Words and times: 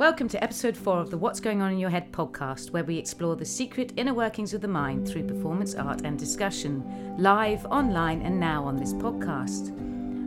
Welcome 0.00 0.28
to 0.28 0.42
episode 0.42 0.78
four 0.78 0.98
of 0.98 1.10
the 1.10 1.18
What's 1.18 1.40
Going 1.40 1.60
On 1.60 1.70
in 1.70 1.78
Your 1.78 1.90
Head 1.90 2.10
podcast, 2.10 2.70
where 2.70 2.84
we 2.84 2.96
explore 2.96 3.36
the 3.36 3.44
secret 3.44 3.92
inner 3.98 4.14
workings 4.14 4.54
of 4.54 4.62
the 4.62 4.66
mind 4.66 5.06
through 5.06 5.24
performance 5.26 5.74
art 5.74 6.00
and 6.06 6.18
discussion, 6.18 7.14
live, 7.18 7.66
online, 7.66 8.22
and 8.22 8.40
now 8.40 8.64
on 8.64 8.78
this 8.78 8.94
podcast. 8.94 9.68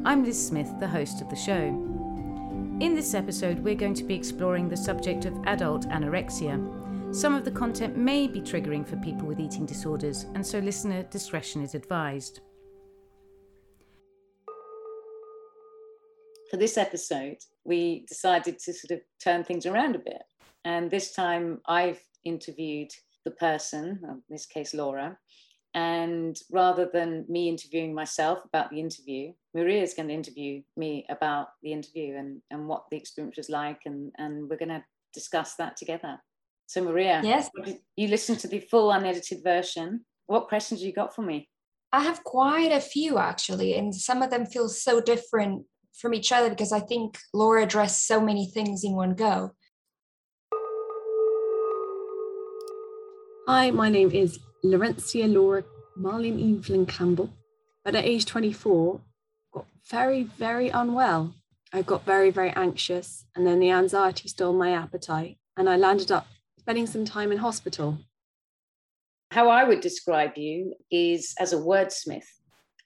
I'm 0.06 0.24
Liz 0.24 0.48
Smith, 0.48 0.72
the 0.80 0.88
host 0.88 1.22
of 1.22 1.30
the 1.32 1.36
show. 1.36 1.70
In 2.82 2.94
this 2.94 3.16
episode, 3.16 3.58
we're 3.64 3.74
going 3.74 3.96
to 3.96 4.04
be 4.04 4.14
exploring 4.14 4.70
the 4.70 4.78
subject 4.78 5.26
of 5.26 5.44
adult 5.48 5.88
anorexia. 5.90 7.16
Some 7.16 7.34
of 7.34 7.44
the 7.44 7.50
content 7.50 7.98
may 7.98 8.28
be 8.28 8.42
triggering 8.42 8.88
for 8.88 8.98
people 8.98 9.28
with 9.28 9.40
eating 9.40 9.66
disorders, 9.66 10.28
and 10.36 10.46
so 10.46 10.60
listener 10.60 11.02
discretion 11.02 11.64
is 11.64 11.74
advised. 11.74 12.42
For 16.54 16.58
this 16.58 16.78
episode, 16.78 17.38
we 17.66 18.06
decided 18.08 18.60
to 18.60 18.74
sort 18.74 18.92
of 18.92 19.02
turn 19.20 19.44
things 19.44 19.66
around 19.66 19.96
a 19.96 20.00
bit. 20.00 20.22
And 20.64 20.92
this 20.92 21.12
time 21.12 21.62
I've 21.68 22.00
interviewed 22.26 22.92
the 23.26 23.32
person, 23.32 24.00
in 24.08 24.22
this 24.30 24.46
case, 24.46 24.76
Laura. 24.76 25.18
And 25.74 26.38
rather 26.52 26.88
than 26.94 27.26
me 27.28 27.50
interviewing 27.50 27.96
myself 27.96 28.38
about 28.46 28.70
the 28.70 28.80
interview, 28.80 29.34
Maria 29.56 29.82
is 29.82 29.96
going 29.96 30.10
to 30.10 30.14
interview 30.14 30.62
me 30.78 31.08
about 31.10 31.48
the 31.64 31.74
interview 31.74 32.18
and, 32.18 32.40
and 32.52 32.68
what 32.68 32.84
the 32.92 32.98
experience 32.98 33.38
was 33.38 33.50
like. 33.50 33.80
And, 33.86 34.12
and 34.20 34.48
we're 34.48 34.58
going 34.58 34.70
to 34.70 34.84
discuss 35.12 35.56
that 35.56 35.76
together. 35.76 36.20
So, 36.68 36.84
Maria, 36.84 37.20
yes, 37.24 37.50
you 37.96 38.10
listened 38.10 38.42
to 38.42 38.48
the 38.48 38.60
full 38.60 38.92
unedited 38.92 39.40
version. 39.44 40.06
What 40.28 40.50
questions 40.50 40.84
you 40.84 40.94
got 40.94 41.16
for 41.16 41.24
me? 41.24 41.50
I 41.92 42.04
have 42.04 42.24
quite 42.24 42.72
a 42.72 42.80
few 42.80 43.18
actually, 43.18 43.74
and 43.76 43.94
some 43.94 44.22
of 44.22 44.30
them 44.30 44.46
feel 44.46 44.70
so 44.70 45.02
different 45.02 45.66
from 45.94 46.14
each 46.14 46.32
other 46.32 46.50
because 46.50 46.72
I 46.72 46.80
think 46.80 47.18
Laura 47.34 47.64
addressed 47.64 48.08
so 48.08 48.20
many 48.20 48.46
things 48.46 48.84
in 48.84 48.94
one 48.94 49.14
go. 49.16 49.52
Hi, 53.48 53.72
my 53.72 53.90
name 53.90 54.12
is 54.12 54.40
Laurencia 54.64 55.32
Laura 55.32 55.64
Marlene 56.00 56.58
Evelyn 56.58 56.86
Campbell. 56.86 57.30
But 57.84 57.96
at 57.96 58.06
age 58.06 58.26
24, 58.26 59.02
got 59.54 59.66
very, 59.90 60.24
very 60.24 60.70
unwell. 60.70 61.36
I 61.74 61.82
got 61.82 62.06
very, 62.06 62.30
very 62.30 62.52
anxious, 62.52 63.26
and 63.36 63.46
then 63.46 63.60
the 63.60 63.72
anxiety 63.72 64.30
stole 64.30 64.54
my 64.54 64.72
appetite, 64.72 65.38
and 65.58 65.70
I 65.70 65.76
landed 65.76 66.12
up 66.12 66.28
spending 66.60 66.88
some 66.88 67.04
time 67.04 67.32
in 67.32 67.40
hospital. 67.40 67.98
How 69.32 69.50
I 69.50 69.64
would 69.64 69.82
describe 69.82 70.38
you 70.38 70.76
is 70.92 71.34
as 71.40 71.52
a 71.52 71.58
wordsmith. 71.58 72.28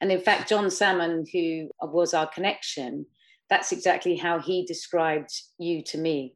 And 0.01 0.11
in 0.11 0.21
fact, 0.21 0.49
John 0.49 0.69
Salmon, 0.69 1.25
who 1.31 1.69
was 1.81 2.13
our 2.13 2.27
connection, 2.27 3.05
that's 3.49 3.71
exactly 3.71 4.15
how 4.15 4.39
he 4.39 4.65
described 4.65 5.31
you 5.57 5.81
to 5.83 5.97
me. 5.97 6.35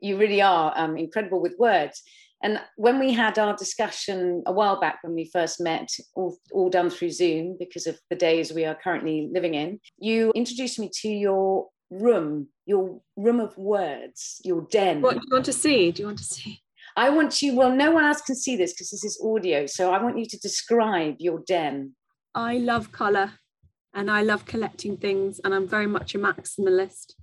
You 0.00 0.16
really 0.16 0.42
are 0.42 0.72
um, 0.76 0.96
incredible 0.96 1.40
with 1.40 1.56
words. 1.58 2.02
And 2.42 2.60
when 2.76 3.00
we 3.00 3.12
had 3.12 3.38
our 3.38 3.56
discussion 3.56 4.42
a 4.46 4.52
while 4.52 4.78
back 4.80 4.98
when 5.02 5.14
we 5.14 5.28
first 5.32 5.60
met, 5.60 5.88
all, 6.14 6.38
all 6.52 6.70
done 6.70 6.88
through 6.88 7.10
Zoom 7.10 7.56
because 7.58 7.86
of 7.86 7.98
the 8.10 8.16
days 8.16 8.52
we 8.52 8.64
are 8.64 8.76
currently 8.76 9.28
living 9.32 9.54
in, 9.54 9.80
you 9.98 10.30
introduced 10.34 10.78
me 10.78 10.88
to 11.00 11.08
your 11.08 11.66
room, 11.90 12.48
your 12.66 13.00
room 13.16 13.40
of 13.40 13.56
words, 13.58 14.40
your 14.44 14.66
den. 14.70 15.00
What 15.00 15.14
do 15.14 15.20
you 15.24 15.32
want 15.32 15.46
to 15.46 15.52
see? 15.52 15.90
Do 15.90 16.02
you 16.02 16.06
want 16.06 16.18
to 16.18 16.24
see? 16.24 16.60
I 16.96 17.10
want 17.10 17.42
you, 17.42 17.54
well, 17.54 17.74
no 17.74 17.90
one 17.92 18.04
else 18.04 18.20
can 18.20 18.34
see 18.34 18.56
this 18.56 18.72
because 18.72 18.90
this 18.90 19.04
is 19.04 19.22
audio. 19.24 19.66
So 19.66 19.92
I 19.92 20.02
want 20.02 20.18
you 20.18 20.26
to 20.26 20.38
describe 20.38 21.16
your 21.18 21.42
den. 21.46 21.94
I 22.38 22.58
love 22.58 22.92
colour 22.92 23.32
and 23.92 24.08
I 24.08 24.22
love 24.22 24.44
collecting 24.44 24.96
things 24.96 25.40
and 25.42 25.52
I'm 25.52 25.66
very 25.66 25.88
much 25.88 26.14
a 26.14 26.20
maximalist. 26.20 27.14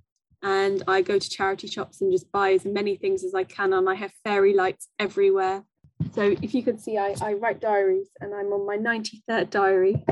And 0.44 0.84
I 0.90 1.02
go 1.02 1.18
to 1.18 1.30
charity 1.30 1.68
shops 1.68 2.02
and 2.02 2.12
just 2.12 2.30
buy 2.34 2.52
as 2.52 2.66
many 2.66 2.98
things 2.98 3.24
as 3.24 3.34
I 3.34 3.46
can 3.46 3.72
and 3.72 3.90
I 3.90 3.96
have 3.96 4.12
fairy 4.26 4.54
lights 4.54 4.90
everywhere. 5.00 5.64
So 6.12 6.36
if 6.42 6.54
you 6.54 6.64
can 6.64 6.78
see 6.78 6.98
I, 6.98 7.16
I 7.22 7.32
write 7.32 7.62
diaries 7.62 8.10
and 8.20 8.36
I'm 8.36 8.48
on 8.48 8.68
my 8.68 8.76
93rd 8.76 9.50
diary 9.52 10.04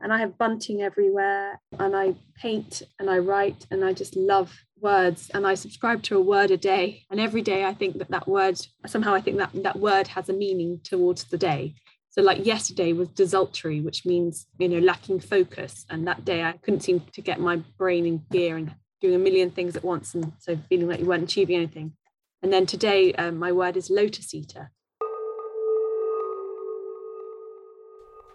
and 0.00 0.12
I 0.12 0.18
have 0.18 0.38
bunting 0.38 0.80
everywhere 0.80 1.60
and 1.80 1.96
I 1.96 2.14
paint 2.40 2.82
and 3.00 3.10
I 3.10 3.18
write 3.18 3.66
and 3.72 3.84
I 3.84 3.92
just 3.92 4.14
love 4.14 4.56
words 4.80 5.28
and 5.34 5.44
I 5.44 5.54
subscribe 5.54 6.04
to 6.04 6.18
a 6.18 6.20
word 6.20 6.52
a 6.52 6.56
day. 6.56 7.02
And 7.10 7.18
every 7.18 7.42
day 7.42 7.64
I 7.64 7.74
think 7.74 7.98
that 7.98 8.12
that 8.12 8.28
word 8.28 8.64
somehow 8.86 9.12
I 9.12 9.22
think 9.22 9.38
that 9.38 9.50
that 9.64 9.80
word 9.80 10.06
has 10.06 10.28
a 10.28 10.32
meaning 10.32 10.78
towards 10.84 11.24
the 11.24 11.38
day 11.38 11.74
so 12.12 12.20
like 12.20 12.44
yesterday 12.44 12.92
was 12.92 13.08
desultory, 13.08 13.80
which 13.80 14.04
means, 14.04 14.46
you 14.58 14.68
know, 14.68 14.80
lacking 14.80 15.18
focus. 15.18 15.86
And 15.88 16.06
that 16.06 16.26
day 16.26 16.42
I 16.42 16.52
couldn't 16.52 16.82
seem 16.82 17.00
to 17.00 17.22
get 17.22 17.40
my 17.40 17.56
brain 17.78 18.04
in 18.04 18.22
gear 18.30 18.58
and 18.58 18.74
doing 19.00 19.14
a 19.14 19.18
million 19.18 19.50
things 19.50 19.76
at 19.76 19.82
once. 19.82 20.14
And 20.14 20.34
so 20.38 20.58
feeling 20.68 20.88
like 20.88 21.00
you 21.00 21.06
weren't 21.06 21.22
achieving 21.22 21.56
anything. 21.56 21.94
And 22.42 22.52
then 22.52 22.66
today 22.66 23.14
um, 23.14 23.38
my 23.38 23.50
word 23.50 23.78
is 23.78 23.88
lotus 23.88 24.34
eater. 24.34 24.72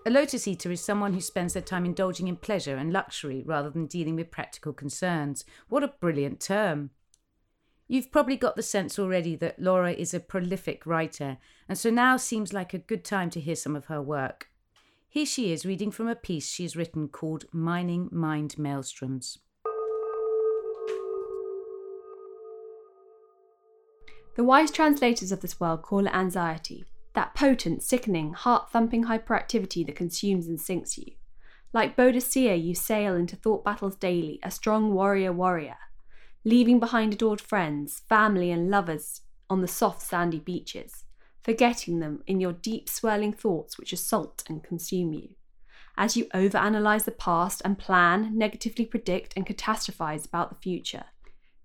A 0.08 0.10
lotus 0.10 0.48
eater 0.48 0.72
is 0.72 0.84
someone 0.84 1.14
who 1.14 1.22
spends 1.22 1.54
their 1.54 1.62
time 1.62 1.86
indulging 1.86 2.28
in 2.28 2.38
pleasure 2.38 2.78
and 2.78 2.92
luxury 2.92 3.44
rather 3.46 3.70
than 3.70 3.86
dealing 3.86 4.16
with 4.16 4.32
practical 4.32 4.74
concerns. 4.74 5.46
What 5.70 5.84
a 5.84 5.94
brilliant 6.00 6.40
term. 6.40 6.90
You've 7.90 8.12
probably 8.12 8.36
got 8.36 8.58
the 8.58 8.64
sense 8.64 9.00
already 9.00 9.38
that 9.38 9.60
Laura 9.60 9.94
is 9.94 10.14
a 10.14 10.20
prolific 10.20 10.86
writer, 10.86 11.38
and 11.70 11.78
so 11.78 11.90
now 11.90 12.18
seems 12.18 12.52
like 12.52 12.74
a 12.74 12.80
good 12.80 13.06
time 13.06 13.30
to 13.30 13.40
hear 13.40 13.56
some 13.56 13.78
of 13.78 13.86
her 13.86 14.02
work. 14.02 14.50
Here 15.08 15.26
she 15.26 15.54
is 15.54 15.66
reading 15.66 15.92
from 15.92 16.10
a 16.10 16.16
piece 16.16 16.50
she 16.50 16.64
has 16.64 16.76
written 16.76 17.08
called 17.08 17.46
Mining 17.54 18.10
Mind 18.12 18.56
Maelstroms. 18.58 19.38
The 24.36 24.44
wise 24.44 24.70
translators 24.70 25.32
of 25.32 25.40
this 25.40 25.60
world 25.60 25.82
call 25.82 26.06
it 26.06 26.14
anxiety, 26.14 26.84
that 27.14 27.36
potent, 27.36 27.84
sickening, 27.84 28.34
heart 28.34 28.70
thumping 28.70 29.06
hyperactivity 29.06 29.86
that 29.86 29.96
consumes 29.96 30.48
and 30.48 30.60
sinks 30.60 30.98
you. 30.98 31.14
Like 31.72 31.96
Boadicea, 31.96 32.62
you 32.62 32.76
sail 32.76 33.16
into 33.16 33.38
thought 33.38 33.64
battles 33.64 33.96
daily, 33.96 34.40
a 34.44 34.52
strong 34.52 34.94
warrior 34.94 35.32
warrior 35.32 35.78
leaving 36.48 36.80
behind 36.80 37.12
adored 37.12 37.42
friends, 37.42 38.04
family, 38.08 38.52
and 38.52 38.72
lovers 38.72 39.20
on 39.50 39.60
the 39.60 39.68
soft 39.68 40.02
sandy 40.02 40.40
beaches, 40.40 41.04
forgetting 41.44 42.00
them 42.00 42.24
in 42.26 42.40
your 42.40 42.54
deep 42.54 42.88
swirling 42.88 43.34
thoughts 43.34 43.78
which 43.78 43.92
assault 43.92 44.46
and 44.48 44.64
consume 44.64 45.12
you. 45.12 45.28
As 45.98 46.16
you 46.16 46.24
overanalyze 46.28 47.04
the 47.04 47.12
past 47.12 47.62
and 47.66 47.78
plan, 47.78 48.38
negatively 48.38 48.86
predict, 48.86 49.34
and 49.36 49.46
catastrophize 49.46 50.26
about 50.26 50.50
the 50.50 50.56
future, 50.56 51.04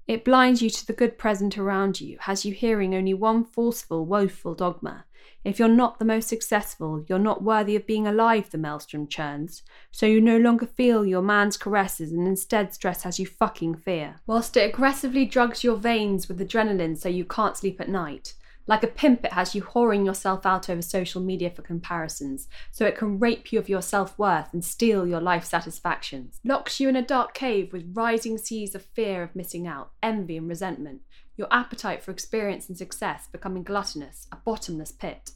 it 0.07 0.25
blinds 0.25 0.63
you 0.63 0.71
to 0.71 0.87
the 0.87 0.93
good 0.93 1.19
present 1.19 1.57
around 1.57 2.01
you, 2.01 2.19
has 2.21 2.45
you 2.45 2.53
hearing 2.53 2.95
only 2.95 3.15
one 3.15 3.45
forceful, 3.45 4.05
woeful 4.05 4.55
dogma 4.55 5.05
if 5.45 5.59
you're 5.59 5.69
not 5.69 5.99
the 5.99 6.05
most 6.05 6.29
successful, 6.29 7.05
you're 7.09 7.19
not 7.19 7.43
worthy 7.43 7.75
of 7.75 7.87
being 7.87 8.07
alive, 8.07 8.51
the 8.51 8.59
maelstrom 8.59 9.09
churns. 9.09 9.63
So 9.91 10.07
you 10.07 10.21
no 10.21 10.37
longer 10.37 10.67
feel 10.67 11.05
your 11.05 11.23
man's 11.23 11.57
caresses 11.57 12.13
and 12.13 12.29
instead 12.29 12.73
stress 12.73 13.03
has 13.03 13.19
you 13.19 13.27
fucking 13.27 13.77
fear. 13.77 14.21
Whilst 14.27 14.57
it 14.57 14.73
aggressively 14.73 15.25
drugs 15.25 15.65
your 15.65 15.77
veins 15.77 16.29
with 16.29 16.39
adrenaline 16.39 16.97
so 16.97 17.09
you 17.09 17.25
can't 17.25 17.57
sleep 17.57 17.81
at 17.81 17.89
night. 17.89 18.35
Like 18.67 18.85
a 18.85 18.89
pimp, 18.89 19.25
it 19.25 19.33
has 19.33 19.55
you 19.55 19.63
whoring 19.63 20.05
yourself 20.05 20.47
out 20.47 20.71
over 20.71 20.83
social 20.83 21.21
media 21.21 21.51
for 21.51 21.63
comparisons, 21.63 22.49
so 22.71 22.87
it 22.87 22.97
can 22.97 23.19
rape 23.19 23.53
you 23.53 23.59
of 23.59 23.69
your 23.69 23.83
self 23.83 24.19
worth 24.19 24.53
and 24.53 24.65
steal 24.65 25.07
your 25.07 25.21
life 25.21 25.45
satisfactions. 25.45 26.39
Locks 26.45 26.79
you 26.79 26.89
in 26.89 26.97
a 26.97 27.03
dark 27.03 27.35
cave 27.35 27.73
with 27.73 27.91
rising 27.93 28.39
seas 28.39 28.75
of 28.75 28.85
fear 28.85 29.23
of 29.23 29.35
missing 29.35 29.67
out, 29.67 29.91
envy, 30.03 30.37
and 30.37 30.49
resentment 30.49 31.01
your 31.37 31.49
appetite 31.51 32.03
for 32.03 32.11
experience 32.11 32.69
and 32.69 32.77
success 32.77 33.29
becoming 33.31 33.63
gluttonous, 33.63 34.27
a 34.31 34.37
bottomless 34.37 34.93
pit. 34.93 35.33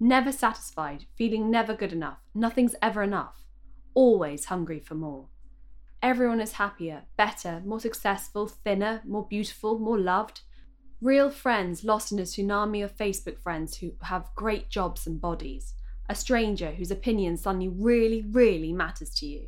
Never 0.00 0.32
satisfied, 0.32 1.06
feeling 1.16 1.50
never 1.50 1.74
good 1.74 1.92
enough, 1.92 2.18
nothing's 2.34 2.74
ever 2.82 3.02
enough, 3.02 3.44
always 3.94 4.46
hungry 4.46 4.80
for 4.80 4.94
more. 4.94 5.28
Everyone 6.02 6.40
is 6.40 6.52
happier, 6.52 7.02
better, 7.16 7.62
more 7.64 7.80
successful, 7.80 8.46
thinner, 8.46 9.02
more 9.04 9.26
beautiful, 9.26 9.78
more 9.78 9.98
loved. 9.98 10.42
Real 11.00 11.30
friends 11.30 11.84
lost 11.84 12.10
in 12.10 12.18
a 12.18 12.22
tsunami 12.22 12.82
of 12.82 12.96
Facebook 12.96 13.38
friends 13.38 13.76
who 13.76 13.92
have 14.02 14.34
great 14.34 14.68
jobs 14.68 15.06
and 15.06 15.20
bodies. 15.20 15.74
A 16.08 16.14
stranger 16.14 16.72
whose 16.72 16.90
opinion 16.90 17.36
suddenly 17.36 17.68
really, 17.68 18.22
really 18.22 18.72
matters 18.72 19.10
to 19.16 19.26
you. 19.26 19.46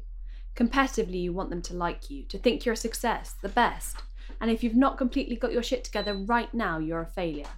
Competitively, 0.54 1.20
you 1.20 1.32
want 1.32 1.50
them 1.50 1.62
to 1.62 1.74
like 1.74 2.08
you, 2.08 2.22
to 2.26 2.38
think 2.38 2.64
you're 2.64 2.74
a 2.74 2.76
success, 2.76 3.34
the 3.42 3.48
best. 3.48 3.96
And 4.40 4.48
if 4.48 4.62
you've 4.62 4.76
not 4.76 4.96
completely 4.96 5.34
got 5.34 5.50
your 5.50 5.64
shit 5.64 5.82
together 5.82 6.14
right 6.14 6.54
now, 6.54 6.78
you're 6.78 7.00
a 7.00 7.06
failure. 7.06 7.48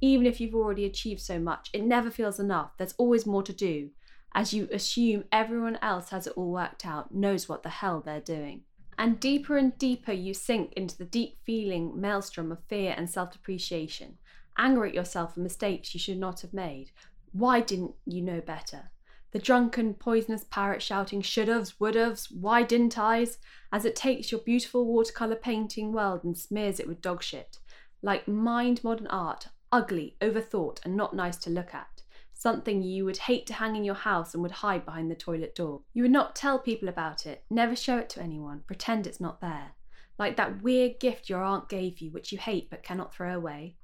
Even 0.00 0.24
if 0.24 0.40
you've 0.40 0.54
already 0.54 0.84
achieved 0.84 1.20
so 1.20 1.40
much, 1.40 1.70
it 1.72 1.82
never 1.82 2.12
feels 2.12 2.38
enough. 2.38 2.76
There's 2.78 2.94
always 2.96 3.26
more 3.26 3.42
to 3.42 3.52
do, 3.52 3.90
as 4.34 4.54
you 4.54 4.68
assume 4.70 5.24
everyone 5.32 5.78
else 5.82 6.10
has 6.10 6.28
it 6.28 6.34
all 6.36 6.52
worked 6.52 6.86
out, 6.86 7.12
knows 7.12 7.48
what 7.48 7.64
the 7.64 7.70
hell 7.70 8.00
they're 8.00 8.20
doing. 8.20 8.62
And 8.98 9.20
deeper 9.20 9.56
and 9.56 9.76
deeper 9.78 10.12
you 10.12 10.34
sink 10.34 10.72
into 10.72 10.96
the 10.96 11.04
deep 11.04 11.38
feeling 11.44 12.00
maelstrom 12.00 12.50
of 12.50 12.64
fear 12.68 12.94
and 12.96 13.08
self 13.10 13.32
depreciation, 13.32 14.18
anger 14.56 14.86
at 14.86 14.94
yourself 14.94 15.34
for 15.34 15.40
mistakes 15.40 15.94
you 15.94 16.00
should 16.00 16.18
not 16.18 16.40
have 16.40 16.54
made. 16.54 16.90
Why 17.32 17.60
didn't 17.60 17.94
you 18.06 18.22
know 18.22 18.40
better? 18.40 18.90
the 19.36 19.42
drunken, 19.42 19.92
poisonous 19.92 20.44
parrot 20.44 20.80
shouting 20.80 21.20
should'ves, 21.20 21.74
would'ves, 21.78 22.32
why 22.32 22.62
didn't 22.62 22.96
I's, 22.96 23.36
as 23.70 23.84
it 23.84 23.94
takes 23.94 24.32
your 24.32 24.40
beautiful 24.40 24.86
watercolour 24.86 25.36
painting 25.36 25.92
world 25.92 26.24
and 26.24 26.38
smears 26.38 26.80
it 26.80 26.88
with 26.88 27.02
dog 27.02 27.22
shit, 27.22 27.58
like 28.00 28.26
mind 28.26 28.82
modern 28.82 29.06
art, 29.08 29.48
ugly, 29.70 30.16
overthought, 30.22 30.78
and 30.86 30.96
not 30.96 31.14
nice 31.14 31.36
to 31.36 31.50
look 31.50 31.74
at. 31.74 32.00
Something 32.38 32.82
you 32.82 33.06
would 33.06 33.16
hate 33.16 33.46
to 33.46 33.54
hang 33.54 33.76
in 33.76 33.84
your 33.84 33.94
house 33.94 34.34
and 34.34 34.42
would 34.42 34.52
hide 34.52 34.84
behind 34.84 35.10
the 35.10 35.14
toilet 35.14 35.54
door. 35.54 35.80
You 35.94 36.02
would 36.02 36.12
not 36.12 36.36
tell 36.36 36.58
people 36.58 36.86
about 36.86 37.24
it, 37.24 37.44
never 37.48 37.74
show 37.74 37.96
it 37.96 38.10
to 38.10 38.22
anyone, 38.22 38.62
pretend 38.66 39.06
it's 39.06 39.20
not 39.20 39.40
there. 39.40 39.72
Like 40.18 40.36
that 40.36 40.62
weird 40.62 41.00
gift 41.00 41.30
your 41.30 41.42
aunt 41.42 41.70
gave 41.70 41.98
you, 41.98 42.10
which 42.10 42.32
you 42.32 42.38
hate 42.38 42.68
but 42.68 42.82
cannot 42.82 43.14
throw 43.14 43.34
away. 43.34 43.76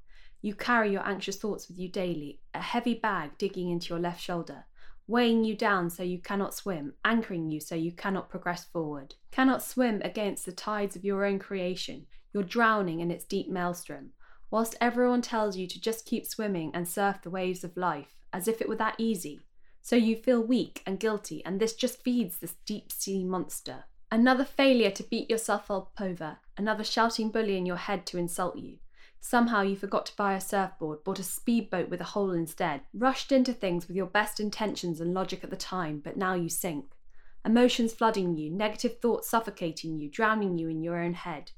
You 0.42 0.54
carry 0.54 0.92
your 0.92 1.06
anxious 1.08 1.36
thoughts 1.36 1.66
with 1.66 1.78
you 1.78 1.88
daily, 1.88 2.40
a 2.52 2.60
heavy 2.60 2.92
bag 2.92 3.38
digging 3.38 3.70
into 3.70 3.88
your 3.88 4.00
left 4.00 4.20
shoulder, 4.20 4.66
weighing 5.06 5.44
you 5.44 5.56
down 5.56 5.88
so 5.88 6.02
you 6.02 6.18
cannot 6.18 6.54
swim, 6.54 6.92
anchoring 7.06 7.50
you 7.50 7.58
so 7.58 7.74
you 7.74 7.92
cannot 7.92 8.28
progress 8.28 8.66
forward. 8.66 9.14
Cannot 9.30 9.62
swim 9.62 10.02
against 10.04 10.44
the 10.44 10.52
tides 10.52 10.94
of 10.94 11.06
your 11.06 11.24
own 11.24 11.38
creation. 11.38 12.06
You're 12.34 12.42
drowning 12.42 13.00
in 13.00 13.10
its 13.10 13.24
deep 13.24 13.48
maelstrom, 13.48 14.10
whilst 14.50 14.76
everyone 14.78 15.22
tells 15.22 15.56
you 15.56 15.66
to 15.66 15.80
just 15.80 16.04
keep 16.04 16.26
swimming 16.26 16.70
and 16.74 16.86
surf 16.86 17.22
the 17.22 17.30
waves 17.30 17.64
of 17.64 17.76
life, 17.78 18.18
as 18.32 18.48
if 18.48 18.60
it 18.60 18.68
were 18.68 18.76
that 18.76 18.96
easy. 18.98 19.40
So 19.80 19.96
you 19.96 20.16
feel 20.16 20.40
weak 20.40 20.82
and 20.86 21.00
guilty, 21.00 21.44
and 21.44 21.58
this 21.58 21.74
just 21.74 22.02
feeds 22.02 22.38
this 22.38 22.54
deep 22.64 22.92
sea 22.92 23.24
monster. 23.24 23.84
Another 24.10 24.44
failure 24.44 24.90
to 24.90 25.02
beat 25.02 25.30
yourself 25.30 25.70
up 25.70 25.92
over, 26.00 26.38
another 26.56 26.84
shouting 26.84 27.30
bully 27.30 27.56
in 27.56 27.66
your 27.66 27.76
head 27.76 28.06
to 28.06 28.18
insult 28.18 28.56
you. 28.56 28.78
Somehow 29.20 29.62
you 29.62 29.76
forgot 29.76 30.06
to 30.06 30.16
buy 30.16 30.34
a 30.34 30.40
surfboard, 30.40 31.04
bought 31.04 31.18
a 31.18 31.22
speedboat 31.22 31.88
with 31.88 32.00
a 32.00 32.04
hole 32.04 32.32
instead, 32.32 32.82
rushed 32.92 33.32
into 33.32 33.52
things 33.52 33.86
with 33.86 33.96
your 33.96 34.06
best 34.06 34.40
intentions 34.40 35.00
and 35.00 35.14
logic 35.14 35.44
at 35.44 35.50
the 35.50 35.56
time, 35.56 36.00
but 36.04 36.16
now 36.16 36.34
you 36.34 36.48
sink. 36.48 36.96
Emotions 37.44 37.92
flooding 37.92 38.36
you, 38.36 38.50
negative 38.50 38.98
thoughts 39.00 39.30
suffocating 39.30 39.96
you, 39.96 40.10
drowning 40.10 40.58
you 40.58 40.68
in 40.68 40.82
your 40.82 40.96
own 40.96 41.14
head. 41.14 41.52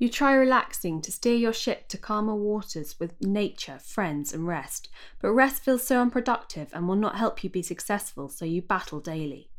You 0.00 0.08
try 0.08 0.32
relaxing 0.32 1.02
to 1.02 1.12
steer 1.12 1.34
your 1.34 1.52
ship 1.52 1.86
to 1.88 1.98
calmer 1.98 2.34
waters 2.34 2.98
with 2.98 3.20
nature, 3.20 3.78
friends, 3.78 4.32
and 4.32 4.46
rest, 4.46 4.88
but 5.20 5.30
rest 5.32 5.62
feels 5.62 5.86
so 5.86 6.00
unproductive 6.00 6.70
and 6.72 6.88
will 6.88 6.96
not 6.96 7.16
help 7.16 7.44
you 7.44 7.50
be 7.50 7.60
successful, 7.60 8.30
so 8.30 8.46
you 8.46 8.62
battle 8.62 9.00
daily. 9.00 9.50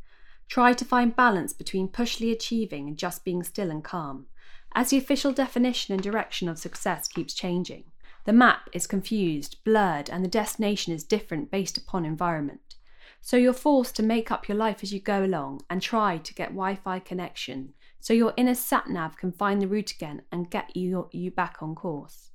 Try 0.47 0.73
to 0.73 0.83
find 0.83 1.15
balance 1.15 1.53
between 1.53 1.89
pushly 1.89 2.31
achieving 2.31 2.87
and 2.87 2.97
just 2.97 3.23
being 3.23 3.43
still 3.43 3.69
and 3.69 3.83
calm 3.83 4.25
as 4.73 4.89
the 4.89 4.97
official 4.97 5.31
definition 5.31 5.93
and 5.93 6.01
direction 6.01 6.49
of 6.49 6.57
success 6.57 7.07
keeps 7.07 7.35
changing. 7.35 7.83
The 8.25 8.33
map 8.33 8.67
is 8.73 8.87
confused, 8.87 9.63
blurred, 9.63 10.09
and 10.09 10.25
the 10.25 10.27
destination 10.27 10.91
is 10.91 11.03
different 11.03 11.51
based 11.51 11.77
upon 11.77 12.03
environment. 12.03 12.77
So 13.21 13.37
you're 13.37 13.53
forced 13.53 13.95
to 13.97 14.03
make 14.03 14.31
up 14.31 14.47
your 14.47 14.57
life 14.57 14.79
as 14.81 14.91
you 14.91 14.99
go 14.99 15.23
along 15.23 15.61
and 15.69 15.83
try 15.83 16.17
to 16.17 16.33
get 16.33 16.47
Wi 16.47 16.73
Fi 16.73 16.97
connection 16.97 17.75
so 18.01 18.13
your 18.13 18.33
inner 18.35 18.55
sat 18.55 18.89
nav 18.89 19.15
can 19.15 19.31
find 19.31 19.61
the 19.61 19.67
route 19.67 19.91
again 19.91 20.23
and 20.31 20.49
get 20.49 20.75
you, 20.75 21.07
you 21.11 21.31
back 21.31 21.57
on 21.61 21.75
course. 21.75 22.31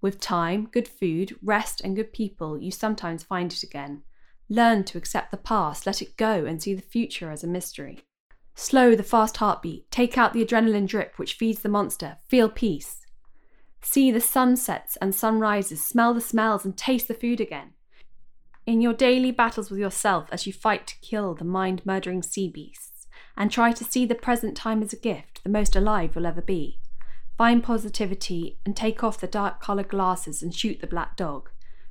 With 0.00 0.18
time, 0.18 0.68
good 0.72 0.88
food, 0.88 1.36
rest, 1.42 1.80
and 1.82 1.94
good 1.94 2.12
people, 2.12 2.58
you 2.58 2.70
sometimes 2.70 3.22
find 3.22 3.52
it 3.52 3.62
again. 3.62 4.02
Learn 4.48 4.84
to 4.84 4.98
accept 4.98 5.30
the 5.30 5.36
past, 5.36 5.86
let 5.86 6.02
it 6.02 6.16
go, 6.16 6.44
and 6.44 6.62
see 6.62 6.74
the 6.74 6.82
future 6.82 7.30
as 7.30 7.44
a 7.44 7.46
mystery. 7.46 8.00
Slow 8.54 8.94
the 8.94 9.02
fast 9.02 9.36
heartbeat, 9.38 9.90
take 9.90 10.16
out 10.16 10.32
the 10.32 10.44
adrenaline 10.44 10.86
drip 10.86 11.18
which 11.18 11.34
feeds 11.34 11.60
the 11.60 11.68
monster, 11.68 12.18
feel 12.28 12.48
peace. 12.48 13.06
See 13.82 14.10
the 14.10 14.20
sunsets 14.20 14.96
and 15.02 15.14
sunrises, 15.14 15.86
smell 15.86 16.14
the 16.14 16.20
smells, 16.20 16.64
and 16.64 16.76
taste 16.76 17.08
the 17.08 17.14
food 17.14 17.40
again. 17.40 17.74
In 18.66 18.80
your 18.80 18.94
daily 18.94 19.30
battles 19.30 19.70
with 19.70 19.80
yourself 19.80 20.28
as 20.32 20.46
you 20.46 20.52
fight 20.52 20.86
to 20.86 21.00
kill 21.00 21.34
the 21.34 21.44
mind 21.44 21.82
murdering 21.84 22.22
sea 22.22 22.48
beasts, 22.48 22.93
and 23.36 23.50
try 23.50 23.72
to 23.72 23.84
see 23.84 24.06
the 24.06 24.14
present 24.14 24.56
time 24.56 24.82
as 24.82 24.92
a 24.92 24.96
gift, 24.96 25.42
the 25.42 25.50
most 25.50 25.74
alive 25.76 26.12
you'll 26.14 26.26
ever 26.26 26.42
be. 26.42 26.78
Find 27.36 27.62
positivity 27.62 28.58
and 28.64 28.76
take 28.76 29.02
off 29.02 29.20
the 29.20 29.26
dark 29.26 29.60
coloured 29.60 29.88
glasses 29.88 30.42
and 30.42 30.54
shoot 30.54 30.80
the 30.80 30.86
black 30.86 31.16
dog. 31.16 31.50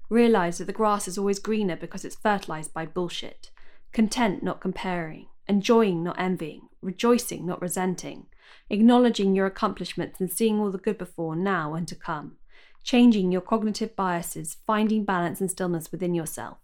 Realise 0.10 0.60
that 0.60 0.66
the 0.66 0.74
grass 0.74 1.08
is 1.08 1.18
always 1.18 1.40
greener 1.40 1.76
because 1.76 2.06
it's 2.06 2.16
fertilised 2.16 2.74
by 2.74 2.86
bullshit. 2.86 3.50
Content, 3.92 4.44
not 4.44 4.62
comparing 4.62 5.28
enjoying, 5.48 6.04
not 6.04 6.20
envying, 6.20 6.62
rejoicing, 6.82 7.46
not 7.46 7.62
resenting, 7.62 8.28
acknowledging 8.70 9.36
your 9.36 9.46
accomplishments 9.46 10.20
and 10.20 10.32
seeing 10.32 10.60
all 10.60 10.72
the 10.72 10.78
good 10.78 10.98
before, 10.98 11.36
now, 11.36 11.74
and 11.74 11.88
to 11.88 11.96
come, 11.96 12.38
changing 12.84 13.32
your 13.32 13.42
cognitive 13.42 13.96
biases, 13.96 14.58
finding 14.66 15.04
balance 15.04 15.42
and 15.42 15.52
stillness 15.52 15.92
within 15.92 16.14
yourself. 16.14 16.58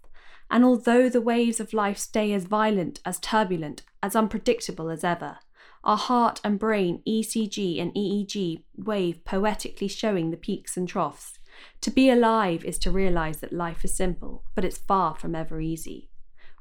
And 0.50 0.66
although 0.66 1.10
the 1.10 1.22
waves 1.22 1.60
of 1.60 1.74
life 1.74 1.98
stay 1.98 2.34
as 2.34 2.46
violent, 2.46 3.00
as 3.06 3.20
turbulent, 3.20 3.84
as 4.02 4.16
unpredictable 4.16 4.90
as 4.90 5.04
ever, 5.04 5.40
our 5.84 5.98
heart 5.98 6.42
and 6.44 6.60
brain 6.60 7.02
ECG 7.08 7.82
and 7.82 7.94
EEG 7.94 8.64
wave 8.76 9.24
poetically 9.24 9.88
showing 9.88 10.32
the 10.32 10.38
peaks 10.38 10.76
and 10.76 10.88
troughs. 10.88 11.40
To 11.82 11.92
be 11.92 12.10
alive 12.10 12.66
is 12.66 12.78
to 12.80 12.92
realize 12.92 13.38
that 13.40 13.54
life 13.54 13.86
is 13.86 13.96
simple, 13.96 14.44
but 14.56 14.66
it's 14.66 14.78
far 14.78 15.16
from 15.16 15.36
ever 15.36 15.62
easy. 15.62 16.10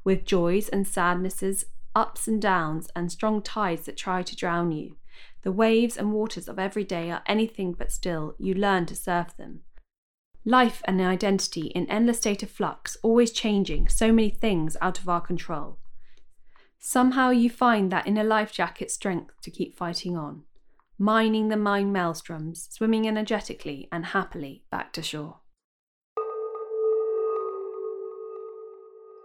With 0.04 0.24
joys 0.24 0.68
and 0.68 0.86
sadnesses, 0.86 1.66
ups 1.94 2.28
and 2.28 2.40
downs, 2.40 2.88
and 2.94 3.10
strong 3.10 3.42
tides 3.42 3.86
that 3.86 3.96
try 3.96 4.22
to 4.22 4.36
drown 4.36 4.70
you. 4.72 4.96
The 5.42 5.52
waves 5.52 5.96
and 5.96 6.12
waters 6.12 6.48
of 6.48 6.58
every 6.58 6.84
day 6.84 7.10
are 7.10 7.22
anything 7.26 7.72
but 7.72 7.90
still, 7.90 8.34
you 8.38 8.54
learn 8.54 8.86
to 8.86 8.96
surf 8.96 9.36
them. 9.36 9.62
Life 10.48 10.80
and 10.86 10.98
identity 10.98 11.66
in 11.74 11.84
endless 11.90 12.16
state 12.16 12.42
of 12.42 12.50
flux, 12.50 12.96
always 13.02 13.32
changing, 13.32 13.88
so 13.88 14.10
many 14.10 14.30
things 14.30 14.78
out 14.80 14.98
of 14.98 15.06
our 15.06 15.20
control. 15.20 15.76
Somehow 16.78 17.28
you 17.28 17.50
find 17.50 17.92
that 17.92 18.06
inner 18.06 18.24
life 18.24 18.50
jacket 18.50 18.90
strength 18.90 19.34
to 19.42 19.50
keep 19.50 19.76
fighting 19.76 20.16
on, 20.16 20.44
mining 20.98 21.48
the 21.48 21.58
mind 21.58 21.94
maelstroms, 21.94 22.72
swimming 22.72 23.06
energetically 23.06 23.90
and 23.92 24.06
happily 24.06 24.64
back 24.70 24.94
to 24.94 25.02
shore. 25.02 25.40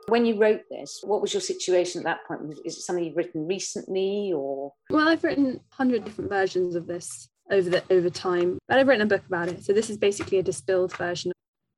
When 0.10 0.26
you 0.26 0.38
wrote 0.38 0.64
this, 0.70 1.00
what 1.06 1.22
was 1.22 1.34
your 1.34 1.40
situation 1.40 2.02
at 2.02 2.04
that 2.04 2.28
point? 2.28 2.54
Is 2.66 2.76
it 2.76 2.82
something 2.82 3.06
you've 3.06 3.16
written 3.16 3.48
recently 3.48 4.34
or? 4.36 4.74
Well, 4.90 5.08
I've 5.08 5.24
written 5.24 5.62
100 5.78 6.04
different 6.04 6.30
versions 6.30 6.76
of 6.76 6.86
this 6.86 7.30
over 7.52 7.70
the 7.70 7.84
over 7.90 8.10
time, 8.10 8.58
but 8.68 8.80
I've 8.80 8.88
written 8.88 9.06
a 9.06 9.10
book 9.10 9.26
about 9.28 9.50
it. 9.50 9.64
So 9.64 9.74
this 9.74 9.90
is 9.90 9.98
basically 9.98 10.38
a 10.38 10.44
distilled 10.44 10.96
version. 10.96 11.32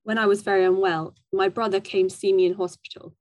When 0.04 0.18
I 0.18 0.26
was 0.26 0.42
very 0.42 0.64
unwell, 0.64 1.16
my 1.34 1.50
brother 1.50 1.80
came 1.80 2.10
see 2.10 2.32
me 2.32 2.46
in 2.46 2.54
hospital. 2.54 3.14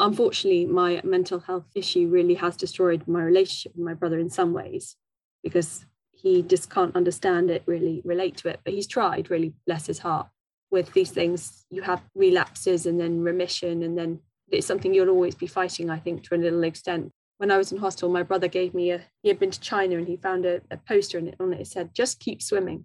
Unfortunately, 0.00 0.66
my 0.66 1.00
mental 1.04 1.40
health 1.40 1.66
issue 1.74 2.08
really 2.08 2.34
has 2.34 2.56
destroyed 2.56 3.06
my 3.06 3.22
relationship 3.22 3.76
with 3.76 3.84
my 3.84 3.94
brother 3.94 4.18
in 4.18 4.30
some 4.30 4.52
ways 4.52 4.96
because 5.42 5.84
he 6.12 6.42
just 6.42 6.70
can't 6.70 6.96
understand 6.96 7.50
it, 7.50 7.62
really 7.66 8.00
relate 8.04 8.36
to 8.38 8.48
it. 8.48 8.60
But 8.64 8.74
he's 8.74 8.86
tried, 8.86 9.30
really, 9.30 9.52
bless 9.66 9.86
his 9.86 9.98
heart. 9.98 10.28
With 10.70 10.92
these 10.94 11.10
things, 11.10 11.64
you 11.70 11.82
have 11.82 12.02
relapses 12.14 12.86
and 12.86 12.98
then 12.98 13.22
remission 13.22 13.82
and 13.82 13.96
then 13.96 14.20
it's 14.50 14.66
something 14.66 14.92
you'll 14.92 15.10
always 15.10 15.34
be 15.34 15.46
fighting, 15.46 15.90
I 15.90 15.98
think, 15.98 16.24
to 16.24 16.34
a 16.34 16.36
little 16.36 16.64
extent. 16.64 17.12
When 17.38 17.50
I 17.50 17.58
was 17.58 17.72
in 17.72 17.78
hospital, 17.78 18.10
my 18.10 18.22
brother 18.22 18.48
gave 18.48 18.74
me 18.74 18.90
a, 18.90 19.02
he 19.22 19.28
had 19.28 19.38
been 19.38 19.50
to 19.50 19.60
China 19.60 19.96
and 19.96 20.06
he 20.06 20.16
found 20.16 20.46
a, 20.46 20.60
a 20.70 20.76
poster 20.76 21.18
and 21.18 21.34
on 21.40 21.52
it, 21.52 21.60
it 21.60 21.66
said, 21.66 21.94
just 21.94 22.20
keep 22.20 22.40
swimming. 22.40 22.84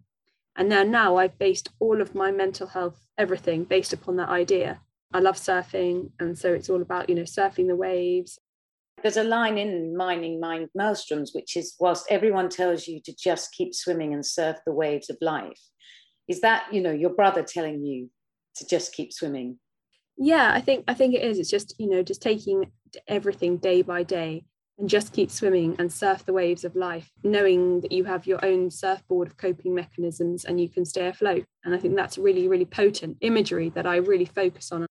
And 0.55 0.67
now, 0.67 0.83
now 0.83 1.17
I've 1.17 1.37
based 1.37 1.69
all 1.79 2.01
of 2.01 2.15
my 2.15 2.31
mental 2.31 2.67
health, 2.67 2.99
everything 3.17 3.63
based 3.63 3.93
upon 3.93 4.17
that 4.17 4.29
idea. 4.29 4.81
I 5.13 5.19
love 5.19 5.35
surfing. 5.35 6.11
And 6.19 6.37
so 6.37 6.53
it's 6.53 6.69
all 6.69 6.81
about, 6.81 7.09
you 7.09 7.15
know, 7.15 7.23
surfing 7.23 7.67
the 7.67 7.75
waves. 7.75 8.39
There's 9.01 9.17
a 9.17 9.23
line 9.23 9.57
in 9.57 9.95
Mining 9.95 10.39
Mind 10.39 10.69
Maelstroms, 10.77 11.29
which 11.33 11.55
is 11.55 11.75
whilst 11.79 12.07
everyone 12.09 12.49
tells 12.49 12.87
you 12.87 12.99
to 13.05 13.15
just 13.15 13.53
keep 13.53 13.73
swimming 13.73 14.13
and 14.13 14.25
surf 14.25 14.57
the 14.65 14.73
waves 14.73 15.09
of 15.09 15.17
life, 15.21 15.61
is 16.27 16.41
that, 16.41 16.65
you 16.71 16.81
know, 16.81 16.91
your 16.91 17.11
brother 17.11 17.43
telling 17.43 17.85
you 17.85 18.09
to 18.55 18.67
just 18.67 18.93
keep 18.93 19.13
swimming? 19.13 19.57
yeah 20.19 20.51
i 20.53 20.59
think 20.59 20.83
i 20.87 20.93
think 20.93 21.15
it 21.15 21.23
is 21.23 21.39
it's 21.39 21.49
just 21.49 21.73
you 21.79 21.89
know 21.89 22.03
just 22.03 22.21
taking 22.21 22.69
everything 23.07 23.57
day 23.57 23.81
by 23.81 24.03
day 24.03 24.43
and 24.77 24.89
just 24.89 25.13
keep 25.13 25.29
swimming 25.29 25.75
and 25.77 25.91
surf 25.91 26.25
the 26.25 26.33
waves 26.33 26.63
of 26.63 26.75
life 26.75 27.11
knowing 27.23 27.81
that 27.81 27.91
you 27.91 28.05
have 28.05 28.25
your 28.25 28.43
own 28.43 28.71
surfboard 28.71 29.27
of 29.27 29.37
coping 29.37 29.75
mechanisms 29.75 30.45
and 30.45 30.59
you 30.59 30.69
can 30.69 30.85
stay 30.85 31.07
afloat. 31.07 31.45
And 31.63 31.75
i 31.75 31.77
think 31.77 31.95
that's 31.95 32.17
really 32.17 32.47
really 32.47 32.65
potent 32.65 33.17
imagery 33.21 33.69
that 33.69 33.85
i 33.85 33.97
really 33.97 34.25
focus 34.25 34.71
on. 34.71 34.85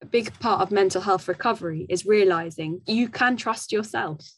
A 0.00 0.06
big 0.06 0.38
part 0.38 0.60
of 0.60 0.70
mental 0.70 1.02
health 1.02 1.26
recovery 1.26 1.86
is 1.88 2.06
realizing 2.06 2.82
you 2.86 3.08
can 3.08 3.36
trust 3.36 3.72
yourself. 3.72 4.30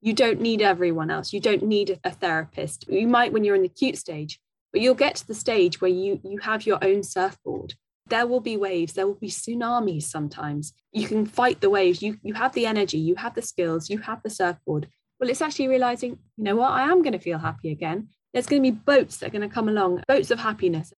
You 0.00 0.12
don't 0.12 0.40
need 0.40 0.60
everyone 0.60 1.08
else. 1.08 1.32
You 1.32 1.38
don't 1.38 1.62
need 1.62 2.00
a 2.02 2.10
therapist. 2.10 2.88
You 2.88 3.06
might 3.06 3.32
when 3.32 3.44
you're 3.44 3.54
in 3.54 3.62
the 3.62 3.68
acute 3.68 3.96
stage 3.96 4.40
but 4.74 4.80
you'll 4.80 4.94
get 4.94 5.14
to 5.14 5.26
the 5.26 5.34
stage 5.34 5.80
where 5.80 5.90
you 5.90 6.20
you 6.24 6.38
have 6.38 6.66
your 6.66 6.84
own 6.84 7.02
surfboard 7.02 7.74
there 8.08 8.26
will 8.26 8.40
be 8.40 8.56
waves 8.56 8.92
there 8.92 9.06
will 9.06 9.14
be 9.14 9.28
tsunamis 9.28 10.04
sometimes. 10.04 10.72
You 10.92 11.08
can 11.08 11.26
fight 11.26 11.60
the 11.60 11.70
waves. 11.70 12.02
You 12.02 12.18
you 12.22 12.34
have 12.34 12.52
the 12.54 12.66
energy 12.66 12.98
you 12.98 13.14
have 13.16 13.34
the 13.34 13.42
skills 13.42 13.90
you 13.90 13.98
have 13.98 14.22
the 14.22 14.30
surfboard. 14.30 14.88
Well 15.18 15.30
it's 15.30 15.42
actually 15.42 15.68
realizing 15.68 16.18
you 16.36 16.44
know 16.44 16.56
what 16.56 16.72
i 16.72 16.82
am 16.82 17.02
going 17.02 17.12
to 17.12 17.18
feel 17.18 17.38
happy 17.38 17.70
again. 17.70 18.08
There's 18.32 18.46
going 18.46 18.62
to 18.62 18.70
be 18.70 18.76
boats 18.76 19.18
that 19.18 19.28
are 19.28 19.30
going 19.30 19.48
to 19.48 19.54
come 19.54 19.68
along 19.68 20.02
boats 20.08 20.30
of 20.30 20.38
happiness. 20.40 20.92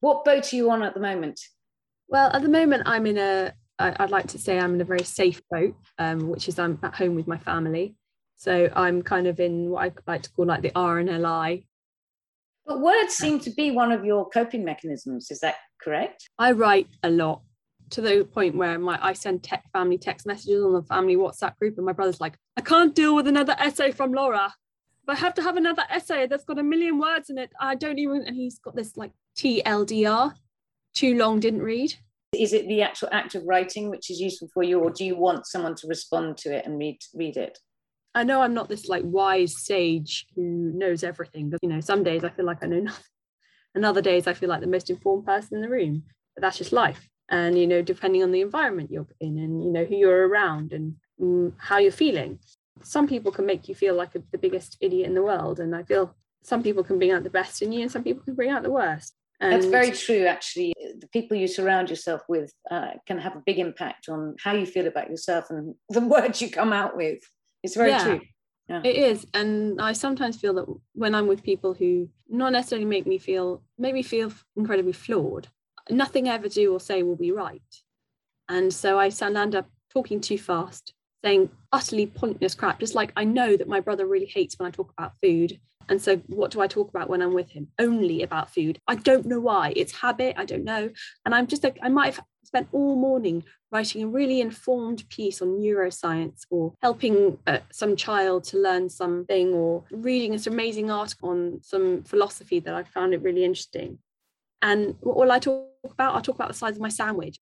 What 0.00 0.24
boat 0.24 0.52
are 0.52 0.56
you 0.56 0.70
on 0.70 0.82
at 0.82 0.94
the 0.94 1.00
moment? 1.00 1.40
Well 2.08 2.30
at 2.32 2.42
the 2.42 2.48
moment 2.48 2.84
i'm 2.86 3.06
in 3.06 3.18
a 3.18 3.52
i'd 3.78 4.10
like 4.10 4.28
to 4.28 4.38
say 4.38 4.58
i'm 4.58 4.74
in 4.74 4.80
a 4.80 4.84
very 4.84 5.04
safe 5.04 5.42
boat 5.50 5.74
um, 5.98 6.28
which 6.30 6.48
is 6.48 6.58
i'm 6.58 6.78
at 6.82 6.94
home 6.94 7.14
with 7.14 7.26
my 7.26 7.38
family. 7.38 7.96
So 8.36 8.70
i'm 8.74 9.02
kind 9.02 9.26
of 9.26 9.40
in 9.40 9.70
what 9.70 9.84
i 9.84 9.92
like 10.06 10.22
to 10.22 10.30
call 10.32 10.46
like 10.46 10.62
the 10.62 10.70
rnli 10.70 11.64
But 12.66 12.80
words 12.80 13.14
seem 13.14 13.38
to 13.40 13.50
be 13.50 13.70
one 13.70 13.92
of 13.92 14.04
your 14.04 14.28
coping 14.28 14.64
mechanisms. 14.64 15.30
Is 15.30 15.40
that 15.40 15.56
correct? 15.80 16.28
I 16.38 16.52
write 16.52 16.88
a 17.04 17.10
lot 17.10 17.42
to 17.90 18.00
the 18.00 18.24
point 18.24 18.56
where 18.56 18.78
my 18.78 18.98
I 19.00 19.12
send 19.12 19.44
tech 19.44 19.64
family 19.72 19.98
text 19.98 20.26
messages 20.26 20.64
on 20.64 20.72
the 20.72 20.82
family 20.82 21.16
WhatsApp 21.16 21.56
group, 21.58 21.76
and 21.76 21.86
my 21.86 21.92
brother's 21.92 22.20
like, 22.20 22.36
I 22.56 22.60
can't 22.60 22.94
deal 22.94 23.14
with 23.14 23.28
another 23.28 23.54
essay 23.58 23.92
from 23.92 24.12
Laura. 24.12 24.52
If 25.02 25.08
I 25.08 25.14
have 25.14 25.34
to 25.34 25.42
have 25.42 25.56
another 25.56 25.84
essay 25.88 26.26
that's 26.26 26.44
got 26.44 26.58
a 26.58 26.64
million 26.64 26.98
words 26.98 27.30
in 27.30 27.38
it, 27.38 27.50
I 27.60 27.76
don't 27.76 27.98
even. 28.00 28.24
And 28.26 28.34
he's 28.34 28.58
got 28.58 28.74
this 28.74 28.96
like 28.96 29.12
TLDR, 29.36 30.34
too 30.94 31.16
long, 31.16 31.38
didn't 31.38 31.62
read. 31.62 31.94
Is 32.32 32.52
it 32.52 32.66
the 32.66 32.82
actual 32.82 33.08
act 33.12 33.36
of 33.36 33.44
writing 33.44 33.88
which 33.88 34.10
is 34.10 34.20
useful 34.20 34.48
for 34.52 34.64
you, 34.64 34.80
or 34.80 34.90
do 34.90 35.04
you 35.04 35.16
want 35.16 35.46
someone 35.46 35.76
to 35.76 35.86
respond 35.86 36.38
to 36.38 36.52
it 36.52 36.66
and 36.66 36.76
read 36.78 36.98
read 37.14 37.36
it? 37.36 37.60
I 38.16 38.24
know 38.24 38.40
I'm 38.40 38.54
not 38.54 38.70
this 38.70 38.88
like 38.88 39.02
wise 39.04 39.62
sage 39.62 40.26
who 40.34 40.42
knows 40.42 41.04
everything, 41.04 41.50
but 41.50 41.60
you 41.62 41.68
know, 41.68 41.80
some 41.80 42.02
days 42.02 42.24
I 42.24 42.30
feel 42.30 42.46
like 42.46 42.64
I 42.64 42.66
know 42.66 42.80
nothing. 42.90 43.04
And 43.74 43.84
other 43.84 44.00
days 44.00 44.26
I 44.26 44.32
feel 44.32 44.48
like 44.48 44.62
the 44.62 44.66
most 44.66 44.88
informed 44.88 45.26
person 45.26 45.56
in 45.56 45.62
the 45.62 45.68
room. 45.68 46.02
But 46.34 46.40
that's 46.40 46.56
just 46.56 46.72
life. 46.72 47.06
And 47.28 47.58
you 47.58 47.66
know, 47.66 47.82
depending 47.82 48.22
on 48.22 48.32
the 48.32 48.40
environment 48.40 48.90
you're 48.90 49.06
in 49.20 49.36
and 49.38 49.62
you 49.62 49.70
know 49.70 49.84
who 49.84 49.96
you're 49.96 50.26
around 50.26 50.72
and 50.72 50.94
mm, 51.20 51.52
how 51.58 51.76
you're 51.76 51.92
feeling. 51.92 52.38
Some 52.82 53.06
people 53.06 53.32
can 53.32 53.44
make 53.44 53.68
you 53.68 53.74
feel 53.74 53.94
like 53.94 54.14
a, 54.14 54.22
the 54.32 54.38
biggest 54.38 54.78
idiot 54.80 55.06
in 55.06 55.14
the 55.14 55.22
world. 55.22 55.60
And 55.60 55.76
I 55.76 55.82
feel 55.82 56.14
some 56.42 56.62
people 56.62 56.84
can 56.84 56.96
bring 56.96 57.10
out 57.10 57.22
the 57.22 57.30
best 57.30 57.60
in 57.60 57.70
you 57.70 57.82
and 57.82 57.92
some 57.92 58.02
people 58.02 58.24
can 58.24 58.34
bring 58.34 58.50
out 58.50 58.62
the 58.62 58.72
worst. 58.72 59.14
And 59.40 59.52
That's 59.52 59.66
very 59.66 59.90
true, 59.90 60.24
actually. 60.24 60.72
The 60.98 61.08
people 61.08 61.36
you 61.36 61.48
surround 61.48 61.90
yourself 61.90 62.22
with 62.28 62.54
uh, 62.70 62.92
can 63.06 63.18
have 63.18 63.36
a 63.36 63.42
big 63.44 63.58
impact 63.58 64.08
on 64.08 64.36
how 64.42 64.54
you 64.54 64.64
feel 64.64 64.86
about 64.86 65.10
yourself 65.10 65.50
and 65.50 65.74
the 65.90 66.00
words 66.16 66.40
you 66.40 66.50
come 66.50 66.72
out 66.72 66.96
with. 66.96 67.18
It's 67.66 67.74
very 67.76 67.90
Yeah. 67.90 68.04
true. 68.04 68.20
Yeah. 68.68 68.80
It 68.84 68.96
is. 68.96 69.26
And 69.34 69.80
I 69.80 69.92
sometimes 69.92 70.36
feel 70.36 70.54
that 70.54 70.66
when 70.94 71.14
I'm 71.14 71.26
with 71.26 71.42
people 71.42 71.74
who 71.74 72.08
not 72.28 72.52
necessarily 72.52 72.86
make 72.86 73.06
me 73.06 73.18
feel, 73.18 73.62
make 73.78 73.94
me 73.94 74.02
feel 74.02 74.32
incredibly 74.56 74.92
flawed, 74.92 75.48
nothing 75.90 76.28
I 76.28 76.34
ever 76.34 76.48
do 76.48 76.72
or 76.72 76.80
say 76.80 77.02
will 77.02 77.16
be 77.16 77.32
right. 77.32 77.62
And 78.48 78.72
so 78.72 78.98
I 78.98 79.10
end 79.20 79.54
up 79.54 79.68
talking 79.92 80.20
too 80.20 80.38
fast, 80.38 80.94
saying 81.24 81.50
utterly 81.72 82.06
pointless 82.06 82.54
crap, 82.54 82.80
just 82.80 82.94
like 82.94 83.12
I 83.16 83.24
know 83.24 83.56
that 83.56 83.68
my 83.68 83.80
brother 83.80 84.06
really 84.06 84.26
hates 84.26 84.58
when 84.58 84.66
I 84.66 84.70
talk 84.70 84.92
about 84.96 85.12
food. 85.22 85.60
And 85.88 86.02
so 86.02 86.16
what 86.26 86.50
do 86.50 86.60
I 86.60 86.66
talk 86.66 86.88
about 86.88 87.08
when 87.08 87.22
I'm 87.22 87.34
with 87.34 87.50
him? 87.50 87.68
Only 87.78 88.22
about 88.22 88.50
food. 88.50 88.80
I 88.88 88.96
don't 88.96 89.26
know 89.26 89.40
why. 89.40 89.72
It's 89.76 89.92
habit. 89.92 90.34
I 90.36 90.44
don't 90.44 90.64
know. 90.64 90.90
And 91.24 91.34
I'm 91.34 91.46
just 91.46 91.62
like, 91.62 91.78
I 91.82 91.88
might 91.88 92.14
have 92.14 92.24
spent 92.56 92.68
all 92.72 92.96
morning 92.96 93.44
writing 93.70 94.02
a 94.02 94.06
really 94.06 94.40
informed 94.40 95.06
piece 95.10 95.42
on 95.42 95.48
neuroscience 95.60 96.46
or 96.48 96.72
helping 96.80 97.36
uh, 97.46 97.58
some 97.70 97.94
child 97.94 98.44
to 98.44 98.56
learn 98.56 98.88
something 98.88 99.52
or 99.52 99.84
reading 99.90 100.32
this 100.32 100.46
amazing 100.46 100.90
article 100.90 101.28
on 101.28 101.60
some 101.62 102.02
philosophy 102.04 102.58
that 102.60 102.72
I 102.72 102.82
found 102.82 103.12
it 103.12 103.20
really 103.20 103.44
interesting. 103.44 103.98
And 104.62 104.94
what 105.00 105.16
will 105.18 105.32
I 105.32 105.38
talk 105.38 105.66
about? 105.84 106.14
I'll 106.14 106.22
talk 106.22 106.36
about 106.36 106.48
the 106.48 106.54
size 106.54 106.76
of 106.76 106.80
my 106.80 106.88
sandwich. 106.88 107.36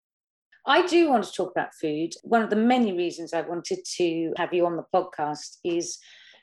I 0.67 0.85
do 0.85 1.11
want 1.11 1.23
to 1.25 1.33
talk 1.33 1.53
about 1.53 1.75
food. 1.81 2.15
One 2.25 2.43
of 2.43 2.51
the 2.51 2.57
many 2.57 2.93
reasons 2.93 3.33
I 3.33 3.43
wanted 3.43 3.85
to 3.99 4.33
have 4.37 4.53
you 4.53 4.67
on 4.67 4.77
the 4.77 4.87
podcast 4.93 5.59
is 5.63 5.99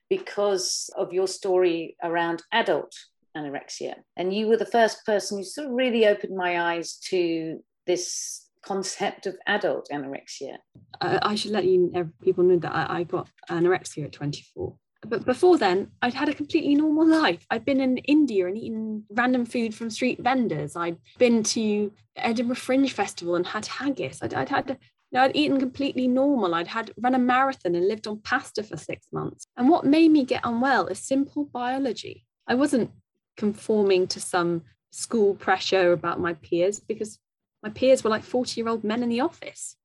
because 0.09 0.89
of 0.95 1.11
your 1.11 1.27
story 1.27 1.97
around 2.01 2.41
adult 2.53 2.95
anorexia. 3.35 3.95
And 4.15 4.33
you 4.33 4.47
were 4.47 4.57
the 4.57 4.65
first 4.65 5.05
person 5.05 5.39
who 5.39 5.43
sort 5.43 5.67
of 5.67 5.73
really 5.73 6.07
opened 6.07 6.37
my 6.37 6.73
eyes 6.73 6.97
to 7.09 7.59
this 7.85 8.47
concept 8.63 9.25
of 9.25 9.35
adult 9.47 9.87
anorexia. 9.91 10.57
Uh, 10.99 11.19
I 11.21 11.35
should 11.35 11.51
let 11.51 11.65
you 11.65 11.91
ev- 11.95 12.11
people 12.21 12.43
know 12.43 12.59
that 12.59 12.75
I, 12.75 12.99
I 12.99 13.03
got 13.03 13.27
anorexia 13.49 14.05
at 14.05 14.11
24. 14.11 14.75
But 15.07 15.25
before 15.25 15.57
then, 15.57 15.91
I'd 16.01 16.13
had 16.13 16.29
a 16.29 16.33
completely 16.33 16.75
normal 16.75 17.07
life. 17.07 17.45
I'd 17.49 17.65
been 17.65 17.81
in 17.81 17.97
India 17.99 18.47
and 18.47 18.57
eaten 18.57 19.03
random 19.09 19.45
food 19.45 19.73
from 19.73 19.89
street 19.89 20.19
vendors. 20.19 20.75
I'd 20.75 20.97
been 21.17 21.41
to 21.43 21.91
Edinburgh 22.15 22.57
Fringe 22.57 22.91
Festival 22.93 23.35
and 23.35 23.47
had 23.47 23.65
haggis. 23.65 24.19
I'd, 24.21 24.35
I'd 24.35 24.49
had, 24.49 24.69
you 24.69 24.77
know, 25.13 25.21
I'd 25.23 25.35
eaten 25.35 25.59
completely 25.59 26.07
normal. 26.07 26.53
I'd 26.53 26.67
had 26.67 26.91
run 26.97 27.15
a 27.15 27.19
marathon 27.19 27.73
and 27.73 27.87
lived 27.87 28.05
on 28.05 28.19
pasta 28.21 28.61
for 28.61 28.77
six 28.77 29.07
months. 29.11 29.47
And 29.57 29.69
what 29.69 29.85
made 29.85 30.11
me 30.11 30.23
get 30.23 30.41
unwell 30.43 30.85
is 30.85 30.99
simple 30.99 31.45
biology. 31.45 32.27
I 32.47 32.53
wasn't 32.53 32.91
conforming 33.37 34.05
to 34.07 34.19
some 34.19 34.61
school 34.91 35.33
pressure 35.33 35.93
about 35.93 36.19
my 36.19 36.33
peers 36.33 36.79
because 36.79 37.17
my 37.63 37.69
peers 37.69 38.03
were 38.03 38.09
like 38.09 38.23
40 38.23 38.59
year 38.59 38.69
old 38.69 38.83
men 38.83 39.03
in 39.03 39.09
the 39.09 39.21
office. 39.21 39.75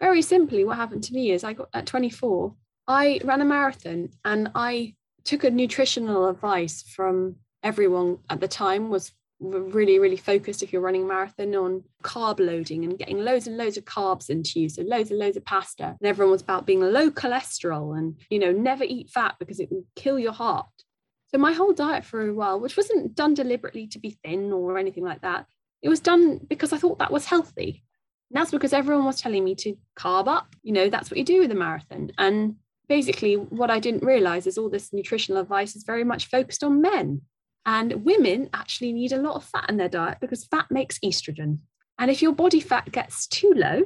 Very 0.00 0.22
simply, 0.22 0.64
what 0.64 0.76
happened 0.76 1.02
to 1.04 1.14
me 1.14 1.32
is 1.32 1.42
I 1.42 1.54
got 1.54 1.68
at 1.74 1.86
24, 1.86 2.54
I 2.86 3.20
ran 3.24 3.40
a 3.40 3.44
marathon 3.44 4.10
and 4.24 4.50
I 4.54 4.94
took 5.24 5.44
a 5.44 5.50
nutritional 5.50 6.28
advice 6.28 6.82
from 6.82 7.36
everyone 7.62 8.18
at 8.30 8.40
the 8.40 8.48
time 8.48 8.88
was 8.88 9.12
really 9.40 9.98
really 10.00 10.16
focused 10.16 10.62
if 10.62 10.72
you're 10.72 10.82
running 10.82 11.04
a 11.04 11.06
marathon 11.06 11.54
on 11.54 11.84
carb 12.02 12.40
loading 12.40 12.84
and 12.84 12.98
getting 12.98 13.18
loads 13.18 13.46
and 13.46 13.56
loads 13.56 13.76
of 13.76 13.84
carbs 13.84 14.30
into 14.30 14.58
you. 14.58 14.68
So 14.68 14.82
loads 14.82 15.10
and 15.10 15.18
loads 15.18 15.36
of 15.36 15.44
pasta. 15.44 15.96
And 16.00 16.08
everyone 16.08 16.32
was 16.32 16.42
about 16.42 16.66
being 16.66 16.80
low 16.80 17.10
cholesterol 17.10 17.96
and 17.96 18.16
you 18.30 18.38
know 18.38 18.52
never 18.52 18.84
eat 18.84 19.10
fat 19.10 19.36
because 19.38 19.60
it 19.60 19.70
will 19.70 19.84
kill 19.94 20.18
your 20.18 20.32
heart. 20.32 20.66
So 21.28 21.38
my 21.38 21.52
whole 21.52 21.72
diet 21.72 22.04
for 22.04 22.26
a 22.26 22.34
while 22.34 22.58
which 22.58 22.76
wasn't 22.76 23.14
done 23.14 23.34
deliberately 23.34 23.86
to 23.88 23.98
be 23.98 24.18
thin 24.24 24.52
or 24.52 24.78
anything 24.78 25.04
like 25.04 25.20
that 25.22 25.46
it 25.82 25.88
was 25.88 26.00
done 26.00 26.38
because 26.48 26.72
I 26.72 26.78
thought 26.78 26.98
that 26.98 27.12
was 27.12 27.26
healthy. 27.26 27.84
And 28.30 28.40
that's 28.40 28.50
because 28.50 28.72
everyone 28.72 29.06
was 29.06 29.20
telling 29.20 29.44
me 29.44 29.54
to 29.56 29.76
carb 29.96 30.28
up. 30.28 30.54
You 30.62 30.72
know, 30.72 30.90
that's 30.90 31.10
what 31.10 31.18
you 31.18 31.24
do 31.24 31.40
with 31.40 31.50
a 31.50 31.54
marathon. 31.54 32.12
And 32.18 32.56
basically, 32.88 33.34
what 33.34 33.70
I 33.70 33.78
didn't 33.78 34.04
realize 34.04 34.46
is 34.46 34.58
all 34.58 34.68
this 34.68 34.92
nutritional 34.92 35.40
advice 35.40 35.76
is 35.76 35.84
very 35.84 36.04
much 36.04 36.26
focused 36.26 36.62
on 36.64 36.82
men. 36.82 37.22
And 37.64 38.04
women 38.04 38.50
actually 38.54 38.92
need 38.92 39.12
a 39.12 39.20
lot 39.20 39.36
of 39.36 39.44
fat 39.44 39.68
in 39.68 39.76
their 39.76 39.88
diet 39.88 40.18
because 40.20 40.44
fat 40.46 40.70
makes 40.70 40.98
estrogen. 41.00 41.58
And 41.98 42.10
if 42.10 42.22
your 42.22 42.32
body 42.32 42.60
fat 42.60 42.90
gets 42.92 43.26
too 43.26 43.52
low, 43.54 43.82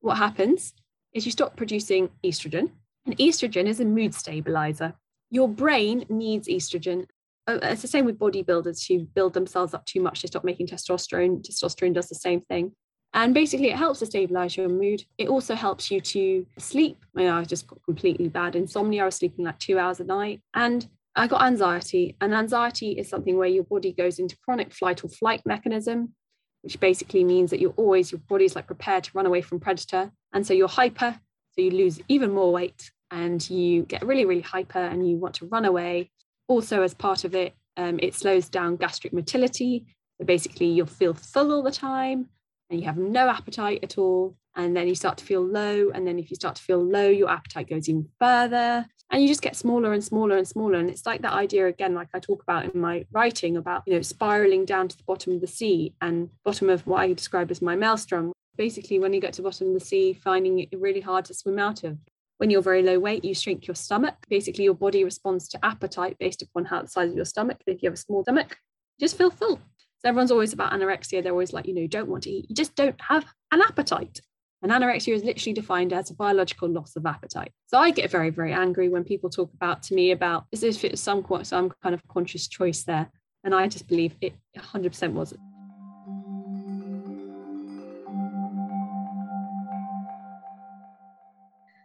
what 0.00 0.16
happens 0.16 0.72
is 1.12 1.26
you 1.26 1.32
stop 1.32 1.56
producing 1.56 2.10
estrogen. 2.24 2.70
And 3.06 3.16
estrogen 3.18 3.66
is 3.66 3.80
a 3.80 3.84
mood 3.84 4.14
stabilizer. 4.14 4.94
Your 5.30 5.48
brain 5.48 6.06
needs 6.08 6.48
estrogen 6.48 7.06
Oh, 7.46 7.56
uh, 7.56 7.58
it's 7.62 7.82
the 7.82 7.88
same 7.88 8.04
with 8.04 8.18
bodybuilders 8.18 8.86
who 8.86 9.06
build 9.06 9.34
themselves 9.34 9.74
up 9.74 9.84
too 9.86 10.00
much 10.00 10.22
they 10.22 10.26
stop 10.26 10.44
making 10.44 10.66
testosterone 10.66 11.42
testosterone 11.42 11.94
does 11.94 12.08
the 12.08 12.14
same 12.14 12.40
thing. 12.42 12.72
And 13.12 13.34
basically 13.34 13.70
it 13.70 13.76
helps 13.76 13.98
to 14.00 14.06
stabilize 14.06 14.56
your 14.56 14.68
mood. 14.68 15.02
It 15.18 15.28
also 15.28 15.54
helps 15.54 15.90
you 15.90 16.00
to 16.00 16.46
sleep. 16.58 16.98
I, 17.16 17.18
mean, 17.18 17.28
I 17.28 17.42
just 17.44 17.66
got 17.66 17.82
completely 17.84 18.28
bad. 18.28 18.54
Insomnia 18.54 19.02
i 19.02 19.04
was 19.06 19.16
sleeping 19.16 19.44
like 19.44 19.58
two 19.58 19.78
hours 19.78 19.98
a 19.98 20.04
night 20.04 20.40
and 20.54 20.86
i 21.16 21.26
got 21.26 21.42
anxiety. 21.42 22.16
And 22.20 22.34
anxiety 22.34 22.92
is 22.92 23.08
something 23.08 23.36
where 23.36 23.48
your 23.48 23.64
body 23.64 23.92
goes 23.92 24.18
into 24.18 24.36
chronic 24.44 24.72
flight 24.72 25.04
or 25.04 25.08
flight 25.08 25.42
mechanism 25.44 26.14
which 26.62 26.78
basically 26.78 27.24
means 27.24 27.48
that 27.48 27.58
you're 27.58 27.72
always 27.78 28.12
your 28.12 28.20
body's 28.28 28.54
like 28.54 28.66
prepared 28.66 29.02
to 29.02 29.10
run 29.14 29.24
away 29.24 29.40
from 29.40 29.60
predator. 29.60 30.12
And 30.32 30.46
so 30.46 30.54
you're 30.54 30.68
hyper 30.68 31.18
so 31.52 31.62
you 31.62 31.70
lose 31.70 32.00
even 32.08 32.32
more 32.32 32.52
weight 32.52 32.90
and 33.10 33.48
you 33.50 33.82
get 33.82 34.06
really 34.06 34.24
really 34.24 34.42
hyper 34.42 34.78
and 34.78 35.08
you 35.08 35.16
want 35.16 35.34
to 35.36 35.46
run 35.46 35.64
away 35.64 36.10
also, 36.50 36.82
as 36.82 36.94
part 36.94 37.24
of 37.24 37.34
it, 37.34 37.54
um, 37.76 38.00
it 38.02 38.12
slows 38.12 38.48
down 38.48 38.76
gastric 38.76 39.12
motility. 39.12 39.86
So 40.18 40.26
basically, 40.26 40.66
you'll 40.66 40.86
feel 40.86 41.14
full 41.14 41.52
all 41.52 41.62
the 41.62 41.70
time 41.70 42.28
and 42.68 42.80
you 42.80 42.86
have 42.86 42.98
no 42.98 43.28
appetite 43.28 43.80
at 43.84 43.96
all. 43.96 44.36
And 44.56 44.76
then 44.76 44.88
you 44.88 44.96
start 44.96 45.16
to 45.18 45.24
feel 45.24 45.46
low. 45.46 45.90
And 45.94 46.04
then, 46.04 46.18
if 46.18 46.28
you 46.28 46.34
start 46.34 46.56
to 46.56 46.62
feel 46.62 46.84
low, 46.84 47.08
your 47.08 47.30
appetite 47.30 47.70
goes 47.70 47.88
even 47.88 48.08
further. 48.18 48.84
And 49.12 49.22
you 49.22 49.28
just 49.28 49.42
get 49.42 49.54
smaller 49.54 49.92
and 49.92 50.02
smaller 50.02 50.36
and 50.36 50.46
smaller. 50.46 50.74
And 50.74 50.90
it's 50.90 51.06
like 51.06 51.22
that 51.22 51.32
idea 51.32 51.68
again, 51.68 51.94
like 51.94 52.08
I 52.14 52.18
talk 52.18 52.42
about 52.42 52.64
in 52.64 52.80
my 52.80 53.04
writing 53.12 53.56
about, 53.56 53.84
you 53.86 53.94
know, 53.94 54.02
spiraling 54.02 54.64
down 54.64 54.88
to 54.88 54.96
the 54.96 55.04
bottom 55.04 55.32
of 55.32 55.40
the 55.40 55.46
sea 55.46 55.94
and 56.00 56.30
bottom 56.44 56.68
of 56.68 56.84
what 56.84 57.00
I 57.00 57.12
describe 57.12 57.52
as 57.52 57.62
my 57.62 57.76
maelstrom. 57.76 58.32
Basically, 58.56 58.98
when 58.98 59.12
you 59.12 59.20
get 59.20 59.34
to 59.34 59.42
bottom 59.42 59.68
of 59.68 59.74
the 59.74 59.80
sea, 59.80 60.14
finding 60.14 60.58
it 60.58 60.68
really 60.72 61.00
hard 61.00 61.24
to 61.26 61.34
swim 61.34 61.60
out 61.60 61.84
of 61.84 61.96
when 62.40 62.48
you're 62.48 62.62
very 62.62 62.82
low 62.82 62.98
weight, 62.98 63.22
you 63.22 63.34
shrink 63.34 63.66
your 63.66 63.74
stomach. 63.74 64.14
Basically, 64.30 64.64
your 64.64 64.72
body 64.72 65.04
responds 65.04 65.46
to 65.48 65.62
appetite 65.62 66.16
based 66.18 66.40
upon 66.40 66.64
how 66.64 66.80
the 66.80 66.88
size 66.88 67.10
of 67.10 67.16
your 67.16 67.26
stomach. 67.26 67.58
If 67.66 67.82
you 67.82 67.88
have 67.88 67.98
a 67.98 68.00
small 68.00 68.22
stomach, 68.22 68.56
you 68.96 69.04
just 69.04 69.18
feel 69.18 69.30
full. 69.30 69.56
So 69.98 70.08
everyone's 70.08 70.30
always 70.30 70.54
about 70.54 70.72
anorexia. 70.72 71.22
They're 71.22 71.32
always 71.32 71.52
like, 71.52 71.66
you 71.66 71.74
know, 71.74 71.86
don't 71.86 72.08
want 72.08 72.22
to 72.22 72.30
eat. 72.30 72.46
You 72.48 72.56
just 72.56 72.74
don't 72.76 72.98
have 72.98 73.26
an 73.52 73.60
appetite. 73.60 74.22
And 74.62 74.72
anorexia 74.72 75.12
is 75.12 75.22
literally 75.22 75.52
defined 75.52 75.92
as 75.92 76.08
a 76.08 76.14
biological 76.14 76.70
loss 76.70 76.96
of 76.96 77.04
appetite. 77.04 77.52
So 77.66 77.76
I 77.76 77.90
get 77.90 78.10
very, 78.10 78.30
very 78.30 78.54
angry 78.54 78.88
when 78.88 79.04
people 79.04 79.28
talk 79.28 79.52
about 79.52 79.82
to 79.84 79.94
me 79.94 80.12
about 80.12 80.46
is 80.50 80.62
it's 80.62 80.98
some 80.98 81.22
some 81.42 81.72
kind 81.82 81.94
of 81.94 82.08
conscious 82.08 82.48
choice 82.48 82.84
there. 82.84 83.10
And 83.44 83.54
I 83.54 83.68
just 83.68 83.86
believe 83.86 84.14
it 84.22 84.32
100% 84.56 85.12
wasn't. 85.12 85.42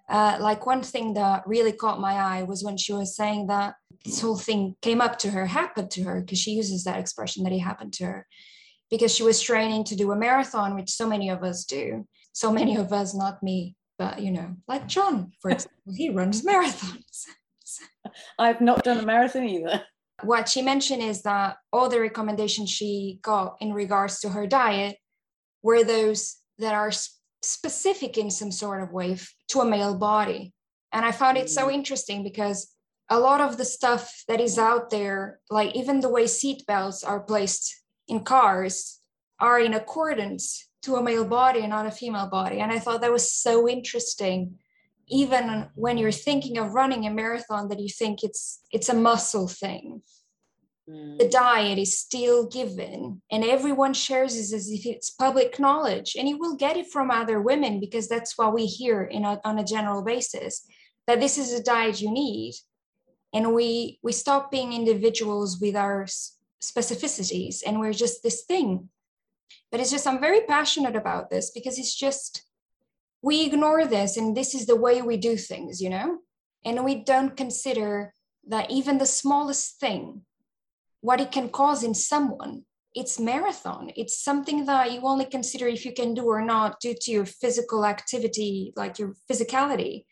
Uh, 0.08 0.38
like 0.40 0.66
one 0.66 0.84
thing 0.84 1.14
that 1.14 1.48
really 1.48 1.72
caught 1.72 2.00
my 2.00 2.14
eye 2.14 2.44
was 2.44 2.64
when 2.64 2.78
she 2.78 2.94
was 2.94 3.16
saying 3.16 3.48
that 3.48 3.76
this 4.04 4.22
whole 4.22 4.38
thing 4.38 4.76
came 4.82 5.02
up 5.02 5.18
to 5.20 5.32
her, 5.32 5.48
happened 5.48 5.90
to 5.92 6.04
her, 6.04 6.22
because 6.22 6.38
she 6.38 6.52
uses 6.52 6.84
that 6.84 7.00
expression 7.00 7.44
that 7.44 7.54
it 7.54 7.60
happened 7.60 7.94
to 7.94 8.06
her, 8.06 8.28
because 8.92 9.14
she 9.16 9.24
was 9.24 9.42
training 9.42 9.84
to 9.86 9.96
do 9.96 10.12
a 10.12 10.16
marathon, 10.16 10.76
which 10.76 10.92
so 10.92 11.08
many 11.08 11.30
of 11.30 11.44
us 11.44 11.66
do. 11.66 12.08
So 12.34 12.52
many 12.52 12.76
of 12.76 12.92
us, 12.94 13.16
not 13.16 13.42
me, 13.42 13.76
but 13.98 14.22
you 14.22 14.32
know, 14.32 14.56
like 14.68 14.88
John, 14.88 15.32
for 15.42 15.52
example, 15.52 15.94
he 15.96 16.10
runs 16.10 16.42
marathons. 16.46 17.24
I've 18.38 18.62
not 18.62 18.84
done 18.84 19.00
a 19.00 19.06
marathon 19.06 19.46
either. 19.46 19.84
What 20.22 20.48
she 20.48 20.62
mentioned 20.62 21.02
is 21.02 21.24
that 21.24 21.58
all 21.74 21.90
the 21.90 22.00
recommendations 22.00 22.70
she 22.70 23.20
got 23.22 23.58
in 23.60 23.74
regards 23.74 24.20
to 24.20 24.30
her 24.30 24.48
diet 24.48 24.98
were 25.64 25.84
those 25.84 26.38
that 26.60 26.74
are 26.74 26.92
specific 27.46 28.18
in 28.18 28.30
some 28.32 28.52
sort 28.52 28.82
of 28.82 28.92
way 28.92 29.18
to 29.50 29.62
a 29.62 29.66
male 29.66 29.96
body. 29.96 30.54
And 30.92 31.06
I 31.06 31.12
found 31.12 31.38
it 31.38 31.50
so 31.50 31.68
mm. 31.68 31.74
interesting 31.74 32.24
because 32.24 32.74
a 33.10 33.20
lot 33.20 33.42
of 33.42 33.58
the 33.58 33.66
stuff 33.66 34.24
that 34.28 34.42
is 34.42 34.58
out 34.58 34.90
there, 34.90 35.40
like 35.50 35.75
even 35.75 36.00
the 36.00 36.10
way 36.10 36.28
seat 36.28 36.66
belts 36.66 37.04
are 37.04 37.20
placed 37.20 37.84
in 38.08 38.24
cars, 38.24 39.00
are 39.40 39.60
in 39.60 39.74
accordance 39.74 40.70
to 40.84 40.96
a 40.96 41.04
male 41.04 41.25
body 41.25 41.60
and 41.60 41.70
not 41.70 41.86
a 41.86 41.92
female 41.92 42.30
body. 42.30 42.60
And 42.60 42.72
I 42.72 42.80
thought 42.80 43.02
that 43.02 43.12
was 43.12 43.32
so 43.32 43.68
interesting. 43.68 44.56
Even 45.08 45.68
when 45.75 45.98
you're 45.98 46.12
thinking 46.12 46.58
of 46.58 46.74
running 46.74 47.06
a 47.06 47.12
marathon, 47.12 47.68
that 47.70 47.80
you 47.80 47.90
think 47.90 48.24
it's 48.24 48.62
it's 48.72 48.90
a 48.90 48.94
muscle 48.94 49.48
thing. 49.48 50.02
Mm. 50.89 51.18
The 51.18 51.27
diet 51.27 51.80
is 51.80 51.98
still 51.98 52.46
given, 52.48 53.22
and 53.32 53.44
everyone 53.44 53.94
shares 53.94 54.36
it 54.36 54.56
as 54.56 54.70
if 54.70 54.86
it's 54.86 55.10
public 55.10 55.60
knowledge. 55.60 56.15
And 56.18 56.30
you 56.30 56.38
will 56.38 56.56
get 56.56 56.77
it 56.77 56.92
from 56.92 57.10
other 57.10 57.42
women 57.42 57.80
because 57.80 58.08
that's 58.08 58.38
what 58.38 58.54
we 58.54 58.65
hear 58.65 59.04
in 59.04 59.25
a, 59.25 59.42
on 59.44 59.58
a 59.58 59.63
general 59.63 60.04
basis 60.04 60.65
that 61.08 61.20
this 61.20 61.38
is 61.38 61.54
a 61.54 61.63
diet 61.63 62.01
you 62.01 62.12
need. 62.12 62.56
And 63.34 63.54
we 63.54 64.00
we 64.01 64.12
stop 64.12 64.51
being 64.51 64.74
individuals 64.74 65.60
with 65.60 65.75
our 65.75 66.06
specificities, 66.62 67.62
and 67.65 67.80
we're 67.80 67.94
just 67.94 68.24
this 68.24 68.44
thing. 68.44 68.89
But 69.72 69.82
it's 69.82 69.92
just 69.92 70.08
I'm 70.08 70.22
very 70.22 70.42
passionate 70.42 70.96
about 70.96 71.30
this 71.30 71.51
because 71.51 71.77
it's 71.77 71.96
just 71.96 72.44
we 73.22 73.46
ignore 73.46 73.88
this, 73.88 74.18
and 74.18 74.38
this 74.38 74.54
is 74.54 74.68
the 74.68 74.75
way 74.75 75.01
we 75.01 75.18
do 75.18 75.36
things, 75.36 75.82
you 75.82 75.89
know, 75.89 76.20
and 76.63 76.86
we 76.86 77.04
don't 77.04 77.36
consider 77.36 78.13
that 78.48 78.70
even 78.70 79.00
the 79.00 79.06
smallest 79.06 79.80
thing 79.80 80.22
what 81.06 81.22
it 81.22 81.32
can 81.32 81.50
cause 81.50 81.84
in 81.84 81.94
someone. 81.94 82.64
It's 82.96 83.20
marathon. 83.20 83.92
It's 83.96 84.24
something 84.24 84.66
that 84.66 84.92
you 84.92 85.02
only 85.04 85.26
consider 85.26 85.68
if 85.68 85.86
you 85.86 85.94
can 85.94 86.16
do 86.16 86.24
or 86.26 86.42
not 86.42 86.80
due 86.80 86.96
to 87.02 87.12
your 87.12 87.26
physical 87.26 87.86
activity 87.86 88.74
like 88.76 88.98
your 88.98 89.14
physicality. 89.30 90.06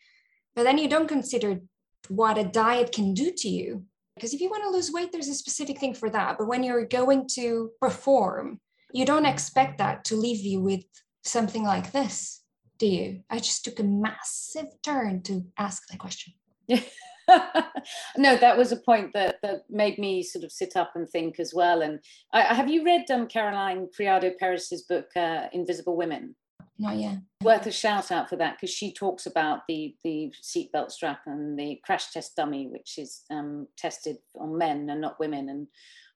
But 0.54 0.62
then 0.62 0.78
you 0.78 0.88
don't 0.88 1.08
consider 1.08 1.60
what 2.08 2.38
a 2.38 2.44
diet 2.44 2.92
can 2.92 3.12
do 3.12 3.32
to 3.38 3.48
you. 3.48 3.84
Because 4.14 4.34
if 4.34 4.40
you 4.40 4.48
want 4.50 4.62
to 4.62 4.70
lose 4.70 4.92
weight 4.92 5.10
there's 5.10 5.28
a 5.28 5.34
specific 5.34 5.80
thing 5.80 5.94
for 5.94 6.08
that. 6.10 6.38
But 6.38 6.46
when 6.46 6.62
you're 6.62 6.86
going 6.86 7.26
to 7.38 7.70
perform 7.80 8.60
you 8.92 9.04
don't 9.04 9.26
expect 9.26 9.78
that 9.78 10.04
to 10.04 10.14
leave 10.14 10.44
you 10.44 10.60
with 10.60 10.84
something 11.24 11.64
like 11.64 11.90
this 11.90 12.42
do 12.78 12.86
you? 12.86 13.22
I 13.30 13.38
just 13.38 13.64
took 13.64 13.78
a 13.80 13.84
massive 13.84 14.66
turn 14.82 15.22
to 15.22 15.44
ask 15.58 15.82
that 15.88 15.98
question 15.98 16.34
no, 18.16 18.36
that 18.36 18.56
was 18.56 18.72
a 18.72 18.76
point 18.76 19.12
that 19.14 19.36
that 19.42 19.64
made 19.68 19.98
me 19.98 20.22
sort 20.22 20.44
of 20.44 20.52
sit 20.52 20.76
up 20.76 20.92
and 20.94 21.08
think 21.08 21.38
as 21.38 21.52
well. 21.54 21.82
And 21.82 22.00
I, 22.32 22.42
have 22.42 22.68
you 22.68 22.84
read 22.84 23.10
um, 23.10 23.26
Caroline 23.26 23.88
Criado 23.94 24.32
Perez's 24.38 24.82
book 24.82 25.06
uh, 25.16 25.46
Invisible 25.52 25.96
Women? 25.96 26.34
Not 26.78 26.96
yet. 26.96 27.18
Worth 27.42 27.66
a 27.66 27.72
shout 27.72 28.10
out 28.10 28.28
for 28.28 28.36
that 28.36 28.56
because 28.56 28.74
she 28.74 28.92
talks 28.92 29.26
about 29.26 29.60
the 29.68 29.94
the 30.02 30.32
seatbelt 30.42 30.90
strap 30.90 31.20
and 31.26 31.58
the 31.58 31.80
crash 31.84 32.10
test 32.10 32.34
dummy, 32.36 32.66
which 32.66 32.98
is 32.98 33.22
um, 33.30 33.68
tested 33.78 34.16
on 34.38 34.58
men 34.58 34.90
and 34.90 35.00
not 35.00 35.20
women, 35.20 35.48
and 35.48 35.68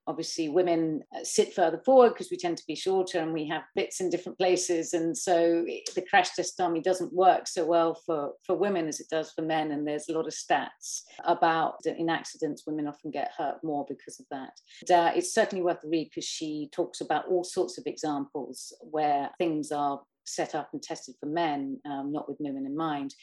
obviously 0.08 0.48
women 0.48 1.02
uh, 1.14 1.22
sit 1.22 1.54
further 1.54 1.80
forward 1.84 2.08
because 2.08 2.30
we 2.30 2.36
tend 2.36 2.56
to 2.56 2.66
be 2.66 2.74
shorter 2.74 3.18
and 3.18 3.32
we 3.32 3.46
have 3.46 3.62
bits 3.76 4.00
in 4.00 4.08
different 4.08 4.38
places. 4.38 4.94
And 4.94 5.16
so 5.16 5.64
the 5.94 6.04
crash 6.08 6.30
test 6.30 6.56
dummy 6.56 6.80
doesn't 6.80 7.12
work 7.12 7.46
so 7.46 7.64
well 7.64 7.94
for 7.94 8.32
for 8.44 8.56
women 8.56 8.88
as 8.88 9.00
it 9.00 9.08
does 9.10 9.30
for 9.32 9.42
men. 9.42 9.70
And 9.70 9.86
there's 9.86 10.08
a 10.08 10.12
lot 10.12 10.26
of 10.26 10.32
stats 10.32 11.02
about 11.24 11.74
in 11.84 12.08
accidents 12.08 12.66
women 12.66 12.88
often 12.88 13.10
get 13.10 13.32
hurt 13.36 13.62
more 13.62 13.84
because 13.88 14.18
of 14.18 14.26
that. 14.30 14.52
And, 14.88 14.90
uh, 14.90 15.12
it's 15.14 15.34
certainly 15.34 15.62
worth 15.62 15.84
a 15.84 15.88
read 15.88 16.08
because 16.10 16.24
she 16.24 16.70
talks 16.72 17.02
about 17.02 17.28
all 17.28 17.44
sorts 17.44 17.76
of 17.78 17.86
examples 17.86 18.72
where 18.80 19.30
things 19.38 19.70
are 19.70 20.00
set 20.24 20.54
up 20.54 20.70
and 20.72 20.82
tested 20.82 21.14
for 21.20 21.26
men 21.26 21.78
um, 21.84 22.12
not 22.12 22.28
with 22.28 22.38
women 22.40 22.66
in 22.66 22.76
mind. 22.76 23.14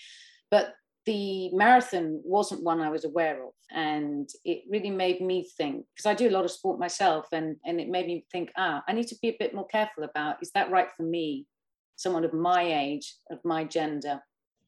But 0.51 0.75
the 1.05 1.49
marathon 1.53 2.21
wasn't 2.23 2.63
one 2.63 2.81
I 2.81 2.89
was 2.89 3.05
aware 3.05 3.43
of. 3.43 3.51
And 3.71 4.29
it 4.43 4.63
really 4.69 4.89
made 4.89 5.21
me 5.21 5.47
think, 5.57 5.85
because 5.95 6.05
I 6.05 6.13
do 6.13 6.29
a 6.29 6.31
lot 6.31 6.45
of 6.45 6.51
sport 6.51 6.79
myself, 6.79 7.27
and, 7.31 7.57
and 7.65 7.79
it 7.79 7.89
made 7.89 8.07
me 8.07 8.25
think, 8.31 8.51
ah, 8.57 8.83
I 8.87 8.93
need 8.93 9.07
to 9.07 9.17
be 9.21 9.29
a 9.29 9.37
bit 9.39 9.53
more 9.53 9.67
careful 9.67 10.03
about 10.03 10.37
is 10.41 10.51
that 10.51 10.71
right 10.71 10.89
for 10.95 11.03
me, 11.03 11.47
someone 11.95 12.25
of 12.25 12.33
my 12.33 12.61
age, 12.61 13.15
of 13.31 13.39
my 13.43 13.63
gender? 13.63 14.21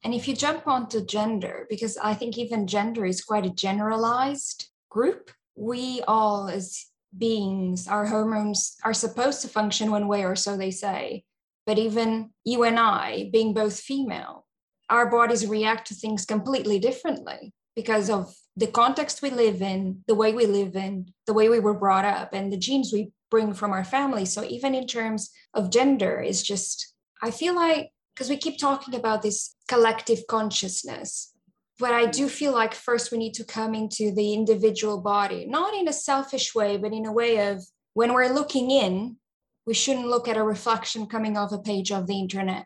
And 0.04 0.13
if 0.13 0.28
you 0.28 0.36
jump 0.36 0.67
onto 0.67 1.04
gender, 1.04 1.65
because 1.69 1.97
I 1.97 2.13
think 2.13 2.38
even 2.38 2.67
gender 2.67 3.06
is 3.06 3.23
quite 3.23 3.45
a 3.45 3.54
generalized 3.54 4.69
group, 4.89 5.32
we 5.56 6.02
all 6.08 6.47
as 6.47 6.86
beings, 7.17 7.88
our 7.88 8.06
hormones 8.06 8.78
are 8.84 8.93
supposed 8.93 9.41
to 9.41 9.47
function 9.47 9.91
one 9.91 10.08
way, 10.08 10.23
or 10.23 10.36
so 10.36 10.56
they 10.56 10.71
say. 10.71 11.23
But 11.65 11.80
even 11.80 12.32
you 12.45 12.63
and 12.63 12.80
I, 12.80 13.30
being 13.34 13.54
both 13.54 13.80
female, 13.80 14.46
our 14.89 15.10
bodies 15.10 15.45
react 15.45 15.88
to 15.88 15.95
things 15.95 16.26
completely 16.26 16.80
differently 16.80 17.54
because 17.76 18.10
of 18.10 18.34
the 18.56 18.67
context 18.67 19.21
we 19.21 19.30
live 19.30 19.62
in, 19.62 20.04
the 20.08 20.15
way 20.15 20.34
we 20.34 20.45
live 20.45 20.76
in, 20.76 21.13
the 21.28 21.34
way 21.34 21.47
we 21.47 21.60
were 21.60 21.73
brought 21.73 22.06
up, 22.06 22.34
and 22.34 22.52
the 22.52 22.58
genes 22.58 22.91
we 22.91 23.12
bring 23.30 23.54
from 23.54 23.71
our 23.71 23.84
family. 23.84 24.26
So, 24.26 24.43
even 24.43 24.73
in 24.73 24.88
terms 24.88 25.30
of 25.54 25.71
gender, 25.71 26.19
is 26.19 26.41
just, 26.41 26.93
I 27.21 27.30
feel 27.30 27.56
like, 27.56 27.91
because 28.15 28.30
we 28.30 28.38
keep 28.38 28.58
talking 28.58 28.95
about 28.95 29.21
this 29.21 29.56
collective 29.67 30.26
consciousness, 30.28 31.34
but 31.78 31.93
I 31.93 32.08
do 32.08 32.28
feel 32.28 32.52
like 32.52 32.73
first 32.73 33.12
we 33.12 33.19
need 33.19 33.36
to 33.36 33.43
come 33.43 33.76
into 33.76 34.12
the 34.12 34.34
individual 34.34 35.00
body, 35.00 35.45
not 35.45 35.76
in 35.76 35.88
a 35.88 35.93
selfish 35.93 36.56
way, 36.56 36.78
but 36.78 36.93
in 36.93 37.06
a 37.06 37.12
way 37.12 37.50
of 37.52 37.63
when 37.93 38.13
we're 38.13 38.34
looking 38.34 38.71
in, 38.71 39.17
we 39.67 39.76
shouldn't 39.76 40.08
look 40.08 40.28
at 40.28 40.38
a 40.38 40.43
reflection 40.43 41.06
coming 41.06 41.38
off 41.38 41.52
a 41.52 41.60
page 41.60 41.91
of 41.91 42.08
the 42.08 42.19
internet 42.19 42.65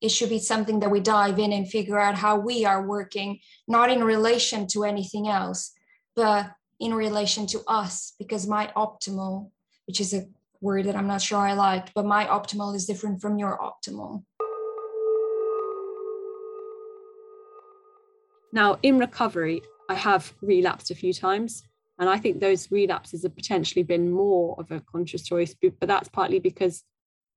it 0.00 0.10
should 0.10 0.28
be 0.28 0.38
something 0.38 0.80
that 0.80 0.90
we 0.90 1.00
dive 1.00 1.38
in 1.38 1.52
and 1.52 1.68
figure 1.68 1.98
out 1.98 2.14
how 2.14 2.38
we 2.38 2.64
are 2.64 2.86
working, 2.86 3.40
not 3.68 3.90
in 3.90 4.02
relation 4.02 4.66
to 4.68 4.84
anything 4.84 5.28
else, 5.28 5.72
but 6.16 6.50
in 6.78 6.94
relation 6.94 7.46
to 7.46 7.60
us, 7.68 8.14
because 8.18 8.46
my 8.46 8.72
optimal, 8.76 9.50
which 9.86 10.00
is 10.00 10.14
a 10.14 10.26
word 10.60 10.86
that 10.86 10.96
I'm 10.96 11.06
not 11.06 11.22
sure 11.22 11.38
I 11.38 11.52
liked, 11.52 11.92
but 11.94 12.06
my 12.06 12.24
optimal 12.26 12.74
is 12.74 12.86
different 12.86 13.20
from 13.20 13.38
your 13.38 13.58
optimal. 13.58 14.24
Now, 18.52 18.78
in 18.82 18.98
recovery, 18.98 19.62
I 19.88 19.94
have 19.94 20.32
relapsed 20.40 20.90
a 20.90 20.94
few 20.94 21.12
times. 21.12 21.62
And 21.98 22.08
I 22.08 22.16
think 22.16 22.40
those 22.40 22.70
relapses 22.70 23.24
have 23.24 23.36
potentially 23.36 23.82
been 23.82 24.10
more 24.10 24.56
of 24.58 24.70
a 24.70 24.80
conscious 24.80 25.22
choice, 25.22 25.54
but 25.54 25.86
that's 25.86 26.08
partly 26.08 26.38
because 26.38 26.82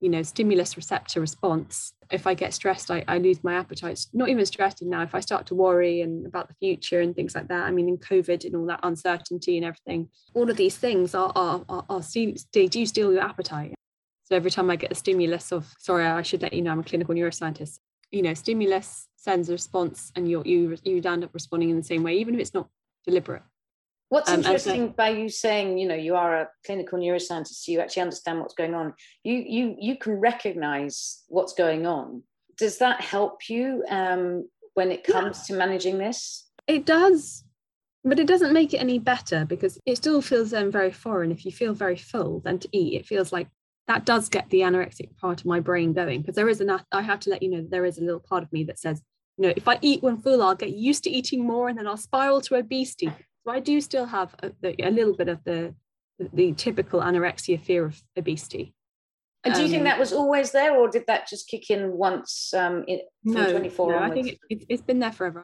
you 0.04 0.10
know 0.10 0.22
stimulus 0.22 0.76
receptor 0.76 1.22
response 1.22 1.94
if 2.12 2.28
i 2.28 2.34
get 2.34 2.54
stressed 2.54 2.92
I, 2.92 3.06
I 3.08 3.20
lose 3.20 3.42
my 3.42 3.54
appetite. 3.56 3.94
It's 3.94 4.10
not 4.14 4.28
even 4.28 4.46
stressed 4.46 4.82
now 4.84 5.02
if 5.02 5.16
i 5.16 5.22
start 5.22 5.46
to 5.48 5.56
worry 5.56 6.02
and 6.02 6.28
about 6.28 6.50
the 6.50 6.56
future 6.56 7.00
and 7.00 7.16
things 7.16 7.34
like 7.34 7.48
that 7.48 7.64
i 7.64 7.72
mean 7.72 7.88
in 7.88 7.98
covid 7.98 8.44
and 8.44 8.54
all 8.56 8.66
that 8.66 8.82
uncertainty 8.84 9.56
and 9.56 9.66
everything 9.66 10.10
all 10.34 10.50
of 10.50 10.58
these 10.58 10.76
things 10.76 11.16
are 11.16 11.32
are, 11.36 11.64
are, 11.70 11.86
are 11.90 12.02
they 12.54 12.68
do 12.68 12.86
steal 12.86 13.14
your 13.14 13.24
appetite. 13.24 13.74
So 14.26 14.36
every 14.36 14.52
time 14.52 14.70
i 14.70 14.76
get 14.76 14.92
a 14.92 14.96
stimulus 14.96 15.54
of 15.54 15.74
sorry 15.80 16.06
i 16.06 16.22
should 16.22 16.42
let 16.42 16.52
you 16.52 16.62
know 16.62 16.72
i'm 16.72 16.80
a 16.82 16.84
clinical 16.84 17.16
neuroscientist 17.16 17.80
you 18.12 18.22
know 18.22 18.34
stimulus 18.34 19.08
sends 19.16 19.48
a 19.48 19.54
response 19.54 20.12
and 20.18 20.30
you 20.30 20.44
you 20.46 20.78
you 20.84 21.02
end 21.06 21.24
up 21.24 21.34
responding 21.34 21.70
in 21.70 21.78
the 21.78 21.84
same 21.84 22.04
way 22.04 22.16
even 22.16 22.34
if 22.34 22.42
it's 22.42 22.54
not 22.54 22.68
deliberate 23.06 23.44
What's 24.14 24.30
um, 24.30 24.42
interesting 24.42 24.90
by 24.90 25.10
you 25.10 25.28
saying, 25.28 25.80
you 25.80 25.88
know, 25.88 25.96
you 25.96 26.16
are 26.16 26.42
a 26.42 26.50
clinical 26.68 27.00
neuroscientist, 27.00 27.68
you 27.68 27.80
actually 27.80 28.04
understand 28.04 28.40
what's 28.40 28.54
going 28.54 28.76
on. 28.76 28.94
You 29.24 29.34
you 29.34 29.76
you 29.80 29.98
can 29.98 30.20
recognize 30.20 31.24
what's 31.30 31.54
going 31.54 31.88
on. 31.88 32.22
Does 32.56 32.78
that 32.78 33.02
help 33.02 33.50
you 33.50 33.84
um, 33.90 34.48
when 34.76 34.92
it 34.92 35.04
comes 35.04 35.50
yeah. 35.50 35.56
to 35.56 35.60
managing 35.60 35.98
this? 35.98 36.48
It 36.68 36.86
does, 36.86 37.44
but 38.04 38.20
it 38.20 38.28
doesn't 38.28 38.54
make 38.54 38.76
it 38.76 38.78
any 38.78 39.00
better 39.00 39.46
because 39.46 39.80
it 39.88 39.96
still 39.96 40.22
feels 40.22 40.52
then 40.52 40.70
very 40.70 40.92
foreign. 40.92 41.32
If 41.32 41.44
you 41.44 41.52
feel 41.52 41.74
very 41.74 41.98
full, 41.98 42.40
then 42.42 42.60
to 42.60 42.70
eat, 42.72 42.94
it 42.94 43.08
feels 43.08 43.34
like 43.34 43.48
that 43.88 44.06
does 44.06 44.30
get 44.30 44.48
the 44.52 44.60
anorexic 44.60 45.18
part 45.18 45.40
of 45.40 45.48
my 45.48 45.60
brain 45.60 45.92
going 45.92 46.22
because 46.22 46.36
there 46.36 46.50
is 46.50 46.62
an 46.62 46.70
I 46.92 47.02
have 47.02 47.22
to 47.22 47.32
let 47.32 47.42
you 47.42 47.50
know 47.50 47.66
there 47.68 47.84
is 47.84 47.98
a 47.98 48.04
little 48.04 48.20
part 48.20 48.44
of 48.44 48.54
me 48.54 48.64
that 48.66 48.78
says, 48.78 49.02
you 49.40 49.48
know, 49.48 49.54
if 49.58 49.68
I 49.68 49.80
eat 49.82 50.04
when 50.04 50.18
full, 50.18 50.44
I'll 50.44 50.54
get 50.54 50.70
used 50.70 51.04
to 51.06 51.10
eating 51.10 51.48
more 51.48 51.68
and 51.68 51.80
then 51.80 51.88
I'll 51.88 51.98
spiral 51.98 52.42
to 52.42 52.58
obesity. 52.58 53.12
So 53.46 53.52
I 53.52 53.60
do 53.60 53.82
still 53.82 54.06
have 54.06 54.36
a, 54.42 54.52
a 54.80 54.90
little 54.90 55.16
bit 55.16 55.28
of 55.28 55.44
the, 55.44 55.76
the 56.34 56.54
typical 56.54 57.02
anorexia 57.02 57.60
fear 57.60 57.86
of 57.86 58.02
obesity. 58.18 58.74
And 59.44 59.54
do 59.54 59.60
you 59.60 59.66
um, 59.66 59.72
think 59.72 59.84
that 59.84 60.00
was 60.00 60.14
always 60.14 60.52
there, 60.52 60.74
or 60.76 60.90
did 60.90 61.04
that 61.08 61.28
just 61.28 61.50
kick 61.50 61.70
in 61.70 61.92
once 61.92 62.54
um, 62.54 62.86
in, 62.88 63.02
no, 63.26 63.52
24 63.52 63.92
no, 63.92 63.98
I 64.00 64.10
think 64.10 64.40
it, 64.50 64.64
has 64.70 64.80
it, 64.80 64.88
been 64.88 65.00
there 65.00 65.12
forever. 65.12 65.44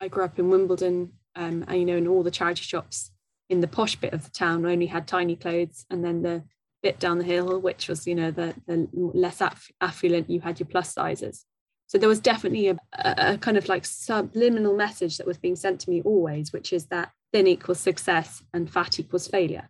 I 0.00 0.06
grew 0.06 0.24
up 0.24 0.38
in 0.38 0.48
Wimbledon, 0.48 1.12
um, 1.34 1.64
and 1.66 1.78
you 1.80 1.84
know, 1.84 1.96
in 1.96 2.06
all 2.06 2.22
the 2.22 2.30
charity 2.30 2.62
shops 2.62 3.10
in 3.48 3.60
the 3.60 3.68
posh 3.68 3.96
bit 3.96 4.12
of 4.12 4.24
the 4.24 4.30
town 4.30 4.64
only 4.64 4.86
had 4.86 5.08
tiny 5.08 5.34
clothes, 5.34 5.86
and 5.90 6.04
then 6.04 6.22
the 6.22 6.44
bit 6.84 7.00
down 7.00 7.18
the 7.18 7.24
hill, 7.24 7.60
which 7.60 7.88
was 7.88 8.06
you 8.06 8.14
know 8.14 8.30
the, 8.30 8.54
the 8.68 8.88
less 8.92 9.40
aff- 9.40 9.72
affluent, 9.80 10.30
you 10.30 10.40
had 10.40 10.60
your 10.60 10.68
plus 10.68 10.92
sizes. 10.92 11.44
So 11.88 11.98
there 11.98 12.08
was 12.08 12.20
definitely 12.20 12.68
a, 12.68 12.78
a, 12.92 13.38
kind 13.38 13.56
of 13.56 13.68
like 13.68 13.84
subliminal 13.84 14.76
message 14.76 15.18
that 15.18 15.26
was 15.26 15.38
being 15.38 15.54
sent 15.54 15.80
to 15.80 15.90
me 15.90 16.02
always, 16.02 16.52
which 16.52 16.72
is 16.72 16.86
that 16.86 17.12
thin 17.32 17.46
equals 17.46 17.78
success 17.78 18.42
and 18.52 18.68
fat 18.70 18.98
equals 18.98 19.28
failure. 19.28 19.68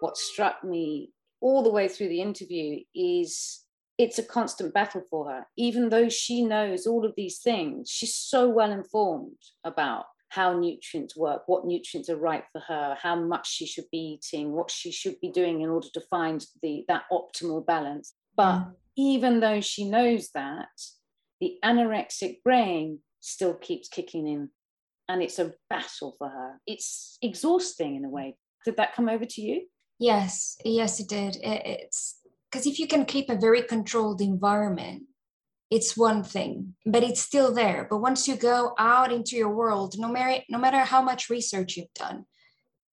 What 0.00 0.16
struck 0.16 0.62
me 0.62 1.12
all 1.40 1.62
the 1.62 1.70
way 1.70 1.88
through 1.88 2.08
the 2.08 2.20
interview 2.20 2.80
is 2.94 3.62
it's 3.98 4.18
a 4.18 4.22
constant 4.22 4.74
battle 4.74 5.02
for 5.08 5.30
her. 5.30 5.46
Even 5.56 5.88
though 5.88 6.08
she 6.08 6.44
knows 6.44 6.86
all 6.86 7.06
of 7.06 7.14
these 7.16 7.38
things, 7.38 7.88
she's 7.90 8.14
so 8.14 8.48
well 8.48 8.72
informed 8.72 9.38
about 9.64 10.04
how 10.28 10.58
nutrients 10.58 11.16
work, 11.16 11.42
what 11.46 11.66
nutrients 11.66 12.08
are 12.08 12.16
right 12.16 12.44
for 12.52 12.60
her, 12.60 12.96
how 13.00 13.14
much 13.14 13.48
she 13.48 13.66
should 13.66 13.84
be 13.92 14.18
eating, 14.18 14.52
what 14.52 14.70
she 14.70 14.90
should 14.90 15.20
be 15.20 15.30
doing 15.30 15.60
in 15.60 15.68
order 15.68 15.88
to 15.92 16.00
find 16.10 16.46
the 16.62 16.84
that 16.88 17.04
optimal 17.12 17.64
balance. 17.64 18.14
But 18.34 18.60
mm. 18.60 18.74
Even 18.96 19.40
though 19.40 19.60
she 19.60 19.88
knows 19.88 20.30
that, 20.34 20.68
the 21.40 21.58
anorexic 21.64 22.42
brain 22.42 23.00
still 23.20 23.54
keeps 23.54 23.88
kicking 23.88 24.26
in. 24.26 24.50
And 25.08 25.22
it's 25.22 25.38
a 25.38 25.52
battle 25.68 26.14
for 26.18 26.28
her. 26.28 26.60
It's 26.66 27.18
exhausting 27.20 27.96
in 27.96 28.04
a 28.04 28.08
way. 28.08 28.36
Did 28.64 28.76
that 28.76 28.94
come 28.94 29.08
over 29.08 29.24
to 29.24 29.40
you? 29.40 29.66
Yes, 29.98 30.56
yes, 30.64 31.00
it 31.00 31.08
did. 31.08 31.36
It, 31.36 31.62
it's 31.64 32.20
because 32.50 32.66
if 32.66 32.78
you 32.78 32.86
can 32.86 33.04
keep 33.04 33.28
a 33.28 33.36
very 33.36 33.62
controlled 33.62 34.20
environment, 34.20 35.04
it's 35.70 35.96
one 35.96 36.22
thing, 36.22 36.74
but 36.84 37.02
it's 37.02 37.20
still 37.20 37.52
there. 37.54 37.86
But 37.88 37.98
once 37.98 38.28
you 38.28 38.36
go 38.36 38.74
out 38.78 39.10
into 39.10 39.36
your 39.36 39.48
world, 39.48 39.94
no 39.98 40.08
matter 40.08 40.42
no 40.48 40.58
matter 40.58 40.78
how 40.78 41.02
much 41.02 41.30
research 41.30 41.76
you've 41.76 41.94
done, 41.94 42.26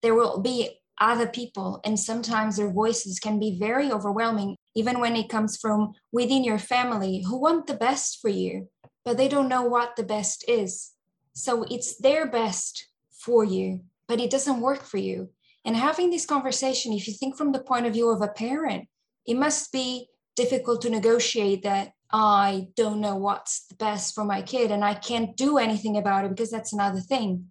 there 0.02 0.16
will 0.16 0.40
be 0.40 0.80
other 1.00 1.28
people, 1.28 1.82
and 1.84 2.00
sometimes 2.00 2.58
their 2.58 2.72
voices 2.72 3.20
can 3.20 3.40
be 3.40 3.58
very 3.60 3.92
overwhelming, 3.92 4.56
even 4.76 5.00
when 5.00 5.16
it 5.16 5.30
comes 5.30 5.58
from 5.58 5.94
within 6.12 6.44
your 6.44 6.60
family 6.60 7.24
who 7.28 7.40
want 7.40 7.68
the 7.68 7.74
best 7.74 8.20
for 8.22 8.30
you, 8.30 8.70
but 9.04 9.18
they 9.18 9.28
don't 9.28 9.50
know 9.50 9.64
what 9.64 9.96
the 9.96 10.04
best 10.04 10.46
is. 10.48 10.92
So 11.34 11.64
it's 11.64 11.98
their 11.98 12.30
best 12.30 12.88
for 13.12 13.44
you, 13.44 13.82
but 14.08 14.20
it 14.20 14.30
doesn't 14.30 14.62
work 14.62 14.84
for 14.84 14.98
you. 14.98 15.30
And 15.66 15.76
having 15.76 16.10
this 16.10 16.26
conversation, 16.26 16.94
if 16.94 17.08
you 17.08 17.14
think 17.14 17.38
from 17.38 17.52
the 17.52 17.60
point 17.60 17.86
of 17.86 17.94
view 17.94 18.10
of 18.10 18.22
a 18.22 18.28
parent, 18.28 18.88
it 19.26 19.36
must 19.36 19.72
be 19.72 20.08
difficult 20.36 20.82
to 20.82 20.90
negotiate 20.90 21.64
that 21.64 21.92
I 22.12 22.70
don't 22.76 23.02
know 23.02 23.16
what's 23.16 23.68
the 23.68 23.76
best 23.76 24.16
for 24.16 24.24
my 24.24 24.42
kid 24.42 24.72
and 24.72 24.84
I 24.84 24.96
can't 24.96 25.36
do 25.36 25.58
anything 25.58 25.98
about 25.98 26.26
it 26.26 26.30
because 26.30 26.50
that's 26.50 26.74
another 26.74 27.00
thing. 27.00 27.48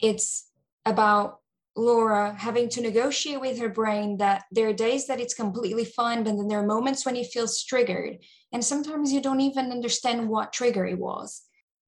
It's 0.00 0.48
about 0.84 1.41
Laura 1.74 2.34
having 2.38 2.68
to 2.68 2.82
negotiate 2.82 3.40
with 3.40 3.58
her 3.58 3.68
brain 3.68 4.18
that 4.18 4.44
there 4.50 4.68
are 4.68 4.74
days 4.74 5.06
that 5.06 5.20
it's 5.20 5.34
completely 5.34 5.84
fun, 5.84 6.22
but 6.22 6.36
then 6.36 6.48
there 6.48 6.60
are 6.60 6.66
moments 6.66 7.06
when 7.06 7.16
it 7.16 7.32
feels 7.32 7.64
triggered. 7.64 8.18
And 8.52 8.64
sometimes 8.64 9.12
you 9.12 9.20
don't 9.20 9.40
even 9.40 9.70
understand 9.70 10.28
what 10.28 10.52
trigger 10.52 10.84
it 10.84 10.98
was. 10.98 11.42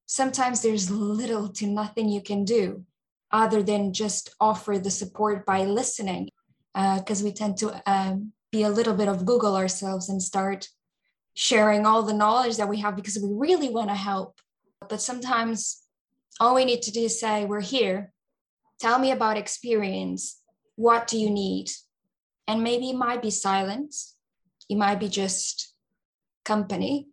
Sometimes 0.06 0.62
there's 0.62 0.90
little 0.90 1.48
to 1.48 1.66
nothing 1.66 2.08
you 2.08 2.22
can 2.22 2.44
do 2.44 2.84
other 3.30 3.62
than 3.62 3.92
just 3.92 4.34
offer 4.40 4.78
the 4.78 4.90
support 4.90 5.44
by 5.44 5.64
listening, 5.64 6.30
because 6.72 7.22
uh, 7.22 7.24
we 7.24 7.32
tend 7.32 7.56
to 7.58 7.82
um, 7.90 8.32
be 8.50 8.62
a 8.62 8.70
little 8.70 8.94
bit 8.94 9.08
of 9.08 9.26
Google 9.26 9.56
ourselves 9.56 10.08
and 10.08 10.22
start 10.22 10.68
sharing 11.34 11.84
all 11.84 12.02
the 12.02 12.14
knowledge 12.14 12.56
that 12.56 12.68
we 12.68 12.78
have 12.78 12.96
because 12.96 13.18
we 13.18 13.28
really 13.32 13.68
want 13.68 13.88
to 13.88 13.94
help. 13.94 14.38
But 14.88 15.02
sometimes 15.02 15.82
all 16.40 16.54
we 16.54 16.64
need 16.64 16.82
to 16.82 16.92
do 16.92 17.00
is 17.00 17.20
say, 17.20 17.44
We're 17.44 17.60
here. 17.60 18.13
Tell 18.84 18.98
me 18.98 19.12
about 19.12 19.38
experience. 19.38 20.42
What 20.76 21.06
do 21.06 21.16
you 21.16 21.30
need? 21.30 21.70
And 22.46 22.62
maybe 22.62 22.90
it 22.90 22.96
might 22.96 23.22
be 23.22 23.30
silence, 23.30 24.14
it 24.68 24.76
might 24.76 25.00
be 25.00 25.08
just 25.08 25.72
company, 26.44 27.08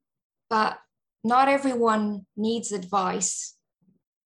but 0.49 0.79
not 1.23 1.47
everyone 1.47 2.25
needs 2.35 2.73
advice. 2.73 3.55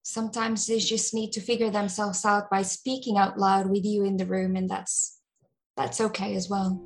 Sometimes 0.02 0.66
they 0.66 0.80
just 0.80 1.14
need 1.14 1.34
to 1.34 1.40
figure 1.40 1.70
themselves 1.70 2.26
out 2.26 2.50
by 2.50 2.64
speaking 2.64 3.20
out 3.20 3.38
loud 3.38 3.70
with 3.70 3.86
you 3.86 4.04
in 4.04 4.18
the 4.18 4.26
room, 4.26 4.56
and 4.56 4.68
that's 4.68 5.20
that's 5.78 6.02
okay 6.02 6.34
as 6.34 6.50
well. 6.50 6.82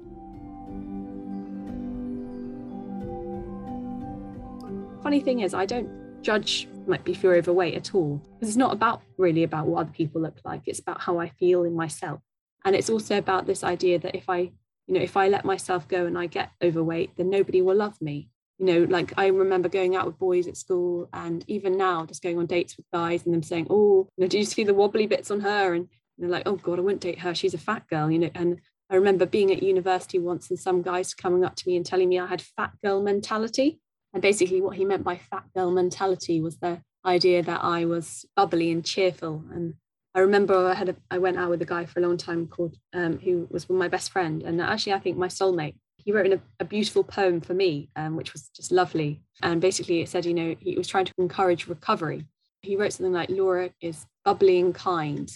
funny 5.02 5.22
thing 5.22 5.40
is, 5.40 5.54
I 5.54 5.66
don't 5.66 6.09
judge 6.22 6.68
like 6.88 7.08
if 7.08 7.24
you're 7.24 7.36
overweight 7.36 7.76
at 7.76 7.94
all 7.94 8.22
because 8.34 8.50
it's 8.50 8.58
not 8.58 8.74
about 8.74 9.02
really 9.18 9.44
about 9.44 9.68
what 9.68 9.82
other 9.82 9.92
people 9.92 10.22
look 10.22 10.40
like. 10.44 10.62
It's 10.66 10.80
about 10.80 11.02
how 11.02 11.20
I 11.20 11.30
feel 11.30 11.64
in 11.64 11.76
myself, 11.76 12.22
and 12.66 12.76
it's 12.76 12.90
also 12.90 13.18
about 13.18 13.46
this 13.46 13.64
idea 13.64 14.00
that 14.00 14.16
if 14.16 14.30
I, 14.30 14.52
you 14.88 14.94
know, 14.94 15.02
if 15.02 15.18
I 15.18 15.28
let 15.28 15.46
myself 15.46 15.88
go 15.88 16.06
and 16.06 16.18
I 16.18 16.28
get 16.28 16.52
overweight, 16.62 17.12
then 17.18 17.30
nobody 17.30 17.62
will 17.62 17.76
love 17.76 18.02
me. 18.02 18.30
You 18.58 18.66
know, 18.66 18.84
like 18.90 19.14
I 19.18 19.28
remember 19.28 19.70
going 19.70 19.96
out 19.96 20.06
with 20.06 20.20
boys 20.20 20.48
at 20.48 20.58
school, 20.58 21.10
and 21.14 21.44
even 21.48 21.78
now, 21.78 22.06
just 22.06 22.24
going 22.24 22.38
on 22.38 22.46
dates 22.46 22.76
with 22.76 22.86
guys 22.94 23.26
and 23.26 23.34
them 23.34 23.44
saying, 23.44 23.68
"Oh, 23.70 24.10
you 24.18 24.24
know, 24.24 24.28
do 24.28 24.38
you 24.38 24.46
see 24.46 24.64
the 24.64 24.74
wobbly 24.74 25.08
bits 25.08 25.32
on 25.32 25.42
her?" 25.42 25.74
And 25.74 25.88
they're 26.18 26.30
like, 26.30 26.48
"Oh 26.48 26.56
God, 26.56 26.80
I 26.80 26.82
wouldn't 26.82 27.02
date 27.02 27.20
her. 27.20 27.34
She's 27.34 27.54
a 27.54 27.58
fat 27.58 27.88
girl," 27.88 28.12
you 28.12 28.20
know, 28.20 28.32
and 28.36 28.60
I 28.90 28.96
remember 28.96 29.26
being 29.26 29.52
at 29.52 29.62
university 29.62 30.18
once 30.18 30.50
and 30.50 30.60
some 30.60 30.82
guys 30.82 31.14
coming 31.14 31.46
up 31.46 31.56
to 31.56 31.68
me 31.68 31.76
and 31.78 31.86
telling 31.86 32.10
me 32.10 32.20
I 32.20 32.26
had 32.26 32.42
fat 32.42 32.72
girl 32.84 33.02
mentality. 33.04 33.80
And 34.14 34.22
basically, 34.22 34.62
what 34.62 34.78
he 34.78 34.86
meant 34.86 35.04
by 35.04 35.18
fat 35.18 35.46
girl 35.56 35.72
mentality 35.72 36.42
was 36.42 36.58
the 36.58 36.82
idea 37.06 37.44
that 37.44 37.64
I 37.64 37.86
was 37.86 38.26
bubbly 38.36 38.72
and 38.72 38.84
cheerful. 38.84 39.44
And 39.52 39.76
I 40.16 40.20
remember 40.20 40.68
I 40.68 40.74
had 40.74 40.90
a, 40.90 40.96
I 41.12 41.20
went 41.20 41.38
out 41.38 41.50
with 41.50 41.62
a 41.62 41.66
guy 41.66 41.86
for 41.86 42.00
a 42.00 42.04
long 42.04 42.18
time 42.18 42.48
called 42.48 42.78
um, 42.94 43.20
who 43.20 43.48
was 43.52 43.70
my 43.70 43.88
best 43.88 44.12
friend, 44.12 44.42
and 44.44 44.60
actually 44.62 44.94
I 44.94 45.00
think 45.00 45.18
my 45.18 45.28
soulmate. 45.28 45.76
He 45.98 46.14
wrote 46.14 46.32
a, 46.32 46.40
a 46.60 46.66
beautiful 46.66 47.04
poem 47.04 47.42
for 47.42 47.54
me, 47.54 47.90
um, 47.96 48.16
which 48.16 48.32
was 48.34 48.50
just 48.56 48.72
lovely. 48.72 49.22
And 49.44 49.60
basically, 49.60 50.02
it 50.02 50.10
said, 50.10 50.26
you 50.26 50.34
know, 50.34 50.56
he 50.60 50.78
was 50.78 50.88
trying 50.88 51.06
to 51.06 51.14
encourage 51.18 51.68
recovery. 51.68 52.26
He 52.62 52.76
wrote 52.76 52.94
something 52.94 53.14
like, 53.14 53.30
"Laura 53.30 53.70
is 53.82 54.06
bubbly 54.26 54.60
and 54.60 54.74
kind," 54.74 55.32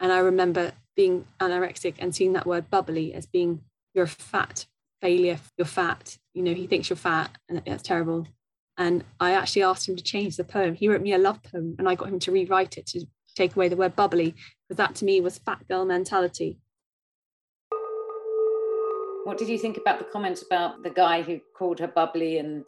and 0.00 0.12
I 0.12 0.18
remember 0.18 0.72
being 0.94 1.24
anorexic 1.40 1.94
and 1.98 2.14
seeing 2.14 2.34
that 2.34 2.46
word 2.46 2.68
bubbly 2.68 3.14
as 3.14 3.26
being 3.26 3.62
you're 3.94 4.06
fat 4.06 4.66
failure, 5.02 5.38
you're 5.58 5.66
fat. 5.66 6.16
You 6.32 6.42
know, 6.42 6.54
he 6.54 6.66
thinks 6.66 6.88
you're 6.88 6.96
fat 6.96 7.36
and 7.48 7.60
that's 7.66 7.82
terrible. 7.82 8.26
And 8.78 9.04
I 9.20 9.32
actually 9.32 9.64
asked 9.64 9.86
him 9.86 9.96
to 9.96 10.02
change 10.02 10.36
the 10.36 10.44
poem. 10.44 10.74
He 10.74 10.88
wrote 10.88 11.02
me 11.02 11.12
a 11.12 11.18
love 11.18 11.42
poem 11.42 11.74
and 11.78 11.86
I 11.86 11.94
got 11.94 12.08
him 12.08 12.20
to 12.20 12.32
rewrite 12.32 12.78
it 12.78 12.86
to 12.86 13.04
take 13.36 13.54
away 13.54 13.68
the 13.68 13.76
word 13.76 13.96
bubbly 13.96 14.34
because 14.68 14.78
that 14.78 14.94
to 14.96 15.04
me 15.04 15.20
was 15.20 15.38
fat 15.38 15.66
girl 15.68 15.84
mentality. 15.84 16.58
What 19.24 19.38
did 19.38 19.48
you 19.48 19.58
think 19.58 19.76
about 19.76 19.98
the 19.98 20.06
comment 20.06 20.40
about 20.46 20.82
the 20.82 20.90
guy 20.90 21.22
who 21.22 21.40
called 21.56 21.78
her 21.80 21.88
bubbly 21.88 22.38
and 22.38 22.64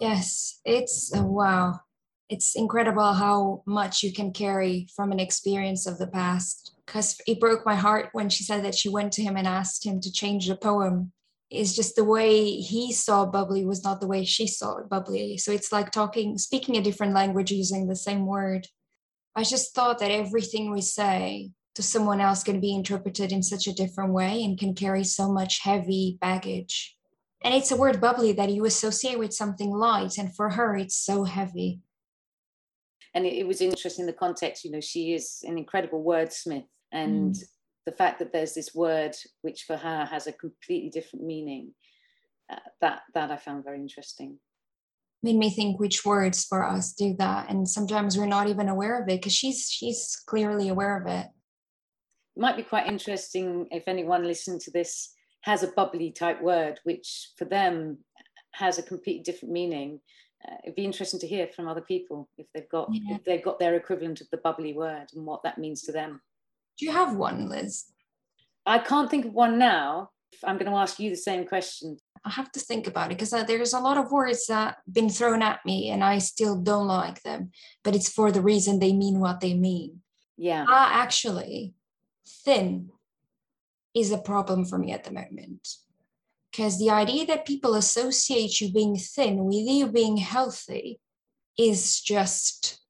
Yes, 0.00 0.60
it's 0.64 1.12
uh, 1.16 1.24
wow. 1.24 1.80
It's 2.28 2.54
incredible 2.54 3.14
how 3.14 3.62
much 3.66 4.02
you 4.02 4.12
can 4.12 4.32
carry 4.32 4.86
from 4.94 5.10
an 5.10 5.18
experience 5.18 5.86
of 5.86 5.98
the 5.98 6.06
past. 6.06 6.74
Because 6.86 7.18
it 7.26 7.40
broke 7.40 7.66
my 7.66 7.74
heart 7.74 8.10
when 8.12 8.28
she 8.28 8.44
said 8.44 8.64
that 8.64 8.74
she 8.74 8.88
went 8.88 9.12
to 9.14 9.22
him 9.22 9.36
and 9.36 9.46
asked 9.46 9.84
him 9.84 10.00
to 10.00 10.12
change 10.12 10.46
the 10.46 10.56
poem 10.56 11.12
is 11.50 11.74
just 11.74 11.96
the 11.96 12.04
way 12.04 12.56
he 12.56 12.92
saw 12.92 13.24
bubbly 13.24 13.64
was 13.64 13.82
not 13.82 14.00
the 14.00 14.06
way 14.06 14.24
she 14.24 14.46
saw 14.46 14.76
it 14.78 14.88
bubbly. 14.88 15.38
So 15.38 15.50
it's 15.50 15.72
like 15.72 15.90
talking 15.90 16.36
speaking 16.36 16.76
a 16.76 16.82
different 16.82 17.14
language 17.14 17.50
using 17.50 17.86
the 17.86 17.96
same 17.96 18.26
word. 18.26 18.66
I 19.34 19.44
just 19.44 19.74
thought 19.74 19.98
that 20.00 20.10
everything 20.10 20.70
we 20.70 20.82
say 20.82 21.52
to 21.74 21.82
someone 21.82 22.20
else 22.20 22.42
can 22.42 22.60
be 22.60 22.74
interpreted 22.74 23.32
in 23.32 23.42
such 23.42 23.66
a 23.66 23.72
different 23.72 24.12
way 24.12 24.42
and 24.42 24.58
can 24.58 24.74
carry 24.74 25.04
so 25.04 25.30
much 25.30 25.60
heavy 25.62 26.18
baggage. 26.20 26.96
And 27.42 27.54
it's 27.54 27.70
a 27.70 27.76
word 27.76 28.00
bubbly 28.00 28.32
that 28.32 28.50
you 28.50 28.64
associate 28.64 29.18
with 29.18 29.32
something 29.32 29.70
light 29.70 30.18
and 30.18 30.34
for 30.34 30.50
her 30.50 30.76
it's 30.76 30.96
so 30.96 31.24
heavy. 31.24 31.80
And 33.14 33.24
it, 33.24 33.46
was 33.46 33.60
interesting 33.60 34.06
the 34.06 34.12
context 34.12 34.64
you 34.64 34.70
know 34.70 34.80
she 34.80 35.14
is 35.14 35.42
an 35.46 35.56
incredible 35.56 36.04
wordsmith 36.04 36.66
and 36.92 37.34
mm 37.34 37.44
the 37.88 37.96
fact 37.96 38.18
that 38.18 38.34
there's 38.34 38.52
this 38.52 38.74
word 38.74 39.16
which 39.40 39.62
for 39.62 39.74
her 39.74 40.04
has 40.04 40.26
a 40.26 40.32
completely 40.32 40.90
different 40.90 41.24
meaning 41.24 41.72
uh, 42.52 42.56
that 42.82 43.00
that 43.14 43.30
i 43.30 43.36
found 43.38 43.64
very 43.64 43.78
interesting. 43.78 44.38
Made 45.22 45.36
me 45.36 45.48
think 45.48 45.80
which 45.80 46.04
words 46.04 46.44
for 46.44 46.62
us 46.64 46.92
do 46.92 47.14
that 47.18 47.48
and 47.48 47.66
sometimes 47.66 48.18
we're 48.18 48.26
not 48.26 48.46
even 48.46 48.68
aware 48.68 49.00
of 49.00 49.08
it 49.08 49.16
because 49.16 49.32
she's 49.32 49.70
she's 49.70 50.22
clearly 50.26 50.68
aware 50.68 51.00
of 51.00 51.06
it. 51.06 51.26
It 52.36 52.40
might 52.40 52.58
be 52.58 52.62
quite 52.62 52.86
interesting 52.86 53.66
if 53.70 53.84
anyone 53.86 54.24
listening 54.24 54.60
to 54.60 54.70
this 54.70 55.14
has 55.44 55.62
a 55.62 55.68
bubbly 55.68 56.10
type 56.10 56.42
word 56.42 56.78
which 56.84 57.30
for 57.38 57.46
them 57.46 57.96
has 58.52 58.78
a 58.78 58.82
completely 58.82 59.22
different 59.22 59.54
meaning. 59.54 59.98
Uh, 60.46 60.56
it'd 60.62 60.76
be 60.76 60.84
interesting 60.84 61.20
to 61.20 61.26
hear 61.26 61.48
from 61.48 61.66
other 61.66 61.80
people 61.80 62.28
if 62.36 62.46
they've 62.52 62.68
got 62.68 62.90
yeah. 62.92 63.16
if 63.16 63.24
they've 63.24 63.44
got 63.48 63.58
their 63.58 63.76
equivalent 63.76 64.20
of 64.20 64.28
the 64.30 64.42
bubbly 64.44 64.74
word 64.74 65.06
and 65.14 65.24
what 65.24 65.42
that 65.42 65.56
means 65.56 65.80
to 65.84 65.92
them 65.92 66.20
do 66.78 66.86
you 66.86 66.92
have 66.92 67.16
one, 67.16 67.48
Liz? 67.48 67.84
I 68.64 68.78
can't 68.78 69.10
think 69.10 69.26
of 69.26 69.32
one 69.32 69.58
now. 69.58 70.10
I'm 70.44 70.58
going 70.58 70.70
to 70.70 70.76
ask 70.76 70.98
you 71.00 71.10
the 71.10 71.16
same 71.16 71.46
question. 71.46 71.98
I 72.24 72.30
have 72.30 72.52
to 72.52 72.60
think 72.60 72.86
about 72.86 73.06
it 73.06 73.16
because 73.16 73.32
uh, 73.32 73.42
there's 73.42 73.72
a 73.72 73.80
lot 73.80 73.96
of 73.96 74.12
words 74.12 74.46
that 74.46 74.76
have 74.86 74.94
been 74.94 75.08
thrown 75.08 75.42
at 75.42 75.64
me 75.64 75.90
and 75.90 76.04
I 76.04 76.18
still 76.18 76.56
don't 76.56 76.86
like 76.86 77.22
them, 77.22 77.50
but 77.82 77.94
it's 77.94 78.10
for 78.10 78.30
the 78.30 78.42
reason 78.42 78.78
they 78.78 78.92
mean 78.92 79.20
what 79.20 79.40
they 79.40 79.54
mean. 79.54 80.00
Yeah. 80.36 80.64
Uh, 80.64 80.88
actually, 80.90 81.74
thin 82.44 82.90
is 83.94 84.12
a 84.12 84.18
problem 84.18 84.64
for 84.64 84.78
me 84.78 84.92
at 84.92 85.04
the 85.04 85.12
moment 85.12 85.68
because 86.50 86.78
the 86.78 86.90
idea 86.90 87.26
that 87.26 87.46
people 87.46 87.74
associate 87.74 88.60
you 88.60 88.72
being 88.72 88.96
thin 88.96 89.44
with 89.44 89.66
you 89.66 89.86
being 89.86 90.18
healthy 90.18 91.00
is 91.58 92.00
just 92.00 92.80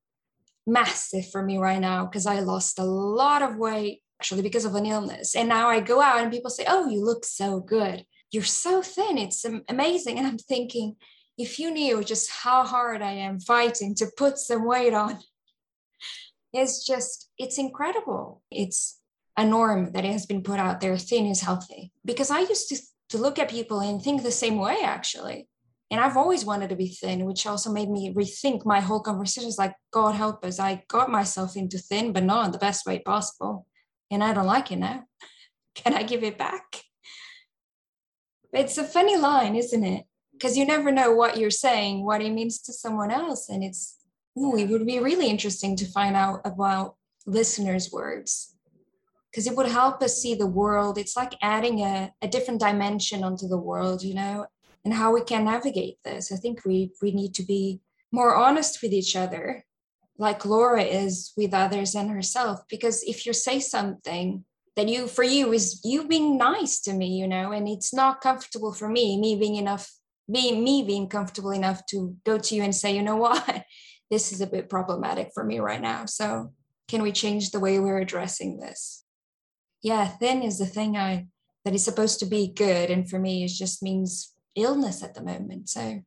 massive 0.68 1.28
for 1.30 1.42
me 1.42 1.58
right 1.58 1.80
now 1.80 2.04
because 2.04 2.26
I 2.26 2.40
lost 2.40 2.78
a 2.78 2.84
lot 2.84 3.42
of 3.42 3.56
weight 3.56 4.02
actually 4.20 4.42
because 4.42 4.64
of 4.64 4.74
an 4.74 4.86
illness. 4.86 5.34
And 5.34 5.48
now 5.48 5.68
I 5.68 5.80
go 5.80 6.00
out 6.00 6.20
and 6.20 6.30
people 6.30 6.50
say, 6.50 6.64
Oh, 6.68 6.88
you 6.88 7.04
look 7.04 7.24
so 7.24 7.60
good. 7.60 8.04
You're 8.30 8.42
so 8.44 8.82
thin. 8.82 9.16
It's 9.16 9.44
amazing. 9.68 10.18
And 10.18 10.26
I'm 10.26 10.38
thinking, 10.38 10.96
if 11.38 11.58
you 11.58 11.70
knew 11.70 12.04
just 12.04 12.30
how 12.30 12.64
hard 12.64 13.00
I 13.00 13.12
am 13.12 13.40
fighting 13.40 13.94
to 13.96 14.06
put 14.16 14.38
some 14.38 14.66
weight 14.66 14.92
on, 14.92 15.18
it's 16.52 16.84
just, 16.84 17.30
it's 17.38 17.58
incredible. 17.58 18.42
It's 18.50 19.00
a 19.36 19.44
norm 19.46 19.92
that 19.92 20.04
it 20.04 20.12
has 20.12 20.26
been 20.26 20.42
put 20.42 20.58
out 20.58 20.80
there 20.80 20.98
thin 20.98 21.26
is 21.26 21.40
healthy. 21.40 21.92
Because 22.04 22.30
I 22.30 22.40
used 22.40 22.68
to, 22.70 22.76
to 23.10 23.18
look 23.18 23.38
at 23.38 23.48
people 23.48 23.80
and 23.80 24.02
think 24.02 24.22
the 24.22 24.32
same 24.32 24.58
way, 24.58 24.78
actually. 24.82 25.48
And 25.90 26.00
I've 26.00 26.16
always 26.16 26.44
wanted 26.44 26.68
to 26.68 26.76
be 26.76 26.88
thin, 26.88 27.24
which 27.24 27.46
also 27.46 27.72
made 27.72 27.88
me 27.88 28.12
rethink 28.12 28.66
my 28.66 28.80
whole 28.80 29.00
conversations 29.00 29.56
like, 29.56 29.74
God 29.90 30.14
help 30.14 30.44
us, 30.44 30.60
I 30.60 30.84
got 30.88 31.10
myself 31.10 31.56
into 31.56 31.78
thin, 31.78 32.12
but 32.12 32.24
not 32.24 32.46
in 32.46 32.52
the 32.52 32.58
best 32.58 32.84
way 32.84 32.98
possible. 32.98 33.66
And 34.10 34.22
I 34.22 34.34
don't 34.34 34.46
like 34.46 34.70
it 34.70 34.76
now. 34.76 35.04
Can 35.74 35.94
I 35.94 36.02
give 36.02 36.22
it 36.22 36.36
back? 36.36 36.82
It's 38.52 38.78
a 38.78 38.84
funny 38.84 39.16
line, 39.16 39.56
isn't 39.56 39.84
it? 39.84 40.04
Because 40.32 40.56
you 40.56 40.66
never 40.66 40.92
know 40.92 41.12
what 41.12 41.38
you're 41.38 41.50
saying, 41.50 42.04
what 42.04 42.22
it 42.22 42.32
means 42.32 42.60
to 42.62 42.72
someone 42.72 43.10
else. 43.10 43.48
And 43.48 43.64
it's, 43.64 43.96
ooh, 44.38 44.56
it 44.56 44.68
would 44.68 44.86
be 44.86 45.00
really 45.00 45.28
interesting 45.28 45.74
to 45.76 45.86
find 45.86 46.16
out 46.16 46.40
about 46.44 46.96
listeners' 47.26 47.90
words 47.92 48.54
because 49.30 49.46
it 49.46 49.56
would 49.56 49.66
help 49.66 50.02
us 50.02 50.20
see 50.20 50.34
the 50.34 50.46
world. 50.46 50.98
It's 50.98 51.16
like 51.16 51.34
adding 51.42 51.80
a, 51.80 52.12
a 52.22 52.28
different 52.28 52.60
dimension 52.60 53.22
onto 53.22 53.46
the 53.46 53.58
world, 53.58 54.02
you 54.02 54.14
know, 54.14 54.46
and 54.88 54.96
how 54.96 55.12
we 55.12 55.20
can 55.20 55.44
navigate 55.44 55.98
this. 56.02 56.32
I 56.32 56.36
think 56.36 56.64
we 56.64 56.92
we 57.02 57.12
need 57.12 57.34
to 57.34 57.42
be 57.42 57.80
more 58.10 58.34
honest 58.34 58.80
with 58.80 58.90
each 58.90 59.16
other, 59.16 59.66
like 60.16 60.46
Laura 60.46 60.82
is 60.82 61.30
with 61.36 61.52
others 61.52 61.94
and 61.94 62.10
herself. 62.10 62.60
Because 62.70 63.02
if 63.02 63.26
you 63.26 63.34
say 63.34 63.60
something 63.60 64.46
that 64.76 64.88
you 64.88 65.06
for 65.06 65.24
you 65.24 65.52
is 65.52 65.82
you 65.84 66.08
being 66.08 66.38
nice 66.38 66.80
to 66.80 66.94
me, 66.94 67.08
you 67.08 67.28
know, 67.28 67.52
and 67.52 67.68
it's 67.68 67.92
not 67.92 68.22
comfortable 68.22 68.72
for 68.72 68.88
me, 68.88 69.20
me 69.20 69.36
being 69.36 69.56
enough, 69.56 69.92
being 70.32 70.64
me 70.64 70.82
being 70.82 71.06
comfortable 71.06 71.50
enough 71.50 71.84
to 71.90 72.16
go 72.24 72.38
to 72.38 72.54
you 72.54 72.62
and 72.62 72.74
say, 72.74 72.96
you 72.96 73.02
know 73.02 73.16
what, 73.16 73.64
this 74.10 74.32
is 74.32 74.40
a 74.40 74.46
bit 74.46 74.70
problematic 74.70 75.32
for 75.34 75.44
me 75.44 75.58
right 75.58 75.82
now. 75.82 76.06
So 76.06 76.54
can 76.88 77.02
we 77.02 77.12
change 77.12 77.50
the 77.50 77.60
way 77.60 77.78
we're 77.78 77.98
addressing 77.98 78.58
this? 78.58 79.04
Yeah, 79.82 80.06
thin 80.08 80.42
is 80.42 80.58
the 80.58 80.64
thing 80.64 80.96
I 80.96 81.26
that 81.66 81.74
is 81.74 81.84
supposed 81.84 82.20
to 82.20 82.26
be 82.26 82.48
good, 82.48 82.88
and 82.88 83.10
for 83.10 83.18
me, 83.18 83.44
it 83.44 83.48
just 83.48 83.82
means 83.82 84.32
illness 84.62 85.02
at 85.02 85.14
the 85.14 85.22
moment. 85.22 85.68
So, 85.68 86.02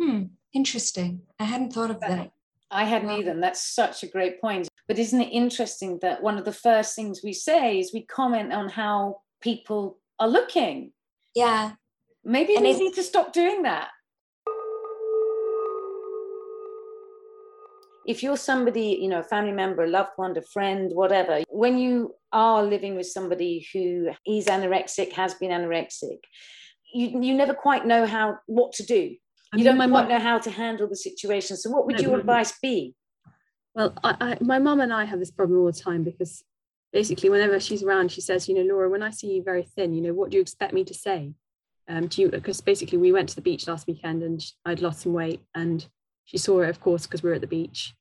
hmm, 0.00 0.24
interesting. 0.52 1.22
I 1.38 1.44
hadn't 1.44 1.72
thought 1.72 1.90
of 1.90 2.00
that. 2.00 2.30
I 2.70 2.84
hadn't 2.84 3.10
either. 3.10 3.30
And 3.30 3.42
that's 3.42 3.62
such 3.62 4.02
a 4.02 4.08
great 4.08 4.40
point. 4.40 4.68
But 4.88 4.98
isn't 4.98 5.20
it 5.20 5.28
interesting 5.28 5.98
that 6.02 6.22
one 6.22 6.38
of 6.38 6.44
the 6.44 6.52
first 6.52 6.96
things 6.96 7.20
we 7.22 7.32
say 7.32 7.78
is 7.78 7.92
we 7.92 8.02
comment 8.02 8.52
on 8.52 8.68
how 8.68 9.20
people 9.40 9.98
are 10.18 10.28
looking? 10.28 10.92
Yeah. 11.34 11.72
Maybe 12.24 12.54
and 12.56 12.64
we 12.64 12.78
need 12.78 12.94
to 12.94 13.02
stop 13.02 13.32
doing 13.32 13.62
that. 13.62 13.88
If 18.04 18.22
you're 18.22 18.36
somebody, 18.36 18.98
you 19.00 19.08
know, 19.08 19.20
a 19.20 19.24
family 19.24 19.52
member, 19.52 19.84
a 19.84 19.88
loved 19.88 20.10
one, 20.16 20.36
a 20.36 20.42
friend, 20.42 20.90
whatever, 20.92 21.42
when 21.48 21.78
you 21.78 22.14
are 22.32 22.62
living 22.64 22.96
with 22.96 23.06
somebody 23.06 23.66
who 23.72 24.10
is 24.26 24.46
anorexic, 24.46 25.12
has 25.12 25.34
been 25.34 25.50
anorexic, 25.50 26.18
you, 26.92 27.22
you 27.22 27.34
never 27.34 27.54
quite 27.54 27.86
know 27.86 28.06
how 28.06 28.38
what 28.46 28.72
to 28.74 28.84
do. 28.84 29.16
I 29.52 29.58
you 29.58 29.64
don't 29.64 29.76
quite 29.76 29.90
mom, 29.90 30.08
know 30.08 30.18
how 30.18 30.38
to 30.38 30.50
handle 30.50 30.88
the 30.88 30.96
situation. 30.96 31.56
So, 31.56 31.70
what 31.70 31.86
would 31.86 31.96
no, 31.96 32.02
your 32.02 32.18
advice 32.18 32.58
be? 32.60 32.94
Well, 33.74 33.94
I, 34.02 34.16
I, 34.20 34.38
my 34.40 34.58
mom 34.58 34.80
and 34.80 34.92
I 34.92 35.04
have 35.04 35.18
this 35.18 35.30
problem 35.30 35.58
all 35.60 35.66
the 35.66 35.72
time 35.72 36.02
because 36.02 36.42
basically, 36.92 37.30
whenever 37.30 37.60
she's 37.60 37.82
around, 37.82 38.10
she 38.12 38.20
says, 38.20 38.48
"You 38.48 38.54
know, 38.54 38.74
Laura, 38.74 38.88
when 38.88 39.02
I 39.02 39.10
see 39.10 39.34
you 39.34 39.42
very 39.42 39.62
thin, 39.62 39.94
you 39.94 40.00
know, 40.00 40.14
what 40.14 40.30
do 40.30 40.36
you 40.36 40.42
expect 40.42 40.72
me 40.72 40.84
to 40.84 40.94
say?" 40.94 41.32
Um, 41.88 42.06
do 42.06 42.22
you? 42.22 42.28
Because 42.28 42.60
basically, 42.60 42.98
we 42.98 43.12
went 43.12 43.28
to 43.30 43.34
the 43.34 43.42
beach 43.42 43.66
last 43.66 43.86
weekend 43.86 44.22
and 44.22 44.42
I'd 44.64 44.80
lost 44.80 45.00
some 45.00 45.12
weight, 45.12 45.40
and 45.54 45.86
she 46.24 46.38
saw 46.38 46.60
it, 46.60 46.70
of 46.70 46.80
course, 46.80 47.06
because 47.06 47.22
we 47.22 47.28
were 47.28 47.36
at 47.36 47.40
the 47.40 47.46
beach. 47.46 47.94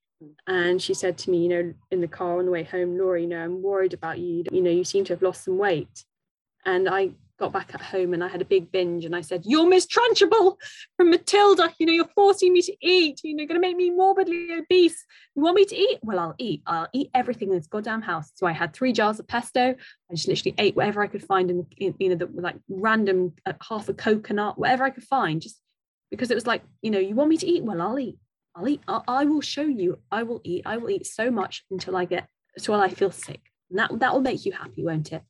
And 0.48 0.82
she 0.82 0.94
said 0.94 1.18
to 1.20 1.32
me, 1.32 1.44
you 1.44 1.50
know, 1.50 1.74
in 1.90 2.02
the 2.02 2.08
car 2.08 2.38
on 2.38 2.46
the 2.46 2.52
way 2.52 2.64
home, 2.64 2.98
Laura, 2.98 3.20
you 3.20 3.28
know, 3.28 3.44
I'm 3.44 3.62
worried 3.62 3.94
about 3.94 4.20
you. 4.20 4.44
You 4.52 4.62
know, 4.62 4.70
you 4.70 4.84
seem 4.84 5.04
to 5.06 5.14
have 5.14 5.22
lost 5.22 5.44
some 5.46 5.58
weight. 5.58 6.06
And 6.66 6.88
I 6.88 7.12
got 7.42 7.52
back 7.52 7.74
at 7.74 7.82
home 7.82 8.14
and 8.14 8.24
I 8.24 8.28
had 8.28 8.42
a 8.42 8.46
big 8.46 8.72
binge 8.72 9.04
and 9.04 9.16
I 9.16 9.22
said, 9.22 9.42
You're 9.46 9.68
Miss 9.68 9.88
Trunchbull 9.88 10.58
from 10.96 11.10
Matilda. 11.10 11.74
You 11.80 11.88
know, 11.88 11.94
you're 11.94 12.06
forcing 12.16 12.54
me 12.54 12.62
to 12.62 12.76
eat. 12.82 13.20
You 13.24 13.36
know, 13.36 13.42
you're 13.42 13.48
going 13.48 13.60
to 13.60 13.68
make 13.68 13.76
me 13.76 13.90
morbidly 13.90 14.54
obese. 14.54 15.04
You 15.36 15.42
want 15.42 15.56
me 15.56 15.66
to 15.66 15.76
eat? 15.76 16.00
Well, 16.04 16.20
I'll 16.20 16.36
eat. 16.38 16.62
I'll 16.68 16.88
eat 16.94 17.10
everything 17.16 17.50
in 17.50 17.56
this 17.56 17.66
goddamn 17.66 18.04
house. 18.04 18.32
So 18.36 18.46
I 18.46 18.52
had 18.52 18.74
three 18.74 18.94
jars 18.94 19.20
of 19.20 19.28
pesto. 19.28 19.72
I 19.72 20.14
just 20.14 20.28
literally 20.28 20.54
ate 20.60 20.76
whatever 20.76 21.02
I 21.02 21.08
could 21.08 21.24
find 21.24 21.50
in, 21.50 21.66
you 21.78 22.10
know, 22.10 22.16
the, 22.16 22.30
like 22.32 22.58
random 22.70 23.34
uh, 23.46 23.54
half 23.68 23.90
a 23.90 23.94
coconut, 23.96 24.60
whatever 24.60 24.84
I 24.84 24.92
could 24.92 25.04
find, 25.04 25.42
just 25.42 25.60
because 26.12 26.30
it 26.30 26.36
was 26.36 26.46
like, 26.46 26.62
you 26.84 26.92
know, 26.92 27.00
you 27.00 27.16
want 27.16 27.32
me 27.32 27.38
to 27.38 27.48
eat? 27.48 27.64
Well, 27.64 27.82
I'll 27.82 27.98
eat. 27.98 28.20
I'll 28.56 28.68
eat. 28.68 28.82
I'll, 28.88 29.04
I 29.08 29.26
will 29.26 29.42
show 29.42 29.64
you. 29.64 29.98
I 30.12 30.22
will 30.22 30.42
eat. 30.44 30.62
I 30.68 30.78
will 30.78 30.92
eat 30.92 31.08
so 31.08 31.32
much 31.32 31.66
until 31.72 31.98
I 31.98 32.06
get, 32.06 32.28
until 32.56 32.76
I 32.76 32.90
feel 32.90 33.12
sick. 33.12 33.42
And 33.72 33.80
that, 33.80 34.00
that 34.00 34.14
will 34.14 34.22
make 34.22 34.46
you 34.46 34.52
happy, 34.52 34.86
won't 34.86 35.12
it? 35.12 35.24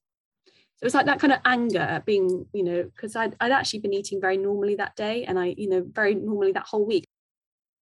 It 0.82 0.86
was 0.86 0.96
like 0.96 1.06
that 1.06 1.20
kind 1.20 1.32
of 1.32 1.39
anger 1.46 1.80
at 1.80 2.06
being, 2.06 2.48
you 2.54 2.63
know, 2.63 2.84
because 2.84 3.15
I'd, 3.15 3.36
I'd 3.39 3.52
actually 3.52 3.80
been 3.80 3.94
eating 3.94 4.20
very 4.20 4.38
normally 4.38 4.76
that 4.76 4.96
day 4.96 5.26
and 5.26 5.38
I, 5.38 5.54
you 5.56 5.70
know, 5.70 5.86
very 5.88 6.15
normally 6.15 6.54
that 6.54 6.65
whole 6.65 6.86
week. 6.86 7.06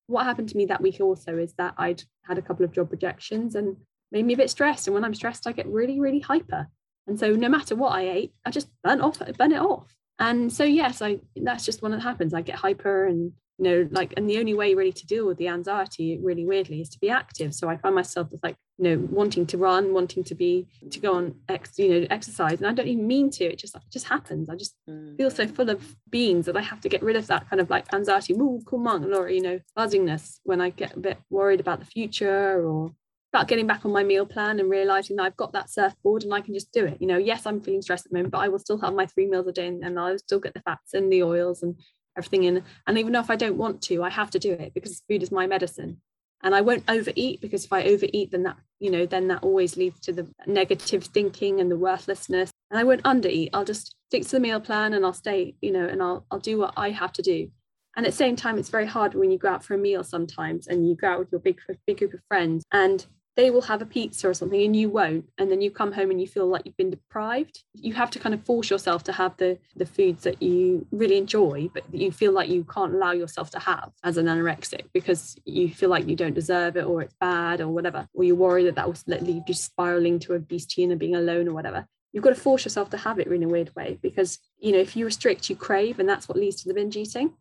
What 0.07 0.25
happened 0.25 0.49
to 0.49 0.57
me 0.57 0.65
that 0.65 0.81
week 0.81 0.99
also 0.99 1.37
is 1.37 1.53
that 1.53 1.75
I'd 1.77 2.03
had 2.25 2.37
a 2.37 2.41
couple 2.41 2.65
of 2.65 2.73
job 2.73 2.91
rejections 2.91 3.55
and 3.55 3.77
made 4.11 4.25
me 4.25 4.33
a 4.33 4.37
bit 4.37 4.49
stressed. 4.49 4.87
And 4.87 4.93
when 4.93 5.05
I'm 5.05 5.13
stressed, 5.13 5.47
I 5.47 5.53
get 5.53 5.67
really, 5.67 5.99
really 5.99 6.19
hyper. 6.19 6.67
And 7.07 7.17
so 7.17 7.31
no 7.31 7.47
matter 7.47 7.75
what 7.75 7.93
I 7.93 8.01
ate, 8.01 8.33
I 8.45 8.51
just 8.51 8.69
burn 8.83 8.99
off, 8.99 9.19
burn 9.37 9.53
it 9.53 9.61
off. 9.61 9.95
And 10.19 10.51
so 10.51 10.65
yes, 10.65 11.01
I 11.01 11.19
that's 11.37 11.63
just 11.63 11.81
when 11.81 11.93
it 11.93 12.01
happens. 12.01 12.33
I 12.33 12.41
get 12.41 12.55
hyper 12.55 13.05
and 13.05 13.31
you 13.59 13.65
know 13.65 13.87
like 13.91 14.13
and 14.17 14.29
the 14.29 14.39
only 14.39 14.53
way 14.53 14.73
really 14.73 14.93
to 14.93 15.05
deal 15.05 15.27
with 15.27 15.37
the 15.37 15.47
anxiety 15.47 16.17
really 16.21 16.45
weirdly 16.45 16.81
is 16.81 16.89
to 16.89 16.99
be 16.99 17.09
active 17.09 17.53
so 17.53 17.69
i 17.69 17.77
find 17.77 17.93
myself 17.93 18.29
just 18.29 18.43
like 18.43 18.55
you 18.77 18.85
know 18.85 19.07
wanting 19.11 19.45
to 19.45 19.57
run 19.57 19.93
wanting 19.93 20.23
to 20.23 20.33
be 20.33 20.65
to 20.89 20.99
go 20.99 21.13
on 21.13 21.35
ex 21.49 21.77
you 21.77 21.89
know 21.89 22.07
exercise 22.09 22.59
and 22.59 22.67
i 22.67 22.73
don't 22.73 22.87
even 22.87 23.05
mean 23.05 23.29
to 23.29 23.43
it 23.43 23.57
just 23.57 23.75
it 23.75 23.81
just 23.91 24.07
happens 24.07 24.49
i 24.49 24.55
just 24.55 24.75
mm. 24.89 25.15
feel 25.17 25.29
so 25.29 25.45
full 25.47 25.69
of 25.69 25.95
beans 26.09 26.45
that 26.45 26.57
i 26.57 26.61
have 26.61 26.79
to 26.79 26.89
get 26.89 27.03
rid 27.03 27.15
of 27.15 27.27
that 27.27 27.47
kind 27.49 27.59
of 27.59 27.69
like 27.69 27.93
anxiety 27.93 28.33
Ooh, 28.33 28.61
come 28.67 28.87
on 28.87 29.13
or 29.13 29.29
you 29.29 29.41
know 29.41 29.59
buzzingness 29.77 30.39
when 30.43 30.61
i 30.61 30.69
get 30.69 30.95
a 30.95 30.99
bit 30.99 31.17
worried 31.29 31.59
about 31.59 31.79
the 31.79 31.85
future 31.85 32.65
or 32.65 32.93
about 33.31 33.47
getting 33.47 33.67
back 33.67 33.85
on 33.85 33.91
my 33.91 34.03
meal 34.03 34.25
plan 34.25 34.59
and 34.59 34.71
realizing 34.71 35.15
that 35.15 35.23
I've 35.23 35.37
got 35.37 35.53
that 35.53 35.69
surfboard 35.69 36.23
and 36.23 36.33
I 36.33 36.41
can 36.41 36.55
just 36.55 36.71
do 36.71 36.85
it. 36.85 36.97
You 36.99 37.05
know, 37.05 37.19
yes, 37.19 37.45
I'm 37.45 37.61
feeling 37.61 37.83
stressed 37.83 38.07
at 38.07 38.11
the 38.11 38.17
moment, 38.17 38.31
but 38.31 38.39
I 38.39 38.47
will 38.47 38.57
still 38.57 38.79
have 38.79 38.95
my 38.95 39.05
three 39.05 39.27
meals 39.27 39.45
a 39.45 39.51
day 39.51 39.67
and, 39.67 39.83
and 39.83 39.99
I'll 39.99 40.17
still 40.17 40.39
get 40.39 40.55
the 40.55 40.61
fats 40.61 40.95
and 40.95 41.13
the 41.13 41.21
oils 41.21 41.61
and 41.61 41.75
everything 42.19 42.43
in. 42.43 42.63
And 42.85 42.97
even 42.97 43.15
if 43.15 43.29
I 43.29 43.35
don't 43.35 43.57
want 43.57 43.81
to, 43.83 44.03
I 44.03 44.09
have 44.09 44.29
to 44.31 44.39
do 44.39 44.53
it 44.53 44.73
because 44.73 45.03
food 45.07 45.23
is 45.23 45.31
my 45.31 45.47
medicine. 45.47 46.01
And 46.41 46.55
I 46.55 46.61
won't 46.61 46.83
overeat 46.87 47.41
because 47.41 47.65
if 47.65 47.73
I 47.73 47.83
overeat, 47.83 48.31
then 48.31 48.43
that, 48.43 48.57
you 48.79 48.91
know, 48.91 49.05
then 49.05 49.27
that 49.27 49.43
always 49.43 49.75
leads 49.75 49.99
to 50.01 50.13
the 50.13 50.27
negative 50.47 51.03
thinking 51.03 51.59
and 51.59 51.69
the 51.69 51.77
worthlessness. 51.77 52.51
And 52.71 52.79
I 52.79 52.83
won't 52.83 53.03
undereat. 53.03 53.49
I'll 53.53 53.65
just 53.65 53.95
stick 54.07 54.23
to 54.23 54.31
the 54.31 54.39
meal 54.39 54.61
plan 54.61 54.93
and 54.93 55.05
I'll 55.05 55.13
stay, 55.13 55.55
you 55.61 55.71
know, 55.71 55.85
and 55.85 56.01
I'll 56.01 56.25
I'll 56.31 56.39
do 56.39 56.57
what 56.57 56.73
I 56.77 56.91
have 56.91 57.11
to 57.13 57.21
do. 57.21 57.49
And 57.97 58.05
at 58.05 58.11
the 58.11 58.17
same 58.17 58.35
time, 58.35 58.57
it's 58.57 58.69
very 58.69 58.85
hard 58.85 59.15
when 59.15 59.31
you 59.31 59.37
go 59.37 59.49
out 59.49 59.63
for 59.63 59.73
a 59.73 59.77
meal 59.77 60.03
sometimes 60.03 60.67
and 60.67 60.87
you 60.87 60.95
go 60.95 61.07
out 61.09 61.19
with 61.19 61.31
your 61.31 61.41
big 61.41 61.59
big 61.85 61.97
group 61.97 62.13
of 62.13 62.21
friends 62.29 62.63
and 62.71 63.05
they 63.35 63.49
will 63.49 63.61
have 63.61 63.81
a 63.81 63.85
pizza 63.85 64.27
or 64.27 64.33
something 64.33 64.61
and 64.61 64.75
you 64.75 64.89
won't 64.89 65.25
and 65.37 65.51
then 65.51 65.61
you 65.61 65.71
come 65.71 65.91
home 65.91 66.11
and 66.11 66.19
you 66.19 66.27
feel 66.27 66.47
like 66.47 66.63
you've 66.65 66.77
been 66.77 66.89
deprived 66.89 67.63
you 67.73 67.93
have 67.93 68.09
to 68.09 68.19
kind 68.19 68.35
of 68.35 68.43
force 68.43 68.69
yourself 68.69 69.03
to 69.03 69.11
have 69.11 69.35
the 69.37 69.57
the 69.75 69.85
foods 69.85 70.23
that 70.23 70.41
you 70.41 70.85
really 70.91 71.17
enjoy 71.17 71.69
but 71.73 71.83
you 71.93 72.11
feel 72.11 72.31
like 72.31 72.49
you 72.49 72.63
can't 72.63 72.93
allow 72.93 73.11
yourself 73.11 73.49
to 73.49 73.59
have 73.59 73.91
as 74.03 74.17
an 74.17 74.25
anorexic 74.25 74.83
because 74.93 75.37
you 75.45 75.69
feel 75.69 75.89
like 75.89 76.07
you 76.07 76.15
don't 76.15 76.33
deserve 76.33 76.75
it 76.75 76.85
or 76.85 77.01
it's 77.01 77.15
bad 77.19 77.61
or 77.61 77.69
whatever 77.69 78.07
or 78.13 78.23
you 78.23 78.35
worry 78.35 78.65
that 78.65 78.75
that 78.75 78.87
will 78.87 78.95
lead 79.07 79.43
you 79.47 79.53
spiraling 79.53 80.19
to 80.19 80.33
obesity 80.33 80.83
and 80.83 80.99
being 80.99 81.15
alone 81.15 81.47
or 81.47 81.53
whatever. 81.53 81.85
You've 82.11 82.23
got 82.23 82.31
to 82.31 82.41
force 82.41 82.65
yourself 82.65 82.89
to 82.91 82.97
have 82.97 83.19
it 83.19 83.27
in 83.27 83.43
a 83.43 83.47
weird 83.47 83.75
way 83.75 83.99
because 84.01 84.39
you 84.57 84.71
know 84.71 84.79
if 84.79 84.95
you 84.95 85.05
restrict 85.05 85.49
you 85.49 85.55
crave 85.55 85.99
and 85.99 86.09
that's 86.09 86.27
what 86.27 86.37
leads 86.37 86.61
to 86.61 86.67
the 86.67 86.73
binge 86.73 86.97
eating 86.97 87.33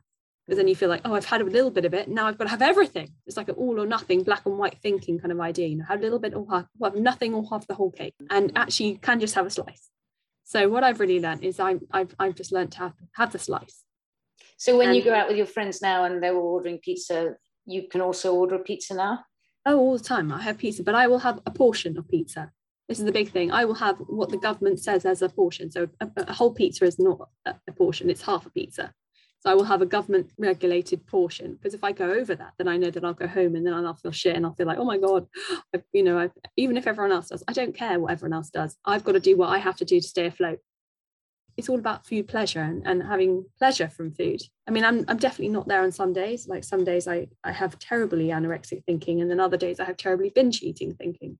because 0.48 0.56
then 0.56 0.68
you 0.68 0.74
feel 0.74 0.88
like, 0.88 1.02
oh, 1.04 1.14
I've 1.14 1.26
had 1.26 1.42
a 1.42 1.44
little 1.44 1.70
bit 1.70 1.84
of 1.84 1.92
it. 1.92 2.08
Now 2.08 2.26
I've 2.26 2.38
got 2.38 2.44
to 2.44 2.50
have 2.50 2.62
everything. 2.62 3.12
It's 3.26 3.36
like 3.36 3.50
an 3.50 3.56
all 3.56 3.78
or 3.78 3.84
nothing, 3.84 4.22
black 4.22 4.46
and 4.46 4.56
white 4.56 4.78
thinking 4.82 5.18
kind 5.18 5.30
of 5.30 5.38
idea. 5.40 5.66
You 5.68 5.76
know, 5.76 5.84
have 5.84 5.98
a 5.98 6.02
little 6.02 6.18
bit 6.18 6.32
or 6.34 6.46
have, 6.50 6.64
have 6.82 6.94
nothing 6.94 7.34
or 7.34 7.44
half 7.50 7.66
the 7.66 7.74
whole 7.74 7.90
cake. 7.90 8.14
And 8.30 8.50
actually, 8.56 8.92
you 8.92 8.98
can 8.98 9.20
just 9.20 9.34
have 9.34 9.44
a 9.44 9.50
slice. 9.50 9.90
So 10.44 10.70
what 10.70 10.84
I've 10.84 11.00
really 11.00 11.20
learned 11.20 11.44
is 11.44 11.60
I'm, 11.60 11.82
I've, 11.90 12.14
I've 12.18 12.34
just 12.34 12.50
learned 12.50 12.72
to 12.72 12.78
have, 12.78 12.94
have 13.12 13.30
the 13.30 13.38
slice. 13.38 13.84
So 14.56 14.78
when 14.78 14.88
and, 14.88 14.96
you 14.96 15.04
go 15.04 15.12
out 15.12 15.28
with 15.28 15.36
your 15.36 15.44
friends 15.44 15.82
now 15.82 16.04
and 16.04 16.22
they 16.22 16.30
were 16.30 16.40
ordering 16.40 16.78
pizza, 16.78 17.34
you 17.66 17.86
can 17.86 18.00
also 18.00 18.34
order 18.34 18.54
a 18.54 18.60
pizza 18.60 18.94
now? 18.94 19.24
Oh, 19.66 19.78
all 19.78 19.98
the 19.98 20.02
time. 20.02 20.32
I 20.32 20.40
have 20.40 20.56
pizza, 20.56 20.82
but 20.82 20.94
I 20.94 21.08
will 21.08 21.18
have 21.18 21.40
a 21.44 21.50
portion 21.50 21.98
of 21.98 22.08
pizza. 22.08 22.50
This 22.88 22.98
is 22.98 23.04
the 23.04 23.12
big 23.12 23.32
thing. 23.32 23.52
I 23.52 23.66
will 23.66 23.74
have 23.74 23.98
what 23.98 24.30
the 24.30 24.38
government 24.38 24.80
says 24.80 25.04
as 25.04 25.20
a 25.20 25.28
portion. 25.28 25.70
So 25.70 25.88
a, 26.00 26.08
a 26.16 26.32
whole 26.32 26.54
pizza 26.54 26.86
is 26.86 26.98
not 26.98 27.28
a 27.44 27.72
portion; 27.72 28.08
it's 28.08 28.22
half 28.22 28.46
a 28.46 28.50
pizza 28.50 28.94
So 29.40 29.50
I 29.50 29.54
will 29.54 29.64
have 29.64 29.82
a 29.82 29.86
government 29.86 30.32
regulated 30.36 31.06
portion 31.06 31.54
because 31.54 31.72
if 31.72 31.84
I 31.84 31.92
go 31.92 32.10
over 32.10 32.34
that, 32.34 32.54
then 32.58 32.66
I 32.66 32.76
know 32.76 32.90
that 32.90 33.04
I'll 33.04 33.14
go 33.14 33.28
home 33.28 33.54
and 33.54 33.64
then 33.64 33.72
I'll 33.72 33.94
feel 33.94 34.10
shit 34.10 34.34
and 34.34 34.44
I'll 34.44 34.54
feel 34.54 34.66
like, 34.66 34.78
oh 34.78 34.84
my 34.84 34.98
God, 34.98 35.28
I've, 35.72 35.84
you 35.92 36.02
know, 36.02 36.18
I've, 36.18 36.32
even 36.56 36.76
if 36.76 36.88
everyone 36.88 37.12
else 37.12 37.28
does, 37.28 37.44
I 37.46 37.52
don't 37.52 37.74
care 37.74 38.00
what 38.00 38.10
everyone 38.10 38.36
else 38.36 38.50
does. 38.50 38.76
I've 38.84 39.04
got 39.04 39.12
to 39.12 39.20
do 39.20 39.36
what 39.36 39.50
I 39.50 39.58
have 39.58 39.76
to 39.76 39.84
do 39.84 40.00
to 40.00 40.06
stay 40.06 40.26
afloat. 40.26 40.58
It's 41.56 41.68
all 41.68 41.78
about 41.78 42.06
food 42.06 42.26
pleasure 42.26 42.60
and, 42.60 42.84
and 42.86 43.02
having 43.02 43.44
pleasure 43.58 43.88
from 43.88 44.12
food. 44.12 44.42
I 44.66 44.72
mean, 44.72 44.84
I'm, 44.84 45.04
I'm 45.08 45.16
definitely 45.16 45.48
not 45.50 45.68
there 45.68 45.82
on 45.82 45.92
some 45.92 46.12
days. 46.12 46.48
Like 46.48 46.64
some 46.64 46.84
days 46.84 47.06
I, 47.06 47.28
I 47.44 47.52
have 47.52 47.78
terribly 47.78 48.28
anorexic 48.28 48.84
thinking 48.84 49.20
and 49.20 49.30
then 49.30 49.40
other 49.40 49.56
days 49.56 49.78
I 49.78 49.84
have 49.84 49.96
terribly 49.96 50.30
binge 50.30 50.62
eating 50.62 50.94
thinking 50.94 51.38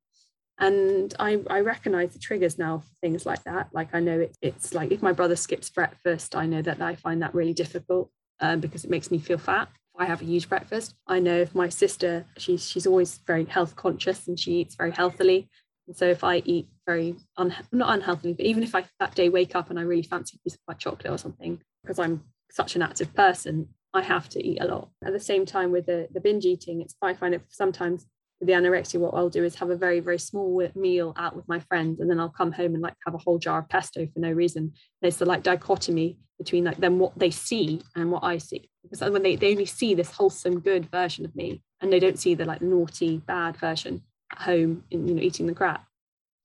and 0.59 1.15
I, 1.19 1.41
I 1.49 1.61
recognize 1.61 2.13
the 2.13 2.19
triggers 2.19 2.59
now 2.59 2.79
for 2.79 2.95
things 3.01 3.25
like 3.25 3.43
that. 3.45 3.69
Like 3.73 3.95
i 3.95 4.01
know 4.01 4.21
it, 4.21 4.37
it's 4.43 4.75
like 4.75 4.91
if 4.91 5.03
my 5.03 5.13
brother 5.13 5.37
skips 5.37 5.71
breakfast 5.71 6.35
i 6.35 6.47
know 6.47 6.63
that 6.63 6.81
i 6.81 6.95
find 6.95 7.23
that 7.23 7.35
really 7.35 7.55
difficult 7.55 8.11
um, 8.41 8.61
because 8.61 8.85
it 8.85 8.91
makes 8.91 9.11
me 9.11 9.19
feel 9.19 9.39
fat. 9.39 9.69
I 9.99 10.07
have 10.07 10.23
a 10.23 10.25
huge 10.25 10.49
breakfast 10.49 10.95
i 11.07 11.19
know 11.19 11.37
if 11.37 11.55
my 11.55 11.69
sister 11.69 12.25
she's 12.37 12.69
she's 12.69 12.87
always 12.87 13.19
very 13.27 13.45
health 13.45 13.77
conscious 13.77 14.29
and 14.29 14.39
she 14.39 14.53
eats 14.61 14.75
very 14.75 14.93
healthily. 14.93 15.49
And 15.87 15.97
so 15.97 16.07
if 16.07 16.23
i 16.23 16.37
eat 16.45 16.69
very 16.87 17.17
un, 17.37 17.55
not 17.73 17.95
unhealthily 17.95 18.35
but 18.35 18.47
even 18.47 18.63
if 18.63 18.75
i 18.75 18.85
that 19.01 19.15
day 19.15 19.29
wake 19.29 19.55
up 19.57 19.71
and 19.71 19.79
i 19.79 19.83
really 19.83 20.03
fancy 20.03 20.37
a 20.37 20.43
piece 20.43 20.55
of 20.55 20.61
white 20.67 20.79
chocolate 20.79 21.13
or 21.13 21.19
something 21.19 21.61
because 21.83 21.99
i'm 21.99 22.23
such 22.51 22.77
an 22.77 22.83
active 22.83 23.15
person 23.15 23.69
i 23.95 24.03
have 24.03 24.29
to 24.29 24.45
eat 24.45 24.61
a 24.61 24.67
lot. 24.67 24.89
At 25.05 25.13
the 25.13 25.21
same 25.21 25.47
time 25.47 25.73
with 25.73 25.87
the, 25.87 26.09
the 26.13 26.21
binge 26.21 26.45
eating 26.45 26.81
it's 26.83 26.95
i 27.03 27.15
find 27.15 27.35
it 27.35 27.43
sometimes 27.49 28.07
the 28.41 28.53
anorexia, 28.53 29.01
what 29.01 29.15
I'll 29.15 29.29
do 29.29 29.45
is 29.45 29.57
have 29.57 29.71
a 29.71 29.77
very, 29.77 30.01
very 30.01 30.19
small 30.19 30.67
meal 30.75 31.13
out 31.17 31.35
with 31.35 31.49
my 31.49 31.59
friends, 31.61 32.01
and 32.01 32.09
then 32.09 32.21
I'll 32.21 32.29
come 32.29 32.53
home 32.53 32.75
and 32.75 32.83
like 32.83 32.95
have 33.05 33.15
a 33.15 33.19
whole 33.19 33.39
jar 33.39 33.61
of 33.61 33.69
pesto 33.69 34.07
for 34.07 34.21
no 34.21 34.31
reason. 34.31 34.75
There's 35.03 35.17
the 35.17 35.27
like 35.27 35.43
dichotomy 35.43 36.19
between 36.39 36.65
like 36.65 36.77
them 36.77 37.01
what 37.01 37.19
they 37.19 37.31
see 37.31 37.83
and 37.97 38.13
what 38.13 38.23
I 38.23 38.39
see. 38.39 38.71
Because 38.83 39.11
when 39.11 39.23
they, 39.23 39.35
they 39.35 39.51
only 39.51 39.67
see 39.67 39.95
this 39.95 40.13
wholesome, 40.13 40.61
good 40.61 40.89
version 40.91 41.25
of 41.25 41.35
me, 41.35 41.63
and 41.81 41.93
they 41.93 41.99
don't 41.99 42.19
see 42.19 42.35
the 42.35 42.45
like 42.45 42.63
naughty, 42.63 43.19
bad 43.19 43.57
version 43.57 44.03
at 44.33 44.43
home 44.43 44.85
in 44.91 45.09
you 45.09 45.15
know 45.15 45.23
eating 45.23 45.47
the 45.47 45.55
crap. 45.55 45.85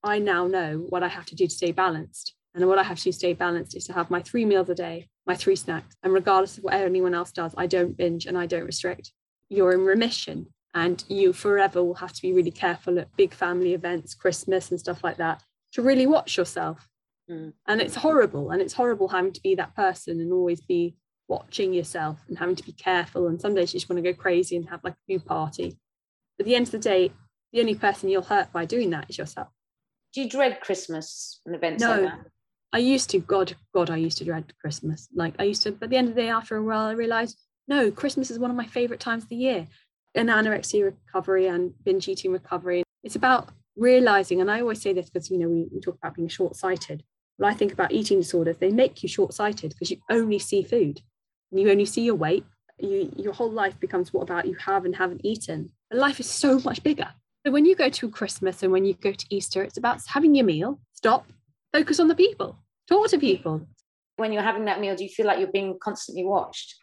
I 0.04 0.20
now 0.20 0.48
know 0.48 0.86
what 0.90 1.04
I 1.04 1.08
have 1.08 1.26
to 1.28 1.36
do 1.36 1.46
to 1.46 1.54
stay 1.54 1.72
balanced. 1.72 2.34
And 2.56 2.68
what 2.68 2.78
I 2.78 2.84
have 2.84 3.00
to 3.00 3.12
stay 3.12 3.34
balanced 3.34 3.76
is 3.76 3.86
to 3.86 3.94
have 3.94 4.12
my 4.12 4.22
three 4.22 4.46
meals 4.46 4.70
a 4.70 4.76
day, 4.76 5.10
my 5.26 5.36
three 5.36 5.56
snacks. 5.56 5.96
And 6.04 6.14
regardless 6.14 6.58
of 6.58 6.64
what 6.64 6.74
anyone 6.74 7.16
else 7.16 7.32
does, 7.32 7.54
I 7.58 7.68
don't 7.68 7.98
binge 7.98 8.26
and 8.26 8.38
I 8.38 8.46
don't 8.46 8.66
restrict. 8.66 9.12
You're 9.50 9.74
in 9.74 9.86
remission 9.86 10.48
and 10.74 11.04
you 11.08 11.34
forever 11.34 11.84
will 11.84 11.94
have 11.96 12.14
to 12.14 12.22
be 12.22 12.34
really 12.34 12.52
careful 12.52 12.98
at 13.00 13.16
big 13.16 13.34
family 13.34 13.74
events 13.74 14.14
christmas 14.14 14.72
and 14.72 14.80
stuff 14.80 15.04
like 15.04 15.18
that 15.18 15.44
to 15.74 15.82
really 15.82 16.06
watch 16.08 16.38
yourself. 16.38 16.88
Mm. 17.32 17.54
and 17.68 17.80
it's 17.80 17.96
horrible 17.96 18.52
and 18.52 18.62
it's 18.62 18.74
horrible 18.74 19.08
having 19.08 19.32
to 19.32 19.42
be 19.42 19.56
that 19.56 19.74
person 19.78 20.20
and 20.20 20.34
always 20.34 20.60
be 20.60 20.98
watching 21.30 21.74
yourself 21.74 22.20
and 22.28 22.38
having 22.38 22.56
to 22.56 22.64
be 22.64 22.74
careful. 22.74 23.28
And 23.28 23.40
some 23.40 23.56
days 23.56 23.74
you 23.74 23.80
just 23.80 23.90
want 23.90 24.04
to 24.04 24.12
go 24.12 24.18
crazy 24.18 24.58
and 24.58 24.68
have 24.70 24.84
like 24.84 24.94
a 24.94 25.14
food 25.14 25.26
party. 25.26 25.78
But 26.38 26.44
at 26.44 26.48
the 26.48 26.56
end 26.56 26.68
of 26.68 26.72
the 26.72 26.80
day 26.80 27.12
the 27.54 27.62
only 27.62 27.76
person 27.76 28.10
you'll 28.10 28.24
hurt 28.24 28.52
by 28.52 28.66
doing 28.66 28.90
that 28.90 29.10
is 29.10 29.18
yourself. 29.18 29.48
Do 30.14 30.22
you 30.22 30.30
dread 30.30 30.60
christmas 30.60 31.40
and 31.46 31.56
events 31.56 31.82
no, 31.82 31.92
like 31.92 32.02
that? 32.02 32.20
I 32.74 32.80
used 32.80 33.10
to 33.12 33.20
god 33.20 33.56
god 33.74 33.90
i 33.90 33.98
used 33.98 34.18
to 34.18 34.26
dread 34.26 34.54
christmas. 34.60 35.08
Like 35.16 35.36
i 35.40 35.44
used 35.44 35.64
to 35.64 35.72
but 35.72 35.86
at 35.86 35.90
the 35.92 35.98
end 35.98 36.10
of 36.10 36.16
the 36.16 36.22
day 36.22 36.30
after 36.30 36.58
a 36.58 36.64
while 36.64 36.88
i 36.88 36.92
realized 36.92 37.40
no 37.68 37.90
christmas 37.92 38.32
is 38.32 38.40
one 38.40 38.52
of 38.52 38.58
my 38.58 38.66
favorite 38.66 39.00
times 39.00 39.24
of 39.24 39.30
the 39.30 39.36
year 39.36 39.68
in 40.16 40.28
anorexia 40.28 40.86
recovery 40.86 41.48
and 41.48 41.74
binge 41.84 42.08
eating 42.08 42.32
recovery. 42.32 42.84
It's 43.04 43.16
about 43.16 43.50
realizing, 43.76 44.42
and 44.42 44.52
I 44.52 44.62
always 44.62 44.82
say 44.82 44.94
this 44.94 45.10
because 45.10 45.30
you 45.30 45.38
know 45.38 45.50
we, 45.50 45.68
we 45.74 45.80
talk 45.80 45.96
about 45.96 46.16
being 46.16 46.28
short-sighted. 46.28 47.04
When 47.38 47.52
I 47.52 47.56
think 47.56 47.74
about 47.74 47.92
eating 47.92 48.20
disorders, 48.20 48.58
they 48.58 48.70
make 48.70 49.02
you 49.02 49.10
short-sighted 49.10 49.72
because 49.72 49.90
you 49.90 49.98
only 50.10 50.40
see 50.40 50.64
food 50.64 51.02
and 51.52 51.60
you 51.60 51.70
only 51.72 51.86
see 51.86 52.02
your 52.02 52.16
weight. 52.16 52.46
You, 52.78 53.12
your 53.16 53.34
whole 53.34 53.52
life 53.52 53.80
becomes 53.80 54.14
what 54.14 54.24
about 54.24 54.46
you 54.46 54.56
have 54.56 54.86
and 54.86 54.96
haven't 54.96 55.22
eaten. 55.24 55.72
And 55.90 56.00
life 56.00 56.20
is 56.20 56.30
so 56.30 56.60
much 56.60 56.84
bigger. 56.84 57.10
So 57.46 57.52
when 57.52 57.66
you 57.66 57.76
go 57.76 57.90
to 57.90 58.10
Christmas 58.10 58.64
and 58.64 58.72
when 58.72 58.86
you 58.86 58.94
go 58.94 59.12
to 59.12 59.26
Easter, 59.30 59.64
it's 59.64 59.78
about 59.78 60.00
having 60.08 60.36
your 60.36 60.46
meal, 60.46 60.80
stop, 60.94 61.28
focus 61.74 62.00
on 62.00 62.08
the 62.08 62.16
people, 62.16 62.58
talk 62.88 63.10
to 63.10 63.18
people. 63.18 63.68
When 64.18 64.32
you're 64.32 64.44
having 64.44 64.66
that 64.66 64.80
meal, 64.80 64.96
do 64.96 65.04
you 65.04 65.10
feel 65.10 65.26
like 65.26 65.40
you're 65.40 65.52
being 65.52 65.78
constantly 65.82 66.24
watched? 66.24 66.76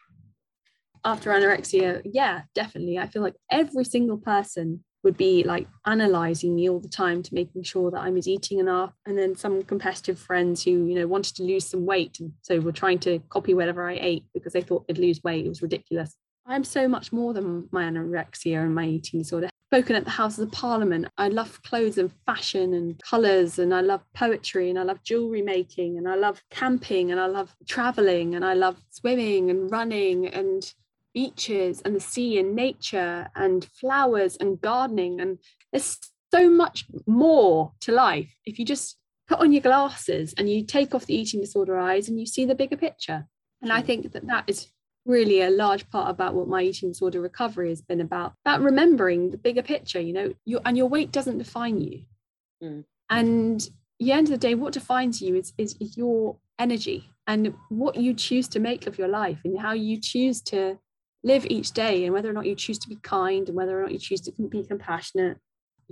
After 1.03 1.31
anorexia, 1.31 2.01
yeah, 2.05 2.41
definitely. 2.55 2.97
I 2.97 3.07
feel 3.07 3.21
like 3.21 3.35
every 3.49 3.85
single 3.85 4.17
person 4.17 4.83
would 5.03 5.17
be 5.17 5.43
like 5.43 5.67
analyzing 5.85 6.55
me 6.55 6.69
all 6.69 6.79
the 6.79 6.87
time 6.87 7.23
to 7.23 7.33
making 7.33 7.63
sure 7.63 7.89
that 7.89 8.01
I 8.01 8.11
was 8.11 8.27
eating 8.27 8.59
enough. 8.59 8.93
And 9.05 9.17
then 9.17 9.35
some 9.35 9.63
competitive 9.63 10.19
friends 10.19 10.63
who, 10.63 10.71
you 10.85 10.95
know, 10.95 11.07
wanted 11.07 11.35
to 11.37 11.43
lose 11.43 11.65
some 11.65 11.85
weight. 11.85 12.19
So 12.41 12.59
were 12.59 12.71
trying 12.71 12.99
to 12.99 13.19
copy 13.29 13.53
whatever 13.53 13.89
I 13.89 13.97
ate 13.99 14.25
because 14.33 14.53
they 14.53 14.61
thought 14.61 14.87
they'd 14.87 14.97
lose 14.97 15.23
weight. 15.23 15.45
It 15.45 15.49
was 15.49 15.61
ridiculous. 15.61 16.15
I'm 16.45 16.63
so 16.63 16.87
much 16.87 17.11
more 17.11 17.33
than 17.33 17.67
my 17.71 17.83
anorexia 17.83 18.61
and 18.63 18.75
my 18.75 18.85
eating 18.85 19.19
disorder. 19.19 19.49
Spoken 19.71 19.95
at 19.95 20.03
the 20.03 20.11
Houses 20.11 20.39
of 20.39 20.51
Parliament. 20.51 21.07
I 21.17 21.29
love 21.29 21.61
clothes 21.63 21.97
and 21.97 22.11
fashion 22.25 22.73
and 22.73 23.01
colours, 23.01 23.57
and 23.57 23.73
I 23.73 23.79
love 23.79 24.01
poetry, 24.13 24.69
and 24.69 24.77
I 24.77 24.83
love 24.83 25.01
jewellery 25.01 25.43
making, 25.43 25.97
and 25.97 26.09
I 26.09 26.15
love 26.15 26.43
camping, 26.49 27.09
and 27.09 27.21
I 27.21 27.27
love 27.27 27.55
travelling, 27.67 28.35
and 28.35 28.43
I 28.43 28.53
love 28.53 28.81
swimming 28.89 29.49
and 29.49 29.71
running, 29.71 30.27
and 30.27 30.61
beaches 31.13 31.81
and 31.81 31.95
the 31.95 31.99
sea 31.99 32.39
and 32.39 32.55
nature 32.55 33.29
and 33.35 33.65
flowers 33.65 34.35
and 34.37 34.61
gardening. 34.61 35.19
And 35.19 35.39
there's 35.71 35.97
so 36.33 36.49
much 36.49 36.85
more 37.05 37.73
to 37.81 37.91
life 37.91 38.33
if 38.45 38.57
you 38.59 38.65
just 38.65 38.97
put 39.27 39.39
on 39.39 39.51
your 39.51 39.61
glasses 39.61 40.33
and 40.37 40.49
you 40.49 40.65
take 40.65 40.93
off 40.93 41.05
the 41.05 41.15
eating 41.15 41.41
disorder 41.41 41.77
eyes 41.77 42.09
and 42.09 42.19
you 42.19 42.25
see 42.25 42.45
the 42.45 42.55
bigger 42.55 42.77
picture. 42.77 43.25
And 43.61 43.71
I 43.71 43.81
think 43.81 44.11
that 44.13 44.25
that 44.27 44.45
is 44.47 44.67
really 45.05 45.41
a 45.41 45.49
large 45.49 45.89
part 45.89 46.09
about 46.09 46.33
what 46.33 46.47
my 46.47 46.61
eating 46.61 46.89
disorder 46.89 47.21
recovery 47.21 47.69
has 47.69 47.81
been 47.81 48.01
about 48.01 48.33
about 48.45 48.61
remembering 48.61 49.31
the 49.31 49.37
bigger 49.37 49.63
picture 49.63 49.99
you 49.99 50.13
know 50.13 50.31
your 50.45 50.61
and 50.63 50.77
your 50.77 50.85
weight 50.85 51.11
doesn't 51.11 51.39
define 51.39 51.81
you 51.81 52.03
mm. 52.63 52.83
and 53.09 53.67
the 54.01 54.11
end 54.11 54.27
of 54.27 54.31
the 54.31 54.37
day 54.37 54.55
what 54.55 54.73
defines 54.73 55.21
you 55.21 55.35
is, 55.35 55.53
is, 55.57 55.75
is 55.79 55.95
your 55.95 56.35
energy 56.57 57.09
and 57.27 57.53
what 57.69 57.95
you 57.95 58.13
choose 58.15 58.47
to 58.47 58.59
make 58.59 58.87
of 58.87 58.97
your 58.97 59.07
life 59.07 59.39
and 59.45 59.59
how 59.59 59.73
you 59.73 59.99
choose 60.01 60.41
to 60.41 60.77
live 61.23 61.45
each 61.49 61.71
day 61.71 62.05
and 62.05 62.13
whether 62.13 62.29
or 62.29 62.33
not 62.33 62.45
you 62.45 62.55
choose 62.55 62.79
to 62.79 62.89
be 62.89 62.97
kind 62.97 63.47
and 63.47 63.55
whether 63.55 63.79
or 63.79 63.83
not 63.83 63.91
you 63.91 63.99
choose 63.99 64.21
to 64.21 64.31
be 64.31 64.63
compassionate 64.63 65.37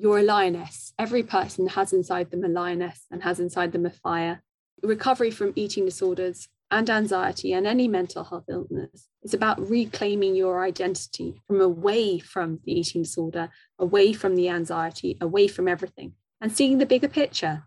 you're 0.02 0.20
a 0.20 0.24
lioness 0.24 0.94
every 0.98 1.24
person 1.24 1.68
has 1.68 1.92
inside 1.94 2.32
them 2.32 2.44
a 2.44 2.48
lioness 2.48 3.06
and 3.12 3.24
has 3.24 3.39
inside 3.39 3.72
them 3.72 3.86
a 3.86 3.89
fire. 3.89 4.42
Recovery 4.82 5.30
from 5.30 5.52
eating 5.56 5.86
disorders 5.86 6.48
and 6.72 6.89
anxiety 6.89 7.52
and 7.52 7.68
any 7.68 7.88
mental 7.88 8.24
health 8.24 8.46
illness 8.48 9.10
is 9.24 9.34
about 9.34 9.60
reclaiming 9.70 10.36
your 10.36 10.63
identity 10.63 11.42
from 11.48 11.60
away 11.60 12.20
from 12.20 12.60
the 12.63 12.80
eating 12.80 13.02
disorder 13.02 13.50
away 13.78 14.13
from 14.13 14.36
the 14.36 14.48
anxiety 14.48 15.18
away 15.20 15.48
from 15.48 15.68
everything 15.68 16.13
and 16.39 16.56
seeing 16.56 16.78
the 16.78 16.86
bigger 16.86 17.10
picture. 17.10 17.63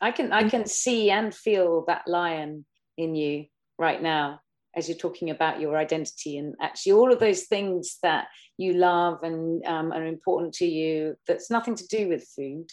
I 0.00 0.10
can 0.10 0.32
i 0.32 0.48
can 0.48 0.66
see 0.66 1.10
and 1.10 1.34
feel 1.34 1.84
that 1.86 2.08
lion 2.08 2.66
in 2.98 3.14
you 3.14 3.46
right 3.78 4.02
now 4.02 4.40
as 4.76 4.88
you're 4.88 4.98
talking 4.98 5.30
about 5.30 5.60
your 5.60 5.76
identity 5.76 6.38
and 6.38 6.54
actually 6.60 6.92
all 6.92 7.12
of 7.12 7.18
those 7.18 7.44
things 7.44 7.96
that 8.02 8.28
you 8.58 8.74
love 8.74 9.22
and 9.22 9.64
um, 9.66 9.92
are 9.92 10.06
important 10.06 10.52
to 10.54 10.66
you 10.66 11.14
that's 11.26 11.50
nothing 11.50 11.74
to 11.74 11.86
do 11.86 12.08
with 12.08 12.28
food 12.36 12.66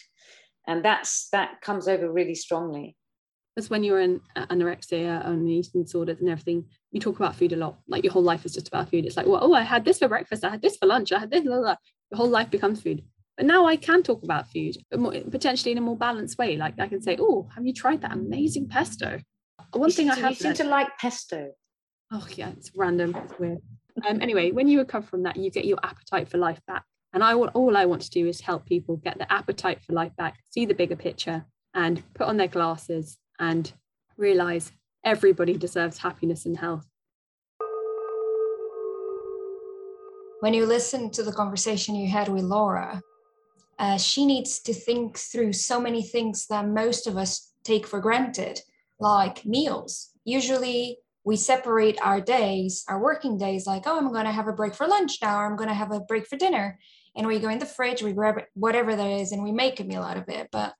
and 0.66 0.84
that's 0.84 1.28
that 1.30 1.60
comes 1.60 1.88
over 1.88 2.10
really 2.10 2.34
strongly 2.34 2.96
because 3.54 3.70
when 3.70 3.84
you're 3.84 4.00
in 4.00 4.20
anorexia 4.36 5.26
and 5.26 5.48
eating 5.48 5.82
disorders 5.82 6.20
and 6.20 6.28
everything 6.28 6.64
you 6.90 7.00
talk 7.00 7.16
about 7.16 7.36
food 7.36 7.52
a 7.52 7.56
lot 7.56 7.78
like 7.88 8.04
your 8.04 8.12
whole 8.12 8.22
life 8.22 8.44
is 8.44 8.52
just 8.52 8.68
about 8.68 8.90
food 8.90 9.04
it's 9.04 9.16
like 9.16 9.26
well 9.26 9.40
oh 9.42 9.54
i 9.54 9.62
had 9.62 9.84
this 9.84 9.98
for 9.98 10.08
breakfast 10.08 10.44
i 10.44 10.50
had 10.50 10.62
this 10.62 10.76
for 10.76 10.86
lunch 10.86 11.12
i 11.12 11.18
had 11.18 11.30
this 11.30 11.42
blah, 11.42 11.58
blah. 11.58 11.76
your 12.10 12.18
whole 12.18 12.28
life 12.28 12.50
becomes 12.50 12.82
food 12.82 13.02
but 13.36 13.46
now 13.46 13.66
I 13.66 13.76
can 13.76 14.02
talk 14.02 14.22
about 14.22 14.48
food, 14.50 14.76
more, 14.96 15.12
potentially 15.12 15.72
in 15.72 15.78
a 15.78 15.80
more 15.80 15.96
balanced 15.96 16.38
way. 16.38 16.56
Like 16.56 16.78
I 16.78 16.86
can 16.86 17.02
say, 17.02 17.16
"Oh, 17.18 17.48
have 17.54 17.66
you 17.66 17.72
tried 17.72 18.02
that 18.02 18.12
amazing 18.12 18.68
pesto?" 18.68 19.20
One 19.72 19.88
you 19.88 19.94
thing 19.94 20.10
I 20.10 20.14
have. 20.16 20.30
You 20.30 20.36
seem 20.36 20.54
to 20.54 20.64
like 20.64 20.96
pesto. 20.98 21.50
Oh 22.16 22.28
yeah, 22.36 22.50
it's 22.50 22.70
random. 22.76 23.12
It's 23.16 23.36
weird. 23.40 23.58
Um, 24.08 24.22
anyway, 24.22 24.52
when 24.52 24.68
you 24.68 24.78
recover 24.78 25.04
from 25.04 25.24
that, 25.24 25.36
you 25.36 25.50
get 25.50 25.64
your 25.64 25.78
appetite 25.82 26.28
for 26.28 26.38
life 26.38 26.60
back. 26.64 26.84
And 27.12 27.24
I 27.24 27.34
want 27.34 27.50
all 27.54 27.76
I 27.76 27.86
want 27.86 28.02
to 28.02 28.10
do 28.10 28.28
is 28.28 28.40
help 28.40 28.66
people 28.66 28.98
get 28.98 29.18
the 29.18 29.32
appetite 29.32 29.82
for 29.82 29.94
life 29.94 30.14
back, 30.14 30.38
see 30.48 30.64
the 30.64 30.74
bigger 30.74 30.94
picture, 30.94 31.44
and 31.74 32.04
put 32.14 32.28
on 32.28 32.36
their 32.36 32.46
glasses 32.46 33.18
and 33.40 33.72
realize 34.16 34.70
everybody 35.02 35.56
deserves 35.56 35.98
happiness 35.98 36.46
and 36.46 36.56
health. 36.56 36.86
When 40.38 40.54
you 40.54 40.66
listen 40.66 41.10
to 41.10 41.24
the 41.24 41.32
conversation 41.32 41.96
you 41.96 42.08
had 42.08 42.28
with 42.28 42.44
Laura, 42.44 43.02
uh, 43.80 43.98
she 43.98 44.24
needs 44.24 44.60
to 44.60 44.72
think 44.72 45.18
through 45.18 45.52
so 45.52 45.80
many 45.80 46.02
things 46.02 46.46
that 46.46 46.68
most 46.68 47.08
of 47.08 47.16
us 47.16 47.54
take 47.64 47.88
for 47.88 47.98
granted, 47.98 48.60
like 49.00 49.44
meals. 49.44 50.10
Usually, 50.24 50.98
we 51.24 51.36
separate 51.36 51.98
our 52.02 52.20
days, 52.20 52.84
our 52.86 53.00
working 53.00 53.38
days, 53.38 53.66
like, 53.66 53.84
oh, 53.86 53.96
I'm 53.96 54.12
going 54.12 54.26
to 54.26 54.32
have 54.32 54.46
a 54.46 54.52
break 54.52 54.74
for 54.74 54.86
lunch 54.86 55.18
now, 55.22 55.38
or 55.38 55.46
I'm 55.46 55.56
going 55.56 55.70
to 55.70 55.74
have 55.74 55.90
a 55.90 56.00
break 56.00 56.26
for 56.26 56.36
dinner. 56.36 56.78
And 57.16 57.26
we 57.26 57.38
go 57.38 57.48
in 57.48 57.58
the 57.58 57.66
fridge, 57.66 58.02
we 58.02 58.12
grab 58.12 58.42
whatever 58.54 58.94
that 58.94 59.10
is, 59.10 59.32
and 59.32 59.42
we 59.42 59.50
make 59.50 59.80
a 59.80 59.84
meal 59.84 60.02
out 60.02 60.18
of 60.18 60.28
it. 60.28 60.48
But 60.52 60.74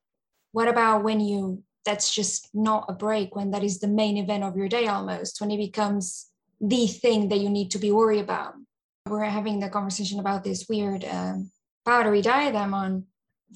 what 0.53 0.69
about 0.69 1.03
when 1.03 1.21
you, 1.21 1.63
that's 1.87 2.15
just 2.15 2.51
not 2.53 2.85
a 2.89 2.93
break, 2.93 3.35
when 3.35 3.53
that 3.53 3.65
is 3.65 3.81
the 3.81 3.89
main 3.89 4.19
event 4.19 4.45
of 4.45 4.57
your 4.57 4.69
day 4.69 4.87
almost, 4.87 5.41
when 5.41 5.51
it 5.51 5.57
becomes 5.57 6.27
the 6.61 6.87
thing 6.87 7.29
that 7.29 7.41
you 7.41 7.49
need 7.49 7.71
to 7.71 7.79
be 7.79 7.91
worried 7.91 8.21
about. 8.21 8.55
We're 9.07 9.25
having 9.25 9.61
the 9.61 9.69
conversation 9.69 10.21
about 10.21 10.45
this 10.45 10.67
weird 10.69 11.05
um, 11.05 11.51
powdery 11.85 12.23
diadem 12.23 12.75
on. 12.75 13.05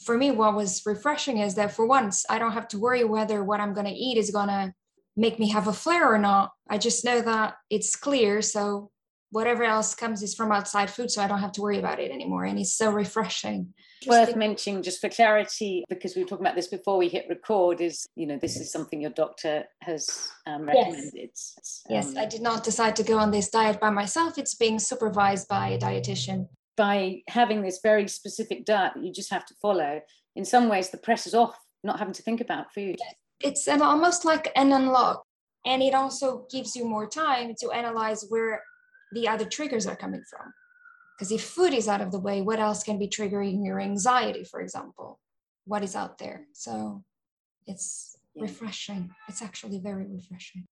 For 0.05 0.17
me, 0.17 0.31
what 0.31 0.55
was 0.55 0.83
refreshing 0.87 1.39
is 1.39 1.55
that 1.57 1.73
for 1.73 1.87
once, 1.87 2.25
I 2.31 2.39
don't 2.39 2.53
have 2.53 2.69
to 2.69 2.79
worry 2.79 3.05
whether 3.05 3.43
what 3.43 3.61
I'm 3.61 3.75
going 3.75 3.87
to 3.87 3.93
eat 3.93 4.19
is 4.19 4.31
going 4.31 4.49
to 4.49 4.73
make 5.19 5.39
me 5.39 5.51
have 5.51 5.67
a 5.67 5.73
flare 5.73 6.11
or 6.11 6.19
not. 6.19 6.53
I 6.71 6.79
just 6.79 7.05
know 7.05 7.21
that 7.21 7.57
it's 7.69 7.97
clear. 7.97 8.41
So 8.41 8.91
whatever 9.31 9.65
else 9.65 9.95
comes 9.95 10.23
is 10.23 10.35
from 10.35 10.53
outside 10.53 10.89
food. 10.89 11.11
So 11.11 11.21
I 11.21 11.27
don't 11.27 11.41
have 11.41 11.53
to 11.53 11.61
worry 11.61 11.79
about 11.79 11.99
it 11.99 12.11
anymore. 12.11 12.45
And 12.45 12.59
it's 12.59 12.73
so 12.73 12.91
refreshing. 12.91 13.75
Worth 14.07 14.37
mentioning, 14.37 14.85
just 14.85 15.01
for 15.01 15.09
clarity, 15.09 15.85
because 15.89 16.15
we 16.15 16.23
were 16.23 16.29
talking 16.29 16.47
about 16.47 16.55
this 16.55 16.69
before 16.69 16.97
we 16.97 17.09
hit 17.09 17.27
record, 17.29 17.81
is 17.81 18.07
you 18.15 18.29
know 18.29 18.39
this 18.41 18.57
is 18.57 18.71
something 18.71 19.01
your 19.01 19.11
doctor 19.11 19.65
has 19.83 20.31
um, 20.47 20.67
recommended. 20.67 21.13
Yes. 21.15 21.83
Um, 21.91 21.97
yes, 21.97 22.17
I 22.17 22.25
did 22.25 22.41
not 22.41 22.63
decide 22.63 22.95
to 22.95 23.03
go 23.03 23.19
on 23.19 23.33
this 23.33 23.51
diet 23.51 23.81
by 23.81 23.91
myself. 23.91 24.39
It's 24.39 24.55
being 24.55 24.79
supervised 24.79 25.49
by 25.49 25.71
a 25.71 25.79
dietitian. 25.79 26.47
By 26.77 27.23
having 27.27 27.63
this 27.63 27.81
very 27.83 28.07
specific 28.07 28.65
diet 28.65 28.93
that 28.95 29.05
you 29.05 29.13
just 29.13 29.33
have 29.33 29.45
to 29.47 29.55
follow, 29.61 30.01
in 30.37 30.45
some 30.45 30.69
ways 30.69 30.91
the 30.91 30.99
press 30.99 31.27
is 31.27 31.35
off, 31.35 31.59
not 31.83 31.99
having 31.99 32.15
to 32.15 32.23
think 32.23 32.41
about 32.41 32.73
food. 32.73 33.01
It's 33.41 33.69
an, 33.69 33.83
almost 33.83 34.25
like 34.25 34.51
an 34.57 34.73
unlock, 34.73 35.25
and 35.65 35.83
it 35.83 35.95
also 35.95 36.47
gives 36.51 36.75
you 36.75 36.85
more 36.85 37.07
time 37.07 37.55
to 37.61 37.71
analyze 37.71 38.25
where 38.29 38.63
the 39.13 39.29
other 39.29 39.45
triggers 39.45 39.87
are 39.87 39.97
coming 39.97 40.23
from 40.29 40.53
because 41.19 41.33
if 41.33 41.43
food 41.43 41.75
is 41.75 41.89
out 41.89 42.01
of 42.01 42.13
the 42.13 42.21
way, 42.21 42.43
what 42.43 42.61
else 42.61 42.85
can 42.85 42.99
be 42.99 43.09
triggering 43.09 43.65
your 43.65 43.81
anxiety, 43.81 44.45
for 44.45 44.61
example? 44.61 45.19
What 45.65 45.83
is 45.83 45.97
out 45.97 46.19
there? 46.19 46.47
So 46.53 47.03
it's 47.67 48.17
refreshing. 48.37 49.11
It's 49.29 49.43
actually 49.43 49.81
very 49.81 50.07
refreshing. 50.07 50.67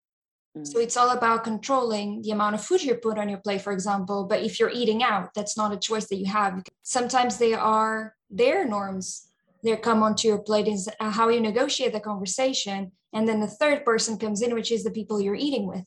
Mm. 0.55 0.68
So 0.68 0.80
it's 0.80 0.97
all 0.97 1.09
about 1.09 1.43
controlling 1.43 2.22
the 2.22 2.30
amount 2.30 2.53
of 2.53 2.63
food 2.63 2.84
you 2.84 2.93
put 2.93 3.18
on 3.18 3.28
your 3.28 3.39
plate, 3.39 3.61
for 3.61 3.74
example. 3.74 4.26
But 4.26 4.43
if 4.43 4.59
you're 4.59 4.70
eating 4.70 5.01
out, 5.01 5.34
that's 5.34 5.57
not 5.57 5.74
a 5.74 5.78
choice 5.78 6.05
that 6.09 6.18
you 6.18 6.28
have. 6.32 6.61
Sometimes 6.84 7.39
they 7.39 7.55
are 7.55 8.13
their 8.30 8.68
norms. 8.68 9.32
They 9.66 9.76
come 9.78 10.03
onto 10.03 10.28
your 10.28 10.38
plate 10.38 10.68
is 10.68 10.88
how 10.99 11.30
you 11.30 11.41
negotiate 11.41 11.91
the 11.91 11.99
conversation. 11.99 12.91
And 13.13 13.28
then 13.28 13.39
the 13.39 13.47
third 13.47 13.84
person 13.84 14.20
comes 14.20 14.43
in, 14.43 14.53
which 14.53 14.72
is 14.72 14.84
the 14.84 14.91
people 14.91 15.20
you're 15.20 15.34
eating 15.34 15.66
with. 15.68 15.86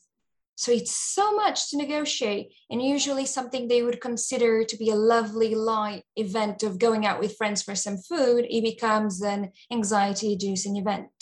So 0.57 0.72
it's 0.72 0.97
so 0.97 1.37
much 1.37 1.70
to 1.70 1.76
negotiate, 1.76 2.53
and 2.68 2.83
usually 2.83 3.24
something 3.24 3.68
they 3.68 3.85
would 3.85 4.01
consider 4.01 4.64
to 4.64 4.76
be 4.76 4.91
a 4.91 4.97
lovely 4.97 5.55
light 5.55 6.03
event 6.16 6.64
of 6.64 6.81
going 6.81 7.07
out 7.07 7.20
with 7.20 7.37
friends 7.37 7.62
for 7.62 7.76
some 7.76 7.97
food, 7.97 8.45
it 8.51 8.64
becomes 8.64 9.22
an 9.22 9.53
anxiety 9.70 10.33
inducing 10.33 10.76
event. 10.76 11.12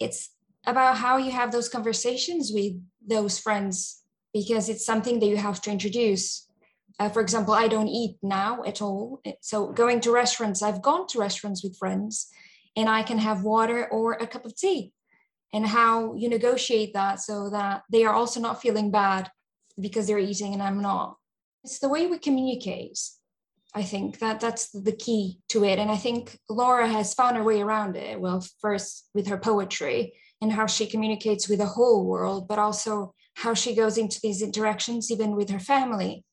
It's 0.00 0.30
about 0.66 0.96
how 0.96 1.18
you 1.18 1.32
have 1.32 1.52
those 1.52 1.68
conversations 1.68 2.50
with 2.54 2.72
those 3.06 3.38
friends 3.38 4.00
because 4.32 4.70
it's 4.70 4.86
something 4.86 5.20
that 5.20 5.26
you 5.26 5.36
have 5.36 5.60
to 5.60 5.70
introduce. 5.70 6.43
Uh, 6.98 7.08
for 7.08 7.20
example, 7.20 7.54
I 7.54 7.68
don't 7.68 7.88
eat 7.88 8.16
now 8.22 8.62
at 8.64 8.80
all. 8.80 9.20
So 9.40 9.72
going 9.72 10.00
to 10.02 10.12
restaurants, 10.12 10.62
I've 10.62 10.82
gone 10.82 11.06
to 11.08 11.18
restaurants 11.18 11.64
with 11.64 11.76
friends 11.76 12.28
and 12.76 12.88
I 12.88 13.02
can 13.02 13.18
have 13.18 13.42
water 13.42 13.88
or 13.90 14.12
a 14.12 14.26
cup 14.26 14.44
of 14.44 14.56
tea 14.56 14.92
and 15.52 15.66
how 15.66 16.14
you 16.14 16.28
negotiate 16.28 16.94
that 16.94 17.20
so 17.20 17.50
that 17.50 17.82
they 17.90 18.04
are 18.04 18.14
also 18.14 18.40
not 18.40 18.62
feeling 18.62 18.90
bad 18.90 19.30
because 19.80 20.06
they're 20.06 20.18
eating 20.18 20.52
and 20.52 20.62
I'm 20.62 20.80
not. 20.80 21.16
It's 21.64 21.78
the 21.78 21.88
way 21.88 22.06
we 22.06 22.18
communicate. 22.18 22.98
I 23.74 23.82
think 23.82 24.20
that 24.20 24.38
that's 24.38 24.70
the 24.70 24.92
key 24.92 25.40
to 25.48 25.64
it. 25.64 25.80
And 25.80 25.90
I 25.90 25.96
think 25.96 26.38
Laura 26.48 26.86
has 26.86 27.14
found 27.14 27.36
her 27.36 27.42
way 27.42 27.60
around 27.60 27.96
it. 27.96 28.20
Well, 28.20 28.46
first 28.60 29.08
with 29.14 29.26
her 29.26 29.38
poetry 29.38 30.14
and 30.40 30.52
how 30.52 30.66
she 30.66 30.86
communicates 30.86 31.48
with 31.48 31.58
the 31.58 31.66
whole 31.66 32.04
world, 32.04 32.46
but 32.46 32.60
also 32.60 33.14
how 33.34 33.54
she 33.54 33.74
goes 33.74 33.98
into 33.98 34.20
these 34.22 34.42
interactions, 34.42 35.10
even 35.10 35.34
with 35.34 35.50
her 35.50 35.58
family. 35.58 36.24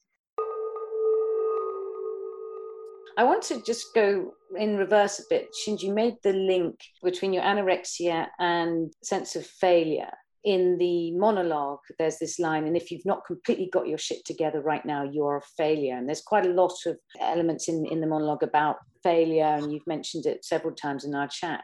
I 3.18 3.24
want 3.24 3.43
to 3.43 3.62
just 3.64 3.93
go 3.93 4.34
in 4.57 4.78
reverse 4.78 5.20
a 5.20 5.24
bit. 5.30 5.49
Shinji, 5.53 5.84
you 5.84 5.93
made 5.93 6.16
the 6.24 6.34
link 6.34 6.80
between 7.03 7.34
your 7.34 7.43
anorexia 7.43 8.28
and 8.39 8.93
sense 9.03 9.36
of 9.36 9.45
failure. 9.45 10.12
In 10.43 10.78
the 10.80 11.12
monologue, 11.12 11.82
there's 11.99 12.18
this 12.18 12.39
line, 12.39 12.66
and 12.66 12.76
if 12.76 12.89
you've 12.89 13.05
not 13.05 13.26
completely 13.28 13.70
got 13.72 13.88
your 13.88 13.99
shit 13.99 14.26
together 14.26 14.59
right 14.59 14.84
now, 14.84 15.03
you're 15.03 15.38
a 15.38 15.41
failure. 15.55 15.95
And 15.95 16.07
there's 16.07 16.24
quite 16.24 16.47
a 16.47 16.53
lot 16.53 16.74
of 16.88 16.97
elements 17.20 17.68
in, 17.68 17.86
in 17.86 18.01
the 18.01 18.07
monologue 18.07 18.41
about 18.41 18.78
failure, 19.03 19.43
and 19.43 19.72
you've 19.72 19.86
mentioned 19.86 20.26
it 20.26 20.43
several 20.43 20.74
times 20.74 21.05
in 21.05 21.14
our 21.14 21.28
chat. 21.28 21.64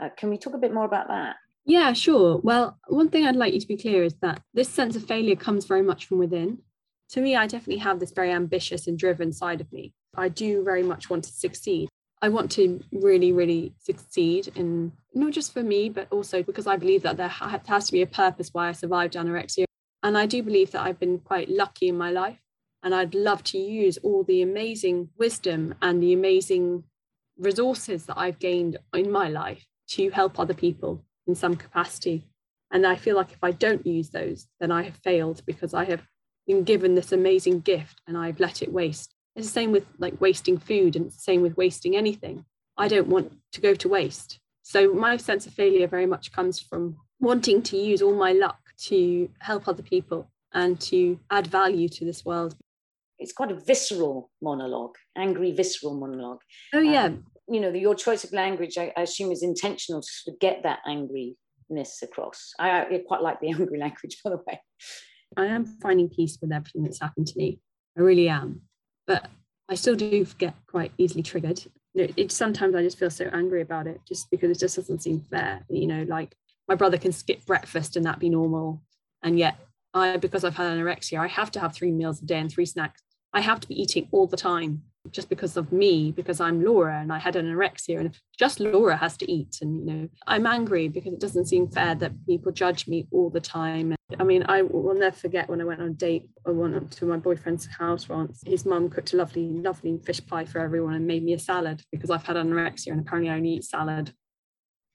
Uh, 0.00 0.08
can 0.16 0.30
we 0.30 0.38
talk 0.38 0.54
a 0.54 0.58
bit 0.58 0.72
more 0.72 0.84
about 0.84 1.08
that? 1.08 1.34
Yeah, 1.64 1.92
sure. 1.92 2.38
Well, 2.42 2.78
one 2.86 3.08
thing 3.08 3.26
I'd 3.26 3.36
like 3.36 3.54
you 3.54 3.60
to 3.60 3.66
be 3.66 3.76
clear 3.76 4.04
is 4.04 4.14
that 4.22 4.42
this 4.54 4.68
sense 4.68 4.94
of 4.94 5.04
failure 5.04 5.36
comes 5.36 5.64
very 5.64 5.82
much 5.82 6.06
from 6.06 6.18
within. 6.18 6.58
To 7.10 7.20
me, 7.20 7.36
I 7.36 7.46
definitely 7.46 7.82
have 7.82 8.00
this 8.00 8.12
very 8.12 8.30
ambitious 8.30 8.86
and 8.86 8.98
driven 8.98 9.32
side 9.32 9.60
of 9.60 9.72
me. 9.72 9.92
I 10.16 10.28
do 10.28 10.64
very 10.64 10.82
much 10.82 11.10
want 11.10 11.24
to 11.24 11.32
succeed. 11.32 11.88
I 12.22 12.28
want 12.28 12.50
to 12.52 12.80
really, 12.92 13.32
really 13.32 13.74
succeed 13.78 14.52
in 14.54 14.92
not 15.12 15.32
just 15.32 15.52
for 15.52 15.62
me, 15.62 15.88
but 15.88 16.06
also 16.10 16.42
because 16.42 16.66
I 16.66 16.76
believe 16.76 17.02
that 17.02 17.16
there 17.16 17.28
has 17.28 17.86
to 17.86 17.92
be 17.92 18.02
a 18.02 18.06
purpose 18.06 18.50
why 18.52 18.68
I 18.68 18.72
survived 18.72 19.14
anorexia. 19.14 19.64
And 20.02 20.16
I 20.16 20.26
do 20.26 20.42
believe 20.42 20.70
that 20.70 20.82
I've 20.82 21.00
been 21.00 21.18
quite 21.18 21.48
lucky 21.48 21.88
in 21.88 21.98
my 21.98 22.10
life. 22.10 22.38
And 22.82 22.94
I'd 22.94 23.14
love 23.14 23.44
to 23.44 23.58
use 23.58 23.98
all 23.98 24.24
the 24.24 24.42
amazing 24.42 25.10
wisdom 25.16 25.74
and 25.82 26.02
the 26.02 26.12
amazing 26.12 26.84
resources 27.38 28.06
that 28.06 28.18
I've 28.18 28.38
gained 28.38 28.78
in 28.94 29.10
my 29.10 29.28
life 29.28 29.64
to 29.90 30.10
help 30.10 30.38
other 30.38 30.54
people 30.54 31.04
in 31.26 31.34
some 31.34 31.56
capacity. 31.56 32.24
And 32.70 32.86
I 32.86 32.96
feel 32.96 33.16
like 33.16 33.32
if 33.32 33.42
I 33.42 33.50
don't 33.50 33.86
use 33.86 34.10
those, 34.10 34.48
then 34.58 34.72
I 34.72 34.82
have 34.82 34.96
failed 34.96 35.42
because 35.46 35.74
I 35.74 35.84
have 35.84 36.02
been 36.46 36.64
given 36.64 36.94
this 36.94 37.12
amazing 37.12 37.60
gift 37.60 38.00
and 38.06 38.16
I've 38.16 38.40
let 38.40 38.62
it 38.62 38.72
waste. 38.72 39.14
It's 39.34 39.46
the 39.46 39.52
same 39.52 39.72
with 39.72 39.86
like 39.98 40.20
wasting 40.20 40.58
food 40.58 40.96
and 40.96 41.06
it's 41.06 41.16
the 41.16 41.22
same 41.22 41.42
with 41.42 41.56
wasting 41.56 41.96
anything. 41.96 42.44
I 42.76 42.88
don't 42.88 43.08
want 43.08 43.32
to 43.52 43.60
go 43.60 43.74
to 43.74 43.88
waste. 43.88 44.38
So 44.62 44.92
my 44.92 45.16
sense 45.16 45.46
of 45.46 45.54
failure 45.54 45.86
very 45.86 46.06
much 46.06 46.32
comes 46.32 46.60
from 46.60 46.96
wanting 47.20 47.62
to 47.62 47.76
use 47.76 48.02
all 48.02 48.14
my 48.14 48.32
luck 48.32 48.58
to 48.84 49.28
help 49.40 49.68
other 49.68 49.82
people 49.82 50.30
and 50.52 50.80
to 50.80 51.18
add 51.30 51.46
value 51.46 51.88
to 51.88 52.04
this 52.04 52.24
world. 52.24 52.54
It's 53.18 53.32
quite 53.32 53.52
a 53.52 53.54
visceral 53.54 54.30
monologue, 54.40 54.96
angry, 55.16 55.52
visceral 55.52 55.98
monologue. 55.98 56.40
Oh, 56.74 56.80
yeah. 56.80 57.04
Um, 57.04 57.24
you 57.48 57.60
know, 57.60 57.70
the, 57.70 57.78
your 57.78 57.94
choice 57.94 58.24
of 58.24 58.32
language, 58.32 58.76
I, 58.78 58.92
I, 58.96 59.02
assume, 59.02 59.30
is 59.30 59.42
intentional 59.42 60.00
to 60.00 60.08
sort 60.10 60.34
of 60.34 60.40
get 60.40 60.62
that 60.64 60.80
angriness 60.86 62.02
across. 62.02 62.52
I, 62.58 62.82
I 62.82 63.02
quite 63.06 63.22
like 63.22 63.40
the 63.40 63.48
angry 63.52 63.78
language, 63.78 64.18
by 64.24 64.30
the 64.30 64.40
way. 64.46 64.60
I 65.36 65.46
am 65.46 65.64
finding 65.64 66.08
peace 66.08 66.38
with 66.40 66.52
everything 66.52 66.84
that's 66.84 67.00
happened 67.00 67.26
to 67.28 67.38
me. 67.38 67.60
I 67.96 68.00
really 68.00 68.28
am 68.28 68.62
but 69.06 69.28
I 69.68 69.74
still 69.74 69.94
do 69.94 70.26
get 70.38 70.54
quite 70.66 70.92
easily 70.98 71.22
triggered. 71.22 71.64
It, 71.94 72.14
it, 72.16 72.32
sometimes 72.32 72.74
I 72.74 72.82
just 72.82 72.98
feel 72.98 73.10
so 73.10 73.28
angry 73.32 73.62
about 73.62 73.86
it, 73.86 74.00
just 74.06 74.30
because 74.30 74.50
it 74.50 74.58
just 74.58 74.76
doesn't 74.76 75.02
seem 75.02 75.20
fair. 75.20 75.64
You 75.68 75.86
know, 75.86 76.02
like 76.04 76.34
my 76.68 76.74
brother 76.74 76.98
can 76.98 77.12
skip 77.12 77.44
breakfast 77.44 77.96
and 77.96 78.06
that 78.06 78.18
be 78.18 78.30
normal, 78.30 78.82
and 79.22 79.38
yet 79.38 79.56
I, 79.94 80.16
because 80.16 80.44
I've 80.44 80.56
had 80.56 80.72
anorexia, 80.72 81.18
I 81.18 81.28
have 81.28 81.50
to 81.52 81.60
have 81.60 81.74
three 81.74 81.92
meals 81.92 82.22
a 82.22 82.24
day 82.24 82.38
and 82.38 82.50
three 82.50 82.66
snacks. 82.66 83.02
I 83.32 83.40
have 83.40 83.60
to 83.60 83.68
be 83.68 83.80
eating 83.80 84.08
all 84.12 84.26
the 84.26 84.36
time 84.36 84.82
just 85.10 85.28
because 85.28 85.56
of 85.56 85.72
me, 85.72 86.12
because 86.12 86.40
I'm 86.40 86.64
Laura 86.64 87.00
and 87.00 87.12
I 87.12 87.18
had 87.18 87.34
anorexia, 87.34 87.98
and 87.98 88.16
just 88.38 88.60
Laura 88.60 88.96
has 88.96 89.16
to 89.18 89.30
eat. 89.30 89.58
And 89.60 89.88
you 89.88 89.94
know, 89.94 90.08
I'm 90.26 90.46
angry 90.46 90.88
because 90.88 91.12
it 91.12 91.20
doesn't 91.20 91.46
seem 91.46 91.68
fair 91.68 91.94
that 91.96 92.12
people 92.26 92.52
judge 92.52 92.86
me 92.86 93.08
all 93.10 93.30
the 93.30 93.40
time. 93.40 93.94
I 94.18 94.24
mean, 94.24 94.44
I 94.48 94.62
will 94.62 94.94
never 94.94 95.16
forget 95.16 95.48
when 95.48 95.60
I 95.60 95.64
went 95.64 95.80
on 95.80 95.88
a 95.88 95.92
date. 95.92 96.28
I 96.46 96.50
went 96.50 96.90
to 96.92 97.04
my 97.04 97.16
boyfriend's 97.16 97.66
house 97.66 98.08
once. 98.08 98.42
His 98.46 98.64
mum 98.64 98.90
cooked 98.90 99.12
a 99.12 99.16
lovely, 99.16 99.48
lovely 99.48 99.98
fish 99.98 100.24
pie 100.24 100.44
for 100.44 100.60
everyone 100.60 100.94
and 100.94 101.06
made 101.06 101.24
me 101.24 101.32
a 101.32 101.38
salad 101.38 101.82
because 101.90 102.10
I've 102.10 102.24
had 102.24 102.36
anorexia 102.36 102.92
and 102.92 103.00
apparently 103.00 103.30
I 103.30 103.36
only 103.36 103.54
eat 103.54 103.64
salad. 103.64 104.12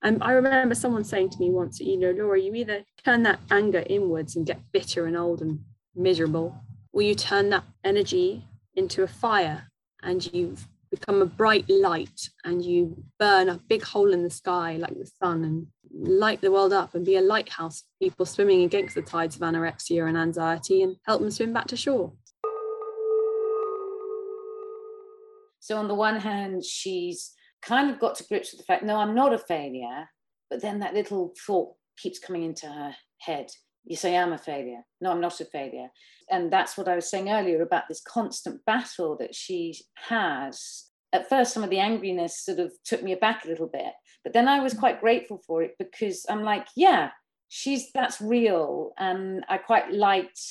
And 0.03 0.21
I 0.23 0.31
remember 0.31 0.75
someone 0.75 1.03
saying 1.03 1.31
to 1.31 1.39
me 1.39 1.49
once, 1.49 1.79
you 1.79 1.97
know, 1.97 2.11
Laura, 2.11 2.39
you 2.39 2.53
either 2.53 2.83
turn 3.03 3.23
that 3.23 3.39
anger 3.49 3.83
inwards 3.87 4.35
and 4.35 4.45
get 4.45 4.71
bitter 4.71 5.07
and 5.07 5.17
old 5.17 5.41
and 5.41 5.59
miserable, 5.95 6.55
or 6.93 7.01
you 7.01 7.15
turn 7.15 7.49
that 7.49 7.63
energy 7.83 8.45
into 8.75 9.01
a 9.01 9.07
fire 9.07 9.67
and 10.07 10.33
you've 10.33 10.65
become 10.89 11.21
a 11.21 11.25
bright 11.25 11.69
light 11.69 12.29
and 12.45 12.63
you 12.63 13.03
burn 13.19 13.49
a 13.49 13.59
big 13.67 13.83
hole 13.83 14.13
in 14.13 14.23
the 14.23 14.29
sky 14.29 14.77
like 14.77 14.97
the 14.97 15.11
sun 15.21 15.43
and 15.43 15.67
light 15.91 16.39
the 16.39 16.51
world 16.51 16.71
up 16.71 16.95
and 16.95 17.05
be 17.05 17.17
a 17.17 17.21
lighthouse 17.21 17.81
for 17.81 18.05
people 18.05 18.25
swimming 18.25 18.63
against 18.63 18.95
the 18.95 19.01
tides 19.01 19.35
of 19.35 19.41
anorexia 19.41 20.07
and 20.07 20.17
anxiety 20.17 20.81
and 20.81 20.95
help 21.05 21.19
them 21.19 21.29
swim 21.29 21.51
back 21.51 21.67
to 21.67 21.75
shore. 21.75 22.13
So, 25.59 25.75
on 25.75 25.89
the 25.89 25.95
one 25.95 26.17
hand, 26.17 26.63
she's 26.63 27.33
kind 27.61 27.89
of 27.89 27.99
got 27.99 28.15
to 28.15 28.23
grips 28.23 28.53
with 28.53 28.59
the 28.59 28.65
fact, 28.65 28.83
no, 28.83 28.95
I'm 28.95 29.13
not 29.13 29.33
a 29.33 29.37
failure. 29.37 30.07
But 30.49 30.61
then 30.61 30.79
that 30.79 30.93
little 30.93 31.33
thought 31.45 31.73
keeps 31.97 32.19
coming 32.19 32.43
into 32.43 32.67
her 32.67 32.95
head. 33.19 33.49
You 33.87 33.95
say, 33.95 34.17
I'm 34.17 34.33
a 34.33 34.37
failure. 34.37 34.81
No, 35.01 35.11
I'm 35.11 35.21
not 35.21 35.39
a 35.39 35.45
failure 35.45 35.87
and 36.29 36.51
that's 36.51 36.77
what 36.77 36.87
I 36.87 36.95
was 36.95 37.09
saying 37.09 37.29
earlier 37.29 37.61
about 37.61 37.83
this 37.87 38.01
constant 38.01 38.63
battle 38.65 39.15
that 39.19 39.33
she 39.33 39.75
has. 40.09 40.85
At 41.13 41.29
first, 41.29 41.53
some 41.53 41.63
of 41.63 41.69
the 41.69 41.77
angriness 41.77 42.31
sort 42.31 42.59
of 42.59 42.71
took 42.83 43.01
me 43.01 43.13
aback 43.13 43.45
a 43.45 43.47
little 43.47 43.67
bit, 43.67 43.93
but 44.23 44.33
then 44.33 44.47
I 44.47 44.59
was 44.59 44.73
mm. 44.73 44.79
quite 44.79 44.99
grateful 44.99 45.41
for 45.47 45.63
it 45.63 45.71
because 45.79 46.25
I'm 46.29 46.43
like, 46.43 46.67
yeah, 46.75 47.11
she's 47.47 47.91
that's 47.93 48.19
real, 48.21 48.91
and 48.97 49.45
I 49.47 49.57
quite 49.57 49.93
liked 49.93 50.41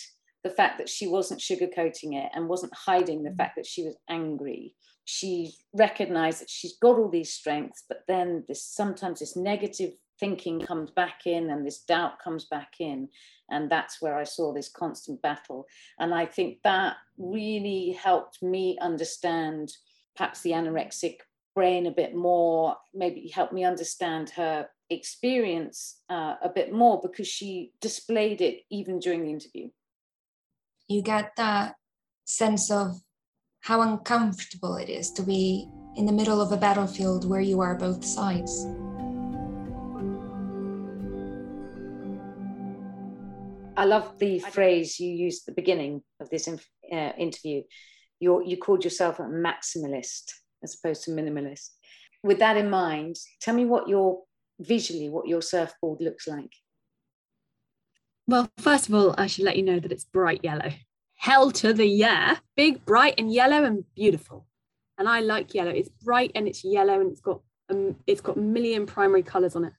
the 0.44 0.50
fact 0.50 0.78
that 0.78 0.88
she 0.88 1.06
wasn't 1.06 1.40
sugarcoating 1.40 2.14
it 2.14 2.30
and 2.34 2.48
wasn't 2.48 2.72
hiding 2.74 3.22
the 3.22 3.30
mm. 3.30 3.36
fact 3.36 3.56
that 3.56 3.66
she 3.66 3.84
was 3.84 3.96
angry. 4.08 4.74
She 5.04 5.52
recognized 5.74 6.40
that 6.40 6.50
she's 6.50 6.78
got 6.80 6.98
all 6.98 7.10
these 7.10 7.32
strengths, 7.32 7.84
but 7.86 8.00
then 8.08 8.44
this 8.48 8.64
sometimes 8.64 9.20
this 9.20 9.36
negative 9.36 9.90
thinking 10.18 10.60
comes 10.60 10.90
back 10.90 11.26
in 11.26 11.50
and 11.50 11.66
this 11.66 11.80
doubt 11.80 12.18
comes 12.22 12.46
back 12.46 12.74
in. 12.80 13.08
And 13.50 13.70
that's 13.70 14.00
where 14.00 14.16
I 14.16 14.24
saw 14.24 14.52
this 14.52 14.68
constant 14.68 15.22
battle. 15.22 15.66
And 15.98 16.14
I 16.14 16.26
think 16.26 16.58
that 16.64 16.96
really 17.18 17.92
helped 17.92 18.42
me 18.42 18.78
understand 18.80 19.72
perhaps 20.16 20.42
the 20.42 20.50
anorexic 20.50 21.16
brain 21.54 21.86
a 21.86 21.90
bit 21.90 22.14
more, 22.14 22.76
maybe 22.94 23.28
helped 23.28 23.52
me 23.52 23.64
understand 23.64 24.30
her 24.30 24.68
experience 24.90 26.00
uh, 26.08 26.34
a 26.42 26.48
bit 26.48 26.72
more 26.72 27.00
because 27.02 27.26
she 27.26 27.72
displayed 27.80 28.40
it 28.40 28.60
even 28.70 28.98
during 28.98 29.24
the 29.24 29.30
interview. 29.30 29.68
You 30.88 31.02
get 31.02 31.32
that 31.36 31.74
sense 32.24 32.70
of 32.70 33.00
how 33.60 33.80
uncomfortable 33.82 34.76
it 34.76 34.88
is 34.88 35.10
to 35.12 35.22
be 35.22 35.68
in 35.96 36.06
the 36.06 36.12
middle 36.12 36.40
of 36.40 36.52
a 36.52 36.56
battlefield 36.56 37.28
where 37.28 37.40
you 37.40 37.60
are 37.60 37.74
both 37.74 38.04
sides. 38.04 38.66
I 43.76 43.84
love 43.84 44.18
the 44.18 44.38
phrase 44.38 44.98
you 44.98 45.10
used 45.10 45.42
at 45.42 45.54
the 45.54 45.60
beginning 45.60 46.02
of 46.20 46.30
this 46.30 46.48
uh, 46.48 47.12
interview. 47.18 47.62
you 48.20 48.42
you 48.44 48.56
called 48.56 48.84
yourself 48.84 49.18
a 49.18 49.24
maximalist 49.24 50.32
as 50.62 50.74
opposed 50.74 51.04
to 51.04 51.10
minimalist. 51.10 51.68
With 52.22 52.38
that 52.38 52.56
in 52.56 52.70
mind, 52.70 53.16
tell 53.40 53.54
me 53.54 53.64
what 53.64 53.88
your 53.88 54.22
visually 54.58 55.08
what 55.08 55.28
your 55.28 55.42
surfboard 55.42 56.00
looks 56.00 56.26
like. 56.26 56.52
Well, 58.26 58.50
first 58.58 58.88
of 58.88 58.94
all, 58.94 59.14
I 59.16 59.26
should 59.26 59.44
let 59.44 59.56
you 59.56 59.62
know 59.62 59.78
that 59.78 59.92
it's 59.92 60.04
bright 60.04 60.40
yellow. 60.42 60.72
Hell 61.14 61.50
to 61.52 61.72
the 61.72 61.86
yeah, 61.86 62.38
big, 62.56 62.84
bright, 62.84 63.14
and 63.18 63.32
yellow 63.32 63.64
and 63.64 63.84
beautiful. 63.94 64.46
And 64.98 65.08
I 65.08 65.20
like 65.20 65.54
yellow. 65.54 65.70
It's 65.70 65.88
bright 65.88 66.32
and 66.34 66.48
it's 66.48 66.64
yellow 66.64 67.00
and 67.00 67.12
it's 67.12 67.20
got 67.20 67.40
um, 67.68 67.96
it's 68.06 68.20
got 68.20 68.36
a 68.36 68.40
million 68.40 68.86
primary 68.86 69.22
colours 69.22 69.56
on 69.56 69.64
it. 69.66 69.72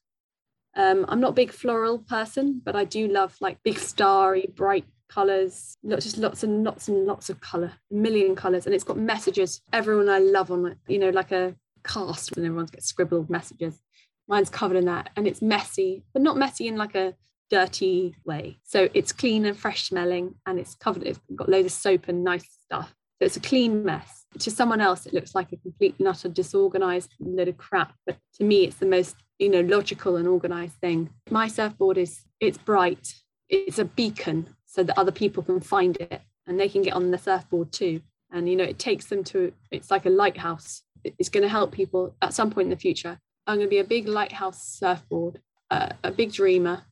Um, 0.77 1.05
I'm 1.09 1.19
not 1.19 1.31
a 1.31 1.33
big 1.33 1.51
floral 1.51 1.97
person, 1.97 2.61
but 2.63 2.75
I 2.75 2.85
do 2.85 3.07
love 3.07 3.35
like 3.41 3.61
big 3.63 3.79
starry, 3.79 4.47
bright 4.55 4.85
colours, 5.09 5.75
not 5.81 6.01
just 6.01 6.17
lots 6.19 6.43
and 6.43 6.63
lots 6.63 6.87
and 6.87 7.07
lots 7.07 7.31
of 7.31 7.41
colour, 7.41 7.73
a 7.91 7.93
million 7.93 8.35
colours. 8.35 8.67
And 8.67 8.75
it's 8.75 8.83
got 8.83 8.97
messages, 8.97 9.61
everyone 9.73 10.07
I 10.07 10.19
love 10.19 10.51
on 10.51 10.67
it, 10.67 10.77
you 10.87 10.99
know, 10.99 11.09
like 11.09 11.31
a 11.31 11.55
cast 11.83 12.35
when 12.35 12.45
everyone 12.45 12.67
gets 12.67 12.85
scribbled 12.85 13.27
messages. 13.27 13.81
Mine's 14.27 14.51
covered 14.51 14.77
in 14.77 14.85
that. 14.85 15.09
And 15.15 15.27
it's 15.27 15.41
messy, 15.41 16.03
but 16.13 16.21
not 16.21 16.37
messy 16.37 16.67
in 16.67 16.77
like 16.77 16.93
a 16.93 17.15
dirty 17.49 18.13
way. 18.23 18.59
So 18.63 18.87
it's 18.93 19.11
clean 19.11 19.45
and 19.45 19.57
fresh 19.57 19.87
smelling 19.87 20.35
and 20.45 20.59
it's 20.59 20.75
covered, 20.75 21.03
it's 21.03 21.19
got 21.35 21.49
loads 21.49 21.65
of 21.65 21.71
soap 21.71 22.07
and 22.07 22.23
nice 22.23 22.45
stuff. 22.65 22.93
So 23.19 23.25
it's 23.25 23.37
a 23.37 23.41
clean 23.41 23.83
mess. 23.83 24.25
To 24.39 24.51
someone 24.51 24.81
else, 24.81 25.07
it 25.07 25.13
looks 25.13 25.33
like 25.33 25.51
a 25.53 25.57
complete 25.57 25.95
and 25.99 26.33
disorganized 26.35 27.15
load 27.19 27.47
of 27.47 27.57
crap. 27.57 27.93
But 28.05 28.17
to 28.35 28.43
me, 28.43 28.65
it's 28.65 28.75
the 28.75 28.85
most 28.85 29.15
you 29.39 29.49
know 29.49 29.61
logical 29.61 30.15
and 30.15 30.27
organized 30.27 30.75
thing. 30.75 31.09
My 31.29 31.47
surfboard 31.47 31.97
is 31.97 32.21
it's 32.39 32.57
bright. 32.57 33.15
It's 33.49 33.79
a 33.79 33.85
beacon 33.85 34.55
so 34.65 34.83
that 34.83 34.97
other 34.97 35.11
people 35.11 35.43
can 35.43 35.61
find 35.61 35.97
it 35.97 36.21
and 36.45 36.59
they 36.59 36.69
can 36.69 36.81
get 36.81 36.93
on 36.93 37.11
the 37.11 37.17
surfboard 37.17 37.71
too. 37.71 38.01
And 38.31 38.49
you 38.49 38.55
know 38.55 38.63
it 38.63 38.79
takes 38.79 39.05
them 39.05 39.23
to 39.25 39.53
it's 39.71 39.91
like 39.91 40.05
a 40.05 40.09
lighthouse. 40.09 40.83
It's 41.03 41.29
going 41.29 41.43
to 41.43 41.49
help 41.49 41.71
people 41.71 42.15
at 42.21 42.33
some 42.33 42.51
point 42.51 42.65
in 42.65 42.71
the 42.71 42.75
future. 42.75 43.19
I'm 43.45 43.57
going 43.57 43.67
to 43.67 43.69
be 43.69 43.79
a 43.79 43.83
big 43.83 44.07
lighthouse 44.07 44.61
surfboard 44.63 45.39
uh, 45.69 45.89
a 46.03 46.11
big 46.11 46.33
dreamer. 46.33 46.83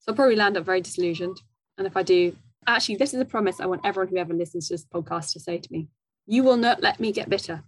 So 0.00 0.12
i'll 0.12 0.16
probably 0.16 0.36
land 0.36 0.56
up 0.56 0.64
very 0.64 0.80
disillusioned. 0.80 1.40
And 1.78 1.86
if 1.86 1.96
i 1.96 2.02
do 2.02 2.36
actually 2.66 2.96
this 2.96 3.12
is 3.12 3.20
a 3.20 3.26
promise 3.26 3.60
i 3.60 3.66
want 3.66 3.82
everyone 3.84 4.08
who 4.08 4.16
ever 4.16 4.32
listens 4.32 4.68
to 4.68 4.74
this 4.74 4.86
podcast 4.86 5.32
to 5.32 5.40
say 5.40 5.58
to 5.58 5.72
me. 5.72 5.88
You 6.26 6.42
will 6.42 6.56
not 6.56 6.82
let 6.82 6.98
me 7.00 7.12
get 7.12 7.28
bitter. 7.28 7.62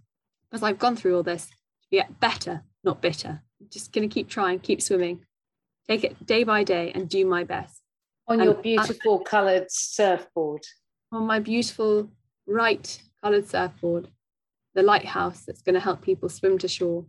Because 0.49 0.63
i've 0.63 0.79
gone 0.79 0.95
through 0.95 1.15
all 1.15 1.23
this 1.23 1.47
to 1.47 1.53
get 1.91 2.19
better 2.19 2.63
not 2.83 3.01
bitter 3.01 3.41
just 3.69 3.91
going 3.91 4.07
to 4.07 4.13
keep 4.13 4.29
trying, 4.29 4.59
keep 4.59 4.81
swimming, 4.81 5.25
take 5.87 6.03
it 6.03 6.25
day 6.25 6.43
by 6.43 6.63
day 6.63 6.91
and 6.93 7.09
do 7.09 7.25
my 7.25 7.43
best. 7.43 7.81
On 8.27 8.41
your 8.41 8.55
beautiful 8.55 9.19
coloured 9.19 9.71
surfboard. 9.71 10.63
On 11.11 11.25
my 11.25 11.39
beautiful 11.39 12.09
right 12.45 13.01
coloured 13.23 13.47
surfboard, 13.47 14.09
the 14.75 14.83
lighthouse 14.83 15.43
that's 15.45 15.61
going 15.61 15.75
to 15.75 15.79
help 15.79 16.01
people 16.01 16.29
swim 16.29 16.57
to 16.57 16.67
shore 16.67 17.05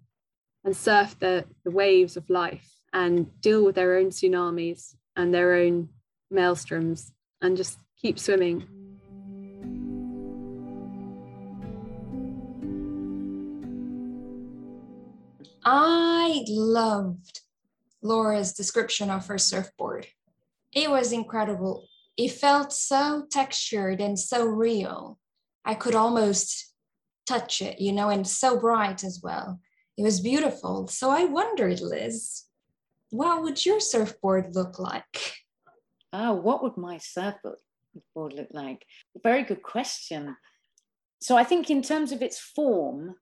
and 0.65 0.77
surf 0.77 1.19
the, 1.19 1.45
the 1.65 1.71
waves 1.71 2.17
of 2.17 2.31
life 2.31 2.69
and 2.93 3.41
deal 3.41 3.65
with 3.65 3.75
their 3.75 3.97
own 3.97 4.07
tsunamis 4.07 4.95
and 5.17 5.35
their 5.35 5.55
own 5.55 5.89
maelstroms 6.33 7.11
and 7.43 7.57
just 7.57 7.79
keep 8.01 8.19
swimming 8.19 8.67
I 15.71 16.47
loved 16.49 17.41
Laura's 18.01 18.55
description 18.55 19.11
of 19.11 19.27
her 19.27 19.37
surfboard. 19.37 20.07
It 20.73 20.91
was 20.91 21.13
incredible. 21.13 21.87
It 22.17 22.33
felt 22.33 22.73
so 22.73 23.27
textured 23.31 24.01
and 24.01 24.19
so 24.19 24.47
real. 24.47 25.19
I 25.67 25.75
could 25.75 25.95
almost 25.95 26.73
touch 27.27 27.61
it, 27.61 27.83
you 27.83 27.93
know, 27.93 28.09
and 28.09 28.27
so 28.27 28.59
bright 28.59 29.05
as 29.05 29.21
well. 29.23 29.61
It 29.99 30.05
was 30.05 30.21
beautiful. 30.21 30.89
So 30.89 31.11
I 31.11 31.25
wondered, 31.25 31.83
Liz, 31.83 32.45
what 33.11 33.43
would 33.43 33.67
your 33.67 33.79
surfboard 33.79 34.55
look 34.55 34.79
like? 34.79 35.35
Oh, 36.15 36.33
what 36.33 36.63
would 36.63 36.79
my 36.79 36.97
surfboard 36.97 37.59
look 38.17 38.49
like? 38.53 38.87
Very 39.23 39.43
good 39.43 39.63
question. 39.63 40.35
So 41.21 41.37
I 41.37 41.45
think 41.45 41.69
in 41.69 41.83
terms 41.83 42.11
of 42.11 42.23
its 42.23 42.39
form, 42.39 43.17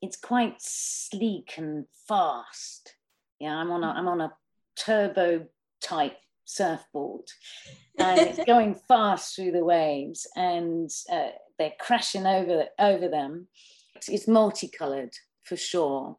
it's 0.00 0.16
quite 0.16 0.56
sleek 0.58 1.54
and 1.56 1.86
fast. 2.06 2.94
Yeah, 3.40 3.54
I'm 3.56 3.70
on 3.70 3.84
a 3.84 3.88
I'm 3.88 4.08
on 4.08 4.20
a 4.20 4.32
turbo 4.76 5.46
type 5.82 6.16
surfboard, 6.44 7.26
and 7.98 8.20
it's 8.20 8.44
going 8.46 8.74
fast 8.88 9.34
through 9.34 9.52
the 9.52 9.64
waves, 9.64 10.26
and 10.36 10.90
uh, 11.10 11.28
they're 11.58 11.72
crashing 11.80 12.26
over 12.26 12.66
over 12.78 13.08
them. 13.08 13.48
It's, 13.96 14.08
it's 14.08 14.28
multicolored 14.28 15.12
for 15.44 15.56
sure. 15.56 16.16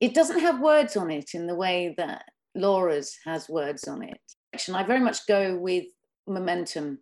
It 0.00 0.14
doesn't 0.14 0.40
have 0.40 0.60
words 0.60 0.96
on 0.96 1.10
it 1.10 1.30
in 1.34 1.46
the 1.46 1.54
way 1.54 1.94
that 1.96 2.24
Laura's 2.54 3.16
has 3.24 3.48
words 3.48 3.88
on 3.88 4.02
it. 4.02 4.20
And 4.66 4.76
I 4.76 4.82
very 4.82 5.00
much 5.00 5.26
go 5.26 5.56
with 5.56 5.84
momentum. 6.26 6.98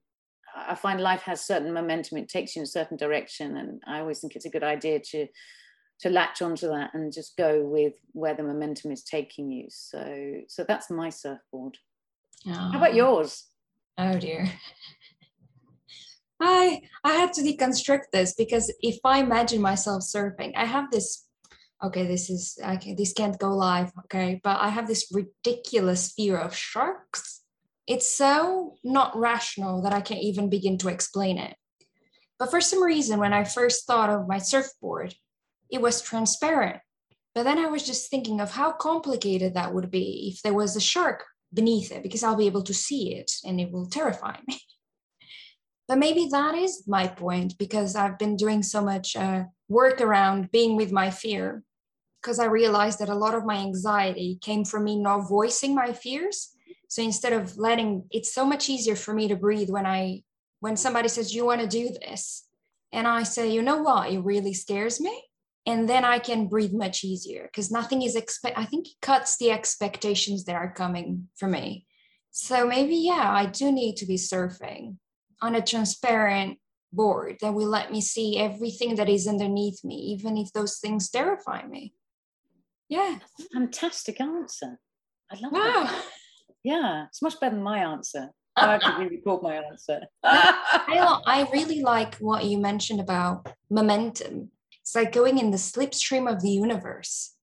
I 0.55 0.75
find 0.75 1.01
life 1.01 1.23
has 1.23 1.45
certain 1.45 1.73
momentum. 1.73 2.19
It 2.19 2.29
takes 2.29 2.55
you 2.55 2.61
in 2.61 2.65
a 2.65 2.67
certain 2.67 2.97
direction, 2.97 3.57
and 3.57 3.83
I 3.87 4.01
always 4.01 4.21
think 4.21 4.37
it's 4.37 4.45
a 4.45 4.51
good 4.51 4.63
idea 4.63 5.01
to 5.01 5.27
to 6.03 6.11
latch 6.11 6.43
onto 6.43 6.69
that 6.69 6.91
and 6.95 7.13
just 7.13 7.37
go 7.37 7.65
with 7.65 7.95
where 8.13 8.35
the 8.35 8.43
momentum 8.43 8.91
is 8.91 9.05
taking 9.05 9.51
you. 9.51 9.67
So 9.71 10.43
so 10.49 10.65
that's 10.67 10.91
my 10.91 11.09
surfboard. 11.11 11.79
Oh. 12.47 12.53
How 12.53 12.77
about 12.77 12.93
oh. 12.93 12.97
yours? 12.97 13.47
Oh 13.97 14.19
dear. 14.19 14.49
I 16.41 16.83
I 17.05 17.13
had 17.13 17.33
to 17.35 17.43
deconstruct 17.43 18.11
this 18.13 18.35
because 18.35 18.73
if 18.81 18.99
I 19.05 19.21
imagine 19.21 19.63
myself 19.63 20.03
surfing, 20.03 20.53
I 20.57 20.65
have 20.65 20.91
this 20.91 21.25
okay, 21.85 22.07
this 22.07 22.31
is 22.31 22.59
okay, 22.65 22.95
this 22.95 23.13
can't 23.13 23.39
go 23.39 23.51
live, 23.51 23.93
okay, 24.05 24.41
but 24.43 24.61
I 24.61 24.69
have 24.69 24.87
this 24.87 25.11
ridiculous 25.13 26.13
fear 26.13 26.37
of 26.37 26.55
sharks. 26.55 27.43
It's 27.87 28.13
so 28.13 28.77
not 28.85 29.17
rational 29.17 29.83
that 29.83 29.93
I 29.93 30.01
can't 30.01 30.23
even 30.23 30.49
begin 30.49 30.79
to 30.79 30.89
explain 30.89 31.39
it. 31.39 31.57
But 32.39 32.51
for 32.51 32.61
some 32.61 32.83
reason, 32.83 33.21
when 33.21 33.33
I 33.33 33.45
first 33.45 33.87
thought 33.87 34.11
of 34.11 34.29
my 34.29 34.39
surfboard, 34.39 35.15
it 35.73 35.81
was 35.81 36.03
transparent. 36.03 36.81
But 37.35 37.45
then 37.45 37.59
I 37.59 37.67
was 37.67 37.83
just 37.83 38.11
thinking 38.11 38.41
of 38.41 38.53
how 38.53 38.73
complicated 38.73 39.55
that 39.55 39.75
would 39.75 39.91
be 39.91 40.33
if 40.35 40.43
there 40.43 40.53
was 40.53 40.77
a 40.77 40.81
shark 40.81 41.25
beneath 41.53 41.91
it, 41.91 42.03
because 42.03 42.23
I'll 42.23 42.37
be 42.37 42.47
able 42.47 42.63
to 42.65 42.75
see 42.75 43.15
it 43.15 43.33
and 43.45 43.59
it 43.59 43.73
will 43.73 43.87
terrify 43.87 44.37
me. 44.47 44.61
but 45.89 45.97
maybe 45.97 46.29
that 46.31 46.55
is 46.55 46.85
my 46.87 47.09
point, 47.09 47.57
because 47.59 47.97
I've 47.97 48.19
been 48.19 48.37
doing 48.37 48.63
so 48.63 48.83
much 48.83 49.17
uh, 49.17 49.45
work 49.69 50.03
around 50.03 50.51
being 50.51 50.77
with 50.77 50.93
my 50.93 51.11
fear, 51.11 51.63
because 52.21 52.39
I 52.39 52.45
realized 52.45 52.99
that 52.99 53.09
a 53.09 53.15
lot 53.15 53.35
of 53.35 53.47
my 53.47 53.57
anxiety 53.57 54.39
came 54.43 54.67
from 54.67 54.85
me 54.85 54.97
not 54.97 55.29
voicing 55.29 55.75
my 55.75 55.95
fears. 55.95 56.51
So 56.89 57.03
instead 57.03 57.33
of 57.33 57.57
letting, 57.57 58.05
it's 58.11 58.35
so 58.35 58.45
much 58.45 58.69
easier 58.69 58.95
for 58.95 59.15
me 59.15 59.27
to 59.29 59.37
breathe 59.37 59.71
when 59.71 59.87
I, 59.87 60.23
when 60.61 60.77
somebody 60.77 61.09
says, 61.09 61.35
you 61.35 61.47
want 61.47 61.63
to 61.63 61.67
do 61.67 61.89
this? 61.89 62.45
And 62.93 63.09
I 63.09 63.23
say, 63.23 63.51
you 63.51 63.63
know 63.63 63.79
what, 63.79 64.11
it 64.11 64.19
really 64.19 64.53
scares 64.53 65.01
me 65.01 65.23
and 65.67 65.89
then 65.89 66.05
I 66.05 66.19
can 66.19 66.49
breathe 66.49 66.73
much 66.73 67.05
easier 67.05 67.45
because 67.45 67.71
nothing 67.71 68.03
is 68.03 68.17
expect. 68.17 68.59
I 68.59 68.65
think 68.65 68.89
it 68.89 69.01
cuts 69.01 69.37
the 69.37 69.51
expectations 69.51 70.45
that 70.45 70.57
are 70.57 70.73
coming 70.73 71.29
for 71.37 71.49
me. 71.49 71.87
So 72.31 72.67
maybe 72.67 72.97
yeah, 72.97 73.31
I 73.31 73.47
do 73.47 73.71
need 73.71 73.97
to 73.99 74.07
be 74.07 74.17
surfing 74.17 74.97
on 75.41 75.55
a 75.55 75.63
transparent 75.63 76.59
board 76.93 77.37
that 77.41 77.55
will 77.55 77.69
let 77.69 77.93
me 77.93 78.01
see 78.01 78.39
everything 78.39 78.97
that 78.97 79.09
is 79.09 79.27
underneath 79.27 79.85
me, 79.85 79.95
even 79.97 80.37
if 80.37 80.53
those 80.53 80.79
things 80.79 81.11
terrify 81.11 81.67
me. 81.67 81.95
Yeah, 82.89 83.19
fantastic 83.53 84.21
answer. 84.21 84.79
I 85.31 85.39
love 85.41 85.53
wow. 85.53 85.85
that. 85.85 86.05
Yeah, 86.65 87.07
it's 87.07 87.23
much 87.23 87.41
better 87.41 87.55
than 87.55 87.65
my 87.65 87.79
answer. 87.79 88.31
I 88.57 88.73
have 88.73 88.81
to 88.83 88.97
re-record 88.99 89.43
my 89.43 89.57
answer. 89.57 90.01
I, 90.23 91.21
I 91.27 91.49
really 91.53 91.81
like 91.81 92.17
what 92.17 92.45
you 92.45 92.59
mentioned 92.59 93.01
about 93.01 93.49
momentum. 93.71 94.51
It's 94.83 94.95
like 94.95 95.13
going 95.13 95.39
in 95.39 95.51
the 95.51 95.57
slipstream 95.57 96.31
of 96.31 96.43
the 96.43 96.51
universe. 96.51 97.35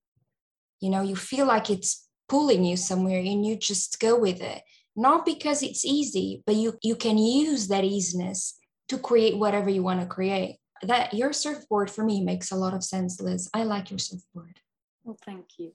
You 0.80 0.90
know, 0.90 1.02
you 1.02 1.16
feel 1.16 1.46
like 1.46 1.70
it's 1.70 2.06
pulling 2.28 2.64
you 2.64 2.76
somewhere 2.76 3.18
and 3.18 3.44
you 3.44 3.56
just 3.56 3.98
go 3.98 4.18
with 4.18 4.40
it. 4.40 4.62
Not 4.94 5.24
because 5.24 5.62
it's 5.62 5.84
easy, 5.84 6.42
but 6.46 6.56
you 6.56 6.78
you 6.82 6.96
can 6.96 7.16
use 7.16 7.68
that 7.68 7.84
easiness 7.84 8.58
to 8.88 8.98
create 8.98 9.38
whatever 9.38 9.70
you 9.70 9.82
want 9.82 10.00
to 10.00 10.06
create. 10.06 10.58
That 10.82 11.14
your 11.14 11.32
surfboard 11.32 11.90
for 11.90 12.04
me 12.04 12.22
makes 12.22 12.50
a 12.50 12.56
lot 12.56 12.74
of 12.74 12.84
sense, 12.84 13.20
Liz. 13.20 13.48
I 13.54 13.64
like 13.64 13.90
your 13.90 13.98
surfboard. 13.98 14.60
Well, 15.04 15.18
thank 15.24 15.46
you. 15.58 15.72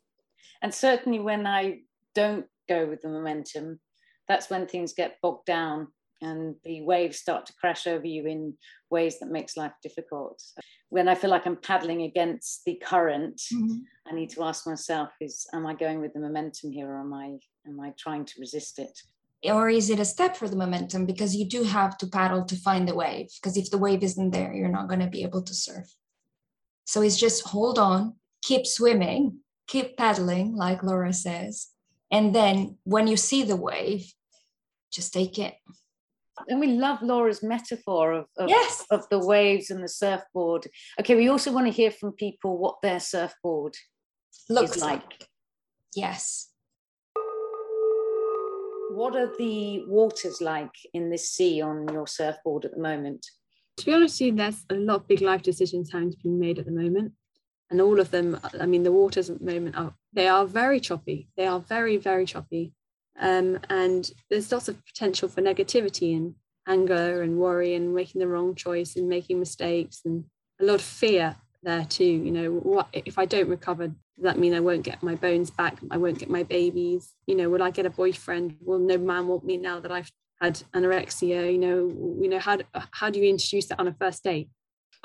And 0.61 0.73
certainly 0.73 1.19
when 1.19 1.47
I 1.47 1.81
don't 2.13 2.45
go 2.67 2.87
with 2.87 3.01
the 3.01 3.09
momentum, 3.09 3.79
that's 4.27 4.49
when 4.49 4.67
things 4.67 4.93
get 4.93 5.17
bogged 5.21 5.45
down 5.45 5.87
and 6.21 6.55
the 6.63 6.81
waves 6.81 7.17
start 7.17 7.45
to 7.45 7.53
crash 7.53 7.87
over 7.87 8.05
you 8.05 8.25
in 8.25 8.53
ways 8.89 9.19
that 9.19 9.29
makes 9.29 9.57
life 9.57 9.73
difficult. 9.81 10.41
When 10.89 11.07
i 11.07 11.15
feel 11.15 11.29
like 11.29 11.45
i'm 11.45 11.57
paddling 11.57 12.03
against 12.03 12.63
the 12.65 12.81
current 12.83 13.41
mm-hmm. 13.53 13.77
i 14.07 14.13
need 14.13 14.29
to 14.31 14.43
ask 14.43 14.65
myself 14.67 15.09
is 15.19 15.45
am 15.53 15.65
i 15.65 15.73
going 15.73 15.99
with 15.99 16.13
the 16.13 16.19
momentum 16.19 16.71
here 16.71 16.89
or 16.89 16.99
am 16.99 17.13
i 17.13 17.37
am 17.67 17.79
i 17.79 17.93
trying 17.97 18.25
to 18.25 18.33
resist 18.39 18.79
it? 18.79 18.97
Or 19.43 19.69
is 19.69 19.91
it 19.91 19.99
a 19.99 20.05
step 20.05 20.35
for 20.35 20.47
the 20.47 20.55
momentum 20.55 21.05
because 21.05 21.35
you 21.35 21.45
do 21.45 21.63
have 21.63 21.97
to 21.99 22.07
paddle 22.07 22.45
to 22.45 22.55
find 22.55 22.87
the 22.87 22.95
wave 22.95 23.27
because 23.35 23.57
if 23.57 23.69
the 23.69 23.77
wave 23.77 24.03
isn't 24.03 24.31
there 24.31 24.53
you're 24.53 24.77
not 24.77 24.87
going 24.87 25.01
to 25.01 25.07
be 25.07 25.23
able 25.23 25.43
to 25.43 25.53
surf. 25.53 25.87
So 26.85 27.01
it's 27.01 27.17
just 27.17 27.47
hold 27.47 27.77
on 27.79 28.15
keep 28.45 28.65
swimming 28.67 29.39
keep 29.67 29.97
paddling 29.97 30.55
like 30.55 30.83
laura 30.83 31.11
says 31.11 31.69
and 32.11 32.33
then 32.35 32.77
when 32.83 33.07
you 33.07 33.17
see 33.17 33.43
the 33.43 33.55
wave 33.55 34.13
just 34.91 35.11
take 35.11 35.39
it 35.39 35.55
and 36.47 36.59
we 36.59 36.67
love 36.67 37.01
laura's 37.01 37.41
metaphor 37.41 38.13
of, 38.13 38.25
of, 38.37 38.49
yes. 38.49 38.85
of 38.91 39.07
the 39.09 39.19
waves 39.19 39.69
and 39.69 39.83
the 39.83 39.89
surfboard. 39.89 40.67
Okay 40.99 41.15
we 41.15 41.29
also 41.29 41.51
want 41.51 41.67
to 41.67 41.73
hear 41.73 41.91
from 41.91 42.11
people 42.13 42.57
what 42.57 42.81
their 42.81 42.99
surfboard 42.99 43.75
looks 44.49 44.77
like. 44.77 45.03
like. 45.03 45.27
Yes. 45.95 46.49
What 48.91 49.15
are 49.15 49.31
the 49.37 49.83
waters 49.87 50.41
like 50.41 50.75
in 50.93 51.09
this 51.09 51.29
sea 51.29 51.61
on 51.61 51.87
your 51.91 52.07
surfboard 52.07 52.65
at 52.65 52.71
the 52.71 52.81
moment? 52.81 53.25
To 53.77 53.85
be 53.85 53.93
honest 53.93 54.19
with 54.19 54.27
you 54.27 54.35
there's 54.35 54.63
a 54.69 54.75
lot 54.75 55.01
of 55.01 55.07
big 55.07 55.21
life 55.21 55.41
decisions 55.41 55.91
having 55.91 56.11
to 56.11 56.17
be 56.17 56.29
made 56.29 56.59
at 56.59 56.65
the 56.65 56.71
moment. 56.71 57.13
And 57.71 57.81
all 57.81 57.99
of 57.99 58.11
them 58.11 58.39
i 58.59 58.65
mean 58.65 58.83
the 58.83 58.91
waters 58.91 59.29
at 59.29 59.39
the 59.39 59.45
moment 59.45 59.75
are 59.77 59.95
they 60.13 60.27
are 60.27 60.45
very 60.45 60.79
choppy. 60.79 61.29
They 61.37 61.47
are 61.47 61.59
very 61.59 61.97
very 61.97 62.25
choppy 62.25 62.73
um, 63.19 63.59
and 63.69 64.11
there's 64.29 64.51
lots 64.51 64.67
of 64.67 64.83
potential 64.85 65.29
for 65.29 65.41
negativity 65.41 66.15
and 66.15 66.35
anger 66.67 67.21
and 67.21 67.37
worry 67.37 67.75
and 67.75 67.93
making 67.93 68.19
the 68.19 68.27
wrong 68.27 68.55
choice 68.55 68.95
and 68.95 69.07
making 69.07 69.39
mistakes 69.39 70.01
and 70.05 70.25
a 70.59 70.65
lot 70.65 70.75
of 70.75 70.81
fear 70.81 71.35
there 71.63 71.85
too 71.85 72.03
you 72.03 72.31
know 72.31 72.51
what 72.51 72.87
if 72.93 73.17
i 73.17 73.25
don't 73.25 73.49
recover 73.49 73.87
does 73.87 74.23
that 74.23 74.39
mean 74.39 74.53
i 74.53 74.59
won't 74.59 74.83
get 74.83 75.03
my 75.03 75.15
bones 75.15 75.51
back? 75.51 75.77
I 75.91 75.97
won't 75.97 76.19
get 76.19 76.29
my 76.29 76.43
babies? 76.43 77.13
You 77.27 77.35
know 77.35 77.49
will 77.49 77.63
i 77.63 77.69
get 77.69 77.85
a 77.85 77.89
boyfriend? 77.89 78.57
Will 78.61 78.79
no 78.79 78.97
man 78.97 79.27
want 79.27 79.45
me 79.45 79.57
now 79.57 79.79
that 79.79 79.91
i've 79.91 80.11
had 80.41 80.61
anorexia? 80.73 81.51
You 81.51 81.57
know 81.57 82.19
you 82.21 82.29
know 82.29 82.39
how, 82.39 82.59
how 82.91 83.09
do 83.09 83.19
you 83.19 83.29
introduce 83.29 83.67
that 83.67 83.79
on 83.79 83.87
a 83.87 83.93
first 83.93 84.23
date? 84.23 84.49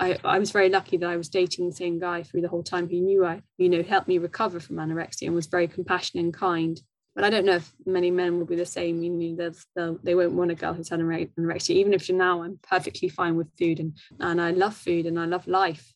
I, 0.00 0.18
I 0.24 0.38
was 0.38 0.50
very 0.50 0.70
lucky 0.70 0.96
that 0.96 1.08
I 1.08 1.16
was 1.16 1.28
dating 1.28 1.68
the 1.68 1.76
same 1.76 1.98
guy 1.98 2.22
through 2.22 2.40
the 2.40 2.48
whole 2.48 2.62
time 2.62 2.88
who 2.88 3.00
knew 3.00 3.24
I, 3.24 3.42
you 3.58 3.68
know, 3.68 3.82
helped 3.82 4.08
me 4.08 4.16
recover 4.16 4.58
from 4.58 4.76
anorexia 4.76 5.26
and 5.26 5.34
was 5.34 5.46
very 5.46 5.68
compassionate 5.68 6.24
and 6.24 6.34
kind. 6.34 6.80
But 7.20 7.26
I 7.26 7.36
don't 7.36 7.44
know 7.44 7.56
if 7.56 7.70
many 7.84 8.10
men 8.10 8.38
will 8.38 8.46
be 8.46 8.56
the 8.56 8.64
same. 8.64 9.02
You 9.02 9.10
know, 9.10 9.52
they'll, 9.76 9.98
they 10.02 10.14
won't 10.14 10.32
want 10.32 10.52
a 10.52 10.54
girl 10.54 10.72
who's 10.72 10.88
had 10.88 11.00
anorexia. 11.00 11.74
Even 11.74 11.92
if 11.92 12.08
now 12.08 12.42
I'm 12.42 12.58
perfectly 12.62 13.10
fine 13.10 13.36
with 13.36 13.54
food 13.58 13.78
and, 13.78 13.92
and 14.18 14.40
I 14.40 14.52
love 14.52 14.74
food 14.74 15.04
and 15.04 15.20
I 15.20 15.26
love 15.26 15.46
life. 15.46 15.92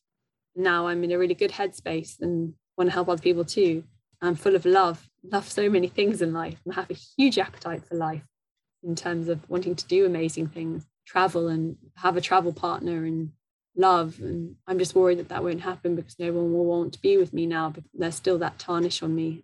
Now 0.55 0.85
I'm 0.85 1.03
in 1.03 1.11
a 1.11 1.17
really 1.17 1.33
good 1.33 1.49
headspace 1.49 2.21
and 2.21 2.53
want 2.77 2.91
to 2.91 2.93
help 2.93 3.09
other 3.09 3.23
people 3.23 3.43
too. 3.43 3.85
I'm 4.21 4.35
full 4.35 4.55
of 4.55 4.65
love, 4.65 5.09
love 5.23 5.49
so 5.49 5.67
many 5.67 5.87
things 5.87 6.21
in 6.21 6.31
life 6.31 6.61
and 6.63 6.75
have 6.75 6.91
a 6.91 6.99
huge 7.17 7.39
appetite 7.39 7.87
for 7.87 7.95
life 7.95 8.27
in 8.83 8.93
terms 8.93 9.27
of 9.27 9.49
wanting 9.49 9.73
to 9.73 9.87
do 9.87 10.05
amazing 10.05 10.49
things, 10.49 10.85
travel 11.07 11.47
and 11.47 11.75
have 11.95 12.17
a 12.17 12.21
travel 12.21 12.53
partner 12.53 13.03
and 13.03 13.31
love 13.77 14.19
and 14.21 14.55
i'm 14.67 14.79
just 14.79 14.95
worried 14.95 15.19
that 15.19 15.27
that 15.27 15.43
won't 15.43 15.59
happen 15.59 15.97
because 15.97 16.17
no 16.17 16.31
one 16.31 16.53
will 16.53 16.63
want 16.63 16.93
to 16.93 17.01
be 17.01 17.17
with 17.17 17.33
me 17.33 17.45
now 17.45 17.69
but 17.69 17.83
there's 17.93 18.15
still 18.15 18.37
that 18.37 18.57
tarnish 18.57 19.03
on 19.03 19.13
me 19.13 19.43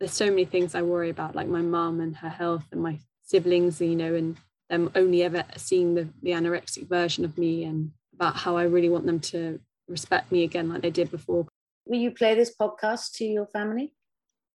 there's 0.00 0.12
so 0.12 0.26
many 0.26 0.44
things 0.44 0.74
i 0.74 0.82
worry 0.82 1.10
about 1.10 1.36
like 1.36 1.46
my 1.46 1.62
mum 1.62 2.00
and 2.00 2.16
her 2.16 2.28
health 2.28 2.64
and 2.72 2.82
my 2.82 2.98
siblings 3.22 3.80
you 3.80 3.94
know 3.94 4.14
and 4.14 4.36
them 4.68 4.90
only 4.94 5.22
ever 5.22 5.44
seeing 5.56 5.94
the, 5.94 6.08
the 6.22 6.30
anorexic 6.30 6.88
version 6.88 7.24
of 7.24 7.36
me 7.38 7.64
and 7.64 7.92
about 8.14 8.36
how 8.36 8.56
i 8.56 8.62
really 8.62 8.88
want 8.88 9.06
them 9.06 9.20
to 9.20 9.60
respect 9.88 10.32
me 10.32 10.44
again 10.44 10.68
like 10.68 10.82
they 10.82 10.90
did 10.90 11.10
before 11.10 11.46
will 11.86 11.98
you 11.98 12.10
play 12.10 12.34
this 12.34 12.54
podcast 12.60 13.12
to 13.12 13.24
your 13.24 13.46
family 13.46 13.92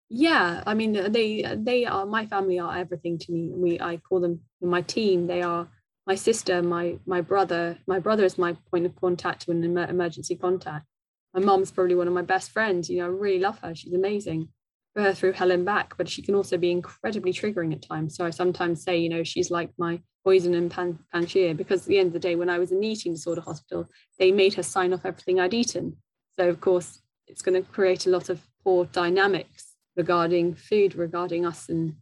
yeah 0.08 0.62
i 0.66 0.74
mean 0.74 0.92
they 1.12 1.42
they 1.56 1.84
are 1.84 2.06
my 2.06 2.26
family 2.26 2.58
are 2.58 2.76
everything 2.76 3.18
to 3.18 3.32
me 3.32 3.50
we 3.52 3.80
i 3.80 3.96
call 3.96 4.20
them 4.20 4.40
my 4.60 4.80
team 4.82 5.26
they 5.26 5.42
are 5.42 5.68
my 6.06 6.14
sister, 6.14 6.62
my 6.62 6.98
my 7.04 7.20
brother. 7.20 7.78
My 7.86 7.98
brother 7.98 8.24
is 8.24 8.38
my 8.38 8.56
point 8.70 8.86
of 8.86 8.94
contact 8.96 9.44
when 9.44 9.62
an 9.64 9.76
emergency 9.76 10.36
contact. 10.36 10.86
My 11.34 11.40
mom's 11.40 11.70
probably 11.70 11.96
one 11.96 12.08
of 12.08 12.14
my 12.14 12.22
best 12.22 12.50
friends. 12.50 12.88
You 12.88 12.98
know, 12.98 13.06
I 13.06 13.08
really 13.08 13.40
love 13.40 13.58
her. 13.58 13.74
She's 13.74 13.92
amazing. 13.92 14.48
Her 14.96 15.12
through 15.12 15.32
Helen 15.32 15.64
back, 15.64 15.94
but 15.98 16.08
she 16.08 16.22
can 16.22 16.34
also 16.34 16.56
be 16.56 16.70
incredibly 16.70 17.32
triggering 17.32 17.72
at 17.72 17.86
times. 17.86 18.16
So 18.16 18.24
I 18.24 18.30
sometimes 18.30 18.82
say, 18.82 18.96
you 18.96 19.08
know, 19.08 19.22
she's 19.22 19.50
like 19.50 19.70
my 19.76 20.00
poison 20.24 20.54
and 20.54 20.70
pan- 20.70 20.98
panacea 21.12 21.54
because 21.54 21.82
at 21.82 21.88
the 21.88 21.98
end 21.98 22.08
of 22.08 22.12
the 22.14 22.18
day, 22.18 22.34
when 22.34 22.48
I 22.48 22.58
was 22.58 22.72
in 22.72 22.80
the 22.80 22.88
eating 22.88 23.12
disorder 23.12 23.42
hospital, 23.42 23.88
they 24.18 24.32
made 24.32 24.54
her 24.54 24.62
sign 24.62 24.94
off 24.94 25.04
everything 25.04 25.38
I'd 25.38 25.54
eaten. 25.54 25.98
So 26.38 26.48
of 26.48 26.60
course, 26.60 27.02
it's 27.26 27.42
going 27.42 27.62
to 27.62 27.70
create 27.70 28.06
a 28.06 28.10
lot 28.10 28.30
of 28.30 28.40
poor 28.64 28.86
dynamics 28.86 29.74
regarding 29.96 30.54
food, 30.54 30.94
regarding 30.94 31.44
us, 31.44 31.68
and 31.68 31.96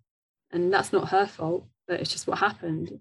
and 0.53 0.73
that's 0.73 0.93
not 0.93 1.09
her 1.09 1.27
fault, 1.27 1.67
but 1.89 2.01
it's 2.01 2.13
just 2.13 2.29
what 2.29 2.39
happened 2.39 3.01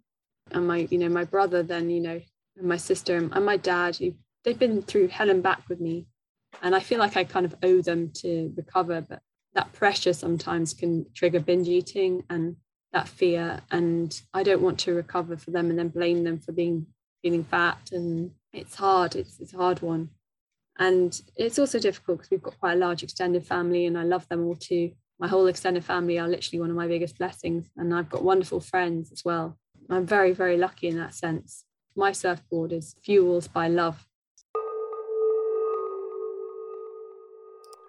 and 0.51 0.67
my 0.67 0.87
you 0.89 0.97
know 0.97 1.09
my 1.09 1.23
brother 1.23 1.63
then 1.63 1.89
you 1.89 2.01
know 2.01 2.21
and 2.57 2.67
my 2.67 2.77
sister 2.77 3.17
and 3.17 3.45
my 3.45 3.57
dad 3.57 3.97
they've 4.43 4.59
been 4.59 4.81
through 4.81 5.07
hell 5.07 5.29
and 5.29 5.43
back 5.43 5.63
with 5.69 5.79
me 5.79 6.05
and 6.61 6.75
i 6.75 6.79
feel 6.79 6.99
like 6.99 7.17
i 7.17 7.23
kind 7.23 7.45
of 7.45 7.55
owe 7.63 7.81
them 7.81 8.11
to 8.13 8.53
recover 8.55 9.01
but 9.01 9.21
that 9.55 9.71
pressure 9.73 10.13
sometimes 10.13 10.73
can 10.73 11.05
trigger 11.13 11.39
binge 11.39 11.67
eating 11.67 12.23
and 12.29 12.55
that 12.91 13.07
fear. 13.07 13.61
And 13.71 14.19
i 14.33 14.43
don't 14.43 14.61
want 14.61 14.79
to 14.81 14.93
recover 14.93 15.37
for 15.37 15.51
them 15.51 15.69
and 15.69 15.77
then 15.77 15.89
blame 15.89 16.23
them 16.23 16.39
for 16.39 16.51
being 16.51 16.87
feeling 17.21 17.43
fat. 17.43 17.89
And 17.91 18.31
it's 18.51 18.75
hard. 18.75 19.15
It's, 19.15 19.39
it's 19.39 19.53
a 19.53 19.57
hard 19.57 19.81
one. 19.81 20.09
And 20.79 21.19
it's 21.35 21.59
also 21.59 21.79
difficult 21.79 22.19
because 22.19 22.31
we've 22.31 22.41
got 22.41 22.59
quite 22.59 22.73
a 22.73 22.77
large 22.77 23.03
extended 23.03 23.45
family 23.45 23.85
and 23.85 23.97
i 23.97 24.03
love 24.03 24.27
them 24.29 24.45
all 24.45 24.55
too. 24.55 24.91
My 25.19 25.27
whole 25.27 25.47
extended 25.47 25.85
family 25.85 26.17
are 26.17 26.27
literally 26.27 26.59
one 26.59 26.69
of 26.69 26.75
my 26.75 26.87
biggest 26.87 27.17
blessings. 27.17 27.69
And 27.77 27.93
i've 27.93 28.09
got 28.09 28.23
wonderful 28.23 28.59
friends 28.59 29.11
as 29.11 29.23
well. 29.23 29.57
I'm 29.89 30.05
very, 30.05 30.33
very 30.33 30.57
lucky 30.57 30.87
in 30.87 30.97
that 30.97 31.13
sense. 31.13 31.65
My 31.95 32.11
surfboard 32.11 32.71
is 32.71 32.95
fuels 33.03 33.47
by 33.47 33.67
love. 33.67 34.07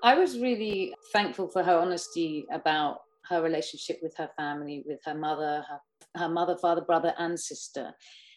I 0.04 0.16
was 0.16 0.38
really 0.38 0.94
thankful 1.14 1.48
for 1.48 1.62
her 1.62 1.78
honesty 1.78 2.44
about 2.52 2.98
her 3.30 3.40
relationship 3.40 4.00
with 4.02 4.14
her 4.18 4.28
family, 4.36 4.84
with 4.86 5.00
her 5.06 5.14
mother, 5.14 5.64
her, 5.66 5.80
her 6.20 6.28
mother, 6.28 6.58
father, 6.58 6.82
brother, 6.82 7.14
and 7.18 7.40
sister. 7.40 7.90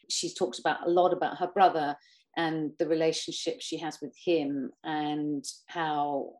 She 0.10 0.34
talks 0.34 0.60
about 0.60 0.88
a 0.88 0.90
lot 0.90 1.12
about 1.12 1.40
her 1.40 1.48
brother 1.48 1.98
and 2.38 2.72
the 2.80 2.88
relationship 2.88 3.58
she 3.60 3.78
has 3.80 4.00
with 4.02 4.16
him 4.16 4.72
and 4.86 5.44
how 5.66 6.36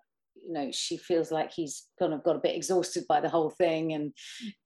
you 0.46 0.54
know 0.54 0.70
she 0.72 0.98
feels 0.98 1.32
like 1.32 1.52
he's 1.52 1.86
kind 2.00 2.14
of 2.14 2.24
got 2.24 2.36
a 2.36 2.40
bit 2.40 2.56
exhausted 2.56 3.06
by 3.08 3.20
the 3.20 3.30
whole 3.30 3.50
thing. 3.50 3.94
And 3.94 4.14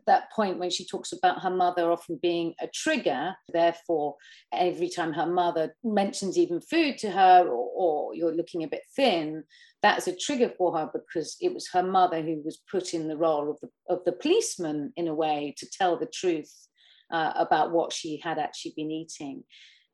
that 0.07 0.31
point 0.31 0.59
when 0.59 0.69
she 0.69 0.85
talks 0.85 1.11
about 1.11 1.41
her 1.41 1.49
mother 1.49 1.91
often 1.91 2.19
being 2.21 2.53
a 2.59 2.67
trigger 2.67 3.33
therefore 3.53 4.15
every 4.51 4.89
time 4.89 5.13
her 5.13 5.25
mother 5.25 5.75
mentions 5.83 6.37
even 6.37 6.59
food 6.59 6.97
to 6.97 7.11
her 7.11 7.47
or, 7.47 7.69
or 7.75 8.15
you're 8.15 8.35
looking 8.35 8.63
a 8.63 8.67
bit 8.67 8.81
thin 8.95 9.43
that's 9.81 10.07
a 10.07 10.15
trigger 10.15 10.51
for 10.57 10.77
her 10.77 10.89
because 10.93 11.37
it 11.41 11.53
was 11.53 11.67
her 11.73 11.83
mother 11.83 12.21
who 12.21 12.41
was 12.43 12.61
put 12.69 12.93
in 12.93 13.07
the 13.07 13.17
role 13.17 13.49
of 13.49 13.59
the, 13.61 13.69
of 13.89 14.03
the 14.05 14.11
policeman 14.11 14.93
in 14.95 15.07
a 15.07 15.13
way 15.13 15.53
to 15.57 15.67
tell 15.69 15.97
the 15.97 16.05
truth 16.13 16.67
uh, 17.11 17.33
about 17.35 17.71
what 17.71 17.91
she 17.91 18.19
had 18.23 18.37
actually 18.37 18.73
been 18.75 18.91
eating. 18.91 19.43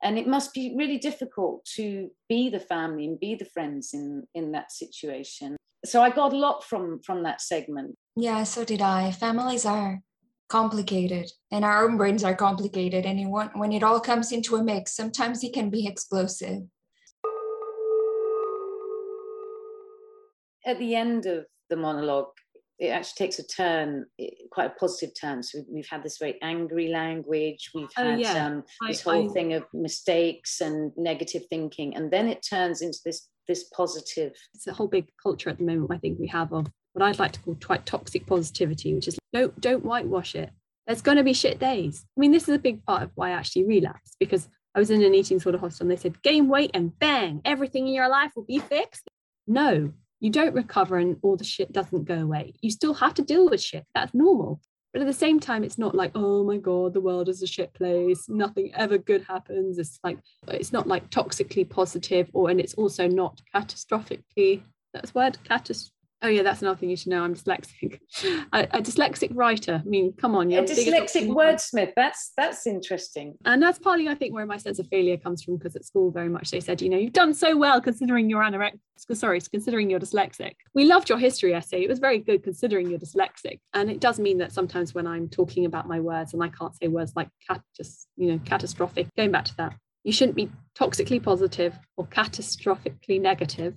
And 0.03 0.19
it 0.19 0.27
must 0.27 0.53
be 0.53 0.75
really 0.77 0.99
difficult 0.99 1.65
to 1.75 2.09
be 2.29 2.49
the 2.49 2.59
family 2.59 3.05
and 3.05 3.19
be 3.19 3.35
the 3.35 3.45
friends 3.45 3.91
in 3.93 4.27
in 4.35 4.51
that 4.51 4.71
situation 4.71 5.56
so 5.87 6.01
I 6.01 6.09
got 6.09 6.33
a 6.33 6.37
lot 6.37 6.63
from 6.63 6.99
from 7.05 7.23
that 7.23 7.41
segment. 7.41 7.95
Yeah, 8.15 8.43
so 8.43 8.65
did 8.65 8.81
I. 8.81 9.11
Families 9.11 9.65
are 9.65 10.01
complicated 10.49 11.29
and 11.51 11.65
our 11.65 11.83
own 11.83 11.97
brains 11.97 12.23
are 12.23 12.35
complicated 12.35 13.05
and 13.05 13.19
it, 13.19 13.27
when 13.53 13.73
it 13.73 13.83
all 13.83 13.99
comes 13.99 14.31
into 14.31 14.55
a 14.55 14.63
mix 14.63 14.95
sometimes 14.95 15.43
it 15.43 15.51
can 15.51 15.69
be 15.69 15.85
explosive 15.85 16.61
at 20.65 20.79
the 20.79 20.95
end 20.95 21.25
of 21.25 21.45
the 21.69 21.75
monologue 21.75 22.29
it 22.79 22.89
actually 22.89 23.25
takes 23.25 23.39
a 23.39 23.47
turn, 23.47 24.05
quite 24.51 24.67
a 24.67 24.79
positive 24.79 25.15
turn. 25.19 25.41
So 25.41 25.59
we've 25.67 25.87
had 25.89 26.03
this 26.03 26.19
very 26.19 26.37
angry 26.43 26.89
language. 26.89 27.71
We've 27.73 27.87
oh, 27.97 28.11
had 28.11 28.19
yeah. 28.19 28.45
um, 28.45 28.63
this 28.87 29.05
I, 29.05 29.11
whole 29.11 29.31
I, 29.31 29.33
thing 29.33 29.53
of 29.53 29.63
mistakes 29.73 30.61
and 30.61 30.91
negative 30.95 31.43
thinking, 31.49 31.95
and 31.95 32.11
then 32.11 32.27
it 32.27 32.45
turns 32.47 32.81
into 32.81 32.99
this 33.03 33.27
this 33.47 33.65
positive. 33.65 34.33
It's 34.53 34.67
a 34.67 34.73
whole 34.73 34.87
big 34.87 35.09
culture 35.21 35.49
at 35.49 35.57
the 35.57 35.63
moment. 35.63 35.91
I 35.91 35.97
think 35.97 36.19
we 36.19 36.27
have 36.27 36.53
of 36.53 36.67
what 36.93 37.05
I'd 37.05 37.19
like 37.19 37.31
to 37.33 37.39
call 37.39 37.57
quite 37.63 37.85
toxic 37.85 38.25
positivity, 38.25 38.93
which 38.93 39.07
is 39.07 39.17
don't 39.33 39.59
don't 39.61 39.85
whitewash 39.85 40.35
it. 40.35 40.51
There's 40.85 41.01
going 41.01 41.17
to 41.17 41.23
be 41.23 41.33
shit 41.33 41.59
days. 41.59 42.05
I 42.17 42.19
mean, 42.19 42.31
this 42.31 42.43
is 42.43 42.55
a 42.55 42.59
big 42.59 42.83
part 42.85 43.03
of 43.03 43.11
why 43.15 43.29
I 43.29 43.33
actually 43.33 43.65
relapsed 43.65 44.15
because 44.19 44.47
I 44.73 44.79
was 44.79 44.89
in 44.89 45.03
an 45.03 45.13
eating 45.13 45.37
disorder 45.37 45.57
hospital 45.57 45.85
and 45.85 45.91
they 45.91 46.01
said 46.01 46.21
gain 46.21 46.47
weight 46.47 46.71
and 46.73 46.97
bang, 46.97 47.41
everything 47.43 47.87
in 47.87 47.93
your 47.93 48.09
life 48.09 48.31
will 48.35 48.45
be 48.45 48.59
fixed. 48.59 49.07
No, 49.47 49.91
you 50.19 50.29
don't 50.29 50.55
recover 50.55 50.97
and 50.97 51.17
all 51.21 51.35
the 51.35 51.43
shit 51.43 51.71
doesn't 51.71 52.05
go 52.05 52.15
away. 52.15 52.53
You 52.61 52.71
still 52.71 52.93
have 52.95 53.13
to 53.15 53.21
deal 53.21 53.49
with 53.49 53.61
shit. 53.61 53.85
That's 53.93 54.13
normal. 54.13 54.61
But 54.97 55.03
at 55.03 55.09
the 55.09 55.13
same 55.13 55.39
time, 55.39 55.63
it's 55.63 55.77
not 55.77 55.93
like, 55.93 56.09
oh 56.15 56.43
my 56.43 56.57
God, 56.57 56.95
the 56.95 57.01
world 57.01 57.29
is 57.29 57.43
a 57.43 57.45
shit 57.45 57.71
place. 57.75 58.27
Nothing 58.27 58.73
ever 58.73 58.97
good 58.97 59.21
happens. 59.21 59.77
It's 59.77 59.99
like, 60.03 60.17
it's 60.47 60.73
not 60.73 60.87
like 60.87 61.07
toxically 61.11 61.69
positive 61.69 62.31
or, 62.33 62.49
and 62.49 62.59
it's 62.59 62.73
also 62.73 63.07
not 63.07 63.39
catastrophically, 63.53 64.63
that's 64.95 65.13
word, 65.13 65.37
catas- 65.47 65.91
Oh 66.23 66.27
yeah, 66.27 66.41
that's 66.41 66.63
another 66.63 66.77
thing 66.77 66.89
you 66.89 66.95
should 66.95 67.11
know. 67.11 67.23
I'm 67.23 67.35
dyslexic. 67.35 67.99
a, 68.53 68.63
a 68.71 68.81
dyslexic 68.81 69.29
writer. 69.35 69.83
I 69.85 69.87
mean, 69.87 70.13
come 70.13 70.35
on, 70.35 70.49
you're 70.49 70.63
a 70.63 70.65
dyslexic 70.65 71.27
wordsmith. 71.27 71.93
That's 71.95 72.31
that's 72.35 72.65
interesting. 72.65 73.35
And 73.45 73.61
that's 73.61 73.77
partly, 73.77 74.07
I 74.07 74.15
think, 74.15 74.33
where 74.33 74.45
my 74.45 74.57
sense 74.57 74.79
of 74.79 74.87
failure 74.87 75.17
comes 75.17 75.43
from. 75.43 75.57
Because 75.57 75.75
at 75.75 75.85
school, 75.85 76.09
very 76.09 76.29
much 76.29 76.49
they 76.49 76.59
said, 76.59 76.81
you 76.81 76.89
know, 76.89 76.97
you've 76.97 77.13
done 77.13 77.35
so 77.35 77.55
well 77.55 77.79
considering 77.79 78.29
you're 78.29 78.41
anorexic. 78.41 78.79
Sorry, 79.13 79.39
considering 79.39 79.91
you're 79.91 79.99
dyslexic. 79.99 80.53
We 80.73 80.85
loved 80.85 81.07
your 81.07 81.19
history 81.19 81.53
essay. 81.53 81.83
It 81.83 81.89
was 81.89 81.99
very 81.99 82.17
good 82.17 82.41
considering 82.41 82.89
you're 82.89 82.99
dyslexic. 82.99 83.59
And 83.73 83.91
it 83.91 83.99
does 83.99 84.19
mean 84.19 84.39
that 84.39 84.51
sometimes 84.51 84.95
when 84.95 85.05
I'm 85.05 85.29
talking 85.29 85.65
about 85.65 85.87
my 85.87 85.99
words 85.99 86.33
and 86.33 86.41
I 86.41 86.49
can't 86.49 86.75
say 86.75 86.87
words 86.87 87.13
like 87.15 87.29
cat, 87.47 87.61
just 87.75 88.07
you 88.17 88.31
know, 88.31 88.39
catastrophic. 88.43 89.07
Going 89.15 89.31
back 89.31 89.45
to 89.45 89.57
that, 89.57 89.75
you 90.03 90.11
shouldn't 90.11 90.35
be 90.35 90.49
toxically 90.75 91.21
positive 91.21 91.77
or 91.95 92.07
catastrophically 92.07 93.21
negative 93.21 93.75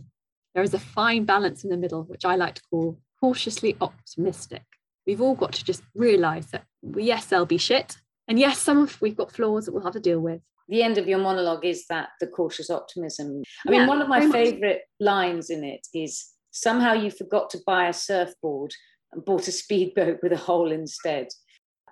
there 0.54 0.62
is 0.62 0.74
a 0.74 0.78
fine 0.78 1.24
balance 1.24 1.64
in 1.64 1.70
the 1.70 1.76
middle, 1.76 2.04
which 2.04 2.24
I 2.24 2.36
like 2.36 2.54
to 2.56 2.62
call 2.70 2.98
cautiously 3.20 3.76
optimistic. 3.80 4.62
We've 5.06 5.20
all 5.20 5.34
got 5.34 5.52
to 5.52 5.64
just 5.64 5.82
realize 5.94 6.46
that 6.46 6.64
yes, 6.96 7.26
there'll 7.26 7.46
be 7.46 7.58
shit. 7.58 7.98
And 8.28 8.38
yes, 8.38 8.58
some 8.58 8.78
of 8.78 9.00
we've 9.00 9.16
got 9.16 9.32
flaws 9.32 9.66
that 9.66 9.72
we'll 9.72 9.84
have 9.84 9.92
to 9.94 10.00
deal 10.00 10.20
with. 10.20 10.40
The 10.68 10.82
end 10.82 10.98
of 10.98 11.08
your 11.08 11.18
monologue 11.18 11.64
is 11.64 11.86
that 11.88 12.10
the 12.20 12.28
cautious 12.28 12.70
optimism. 12.70 13.42
I 13.66 13.72
yeah, 13.72 13.78
mean, 13.78 13.88
one 13.88 14.00
of 14.00 14.08
my 14.08 14.30
favorite 14.30 14.82
lines 15.00 15.50
in 15.50 15.64
it 15.64 15.86
is 15.92 16.28
somehow 16.52 16.92
you 16.92 17.10
forgot 17.10 17.50
to 17.50 17.58
buy 17.66 17.88
a 17.88 17.92
surfboard 17.92 18.72
and 19.12 19.24
bought 19.24 19.48
a 19.48 19.52
speedboat 19.52 20.18
with 20.22 20.32
a 20.32 20.36
hole 20.36 20.70
instead. 20.70 21.28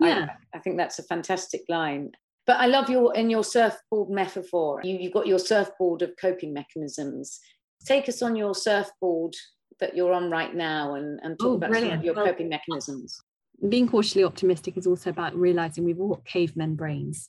Yeah. 0.01 0.29
I, 0.55 0.59
I 0.59 0.61
think 0.61 0.77
that's 0.77 1.01
a 1.01 1.05
fantastic 1.05 1.63
line. 1.69 2.13
But 2.47 2.61
I 2.61 2.67
love 2.67 2.89
your 2.89 3.15
in 3.15 3.31
your 3.31 3.45
surfboard 3.45 4.11
metaphor. 4.11 4.81
You 4.85 4.97
you've 4.97 5.13
got 5.13 5.27
your 5.27 5.41
surfboard 5.41 6.03
of 6.03 6.13
coping 6.21 6.55
mechanisms 6.55 7.41
take 7.89 8.09
us 8.09 8.23
on 8.23 8.37
your 8.37 8.55
surfboard 8.55 9.35
that 9.81 9.97
you're 9.97 10.13
on 10.13 10.31
right 10.31 10.55
now 10.55 10.95
and, 10.95 11.19
and 11.23 11.39
talk 11.39 11.49
oh, 11.49 11.55
about 11.55 11.75
some 11.75 11.91
of 11.91 12.05
your 12.05 12.15
coping 12.15 12.49
mechanisms. 12.49 13.21
Being 13.69 13.89
cautiously 13.89 14.25
optimistic 14.25 14.77
is 14.77 14.87
also 14.87 15.11
about 15.11 15.35
realizing 15.35 15.85
we've 15.85 16.01
all 16.01 16.11
got 16.11 16.25
cavemen 16.25 16.75
brains. 16.75 17.29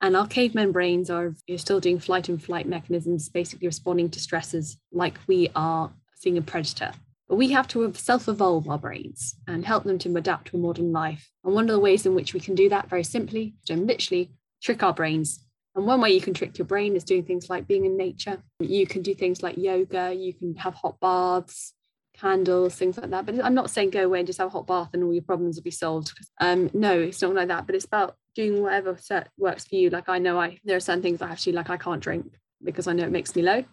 And 0.00 0.16
our 0.16 0.26
cavemen 0.26 0.72
brains 0.72 1.10
are 1.10 1.34
you're 1.46 1.58
still 1.58 1.80
doing 1.80 1.98
flight 1.98 2.28
and 2.28 2.42
flight 2.42 2.66
mechanisms, 2.66 3.28
basically 3.28 3.68
responding 3.68 4.08
to 4.10 4.20
stresses 4.20 4.78
like 4.92 5.18
we 5.26 5.50
are 5.54 5.92
seeing 6.14 6.38
a 6.38 6.42
predator. 6.42 6.92
But 7.28 7.36
we 7.36 7.50
have 7.50 7.68
to 7.68 7.92
self 7.94 8.28
evolve 8.28 8.68
our 8.68 8.78
brains 8.78 9.34
and 9.46 9.66
help 9.66 9.84
them 9.84 9.98
to 9.98 10.16
adapt 10.16 10.48
to 10.48 10.56
a 10.56 10.60
modern 10.60 10.92
life. 10.92 11.30
And 11.44 11.52
one 11.52 11.64
of 11.64 11.74
the 11.74 11.80
ways 11.80 12.06
in 12.06 12.14
which 12.14 12.32
we 12.32 12.40
can 12.40 12.54
do 12.54 12.68
that 12.68 12.88
very 12.88 13.04
simply 13.04 13.54
to 13.66 13.76
literally 13.76 14.30
trick 14.62 14.82
our 14.82 14.94
brains 14.94 15.44
and 15.78 15.86
one 15.86 16.00
way 16.00 16.10
you 16.10 16.20
can 16.20 16.34
trick 16.34 16.58
your 16.58 16.66
brain 16.66 16.96
is 16.96 17.04
doing 17.04 17.24
things 17.24 17.48
like 17.48 17.68
being 17.68 17.84
in 17.84 17.96
nature. 17.96 18.42
You 18.58 18.84
can 18.84 19.00
do 19.00 19.14
things 19.14 19.42
like 19.44 19.56
yoga, 19.56 20.12
you 20.12 20.34
can 20.34 20.56
have 20.56 20.74
hot 20.74 20.98
baths, 21.00 21.72
candles, 22.14 22.74
things 22.74 22.98
like 22.98 23.10
that. 23.10 23.24
But 23.24 23.44
I'm 23.44 23.54
not 23.54 23.70
saying 23.70 23.90
go 23.90 24.04
away 24.04 24.18
and 24.18 24.26
just 24.26 24.40
have 24.40 24.48
a 24.48 24.50
hot 24.50 24.66
bath 24.66 24.90
and 24.92 25.04
all 25.04 25.14
your 25.14 25.22
problems 25.22 25.54
will 25.56 25.62
be 25.62 25.70
solved. 25.70 26.12
Um, 26.40 26.68
no, 26.74 26.98
it's 26.98 27.22
not 27.22 27.34
like 27.34 27.46
that. 27.46 27.66
But 27.66 27.76
it's 27.76 27.84
about 27.84 28.16
doing 28.34 28.60
whatever 28.60 28.98
works 29.38 29.66
for 29.66 29.76
you. 29.76 29.88
Like 29.88 30.08
I 30.08 30.18
know 30.18 30.40
I 30.40 30.58
there 30.64 30.76
are 30.76 30.80
certain 30.80 31.02
things 31.02 31.22
I 31.22 31.28
have 31.28 31.38
to 31.40 31.52
like 31.54 31.70
I 31.70 31.76
can't 31.76 32.02
drink 32.02 32.26
because 32.62 32.88
I 32.88 32.92
know 32.92 33.04
it 33.04 33.12
makes 33.12 33.36
me 33.36 33.42
low. 33.42 33.64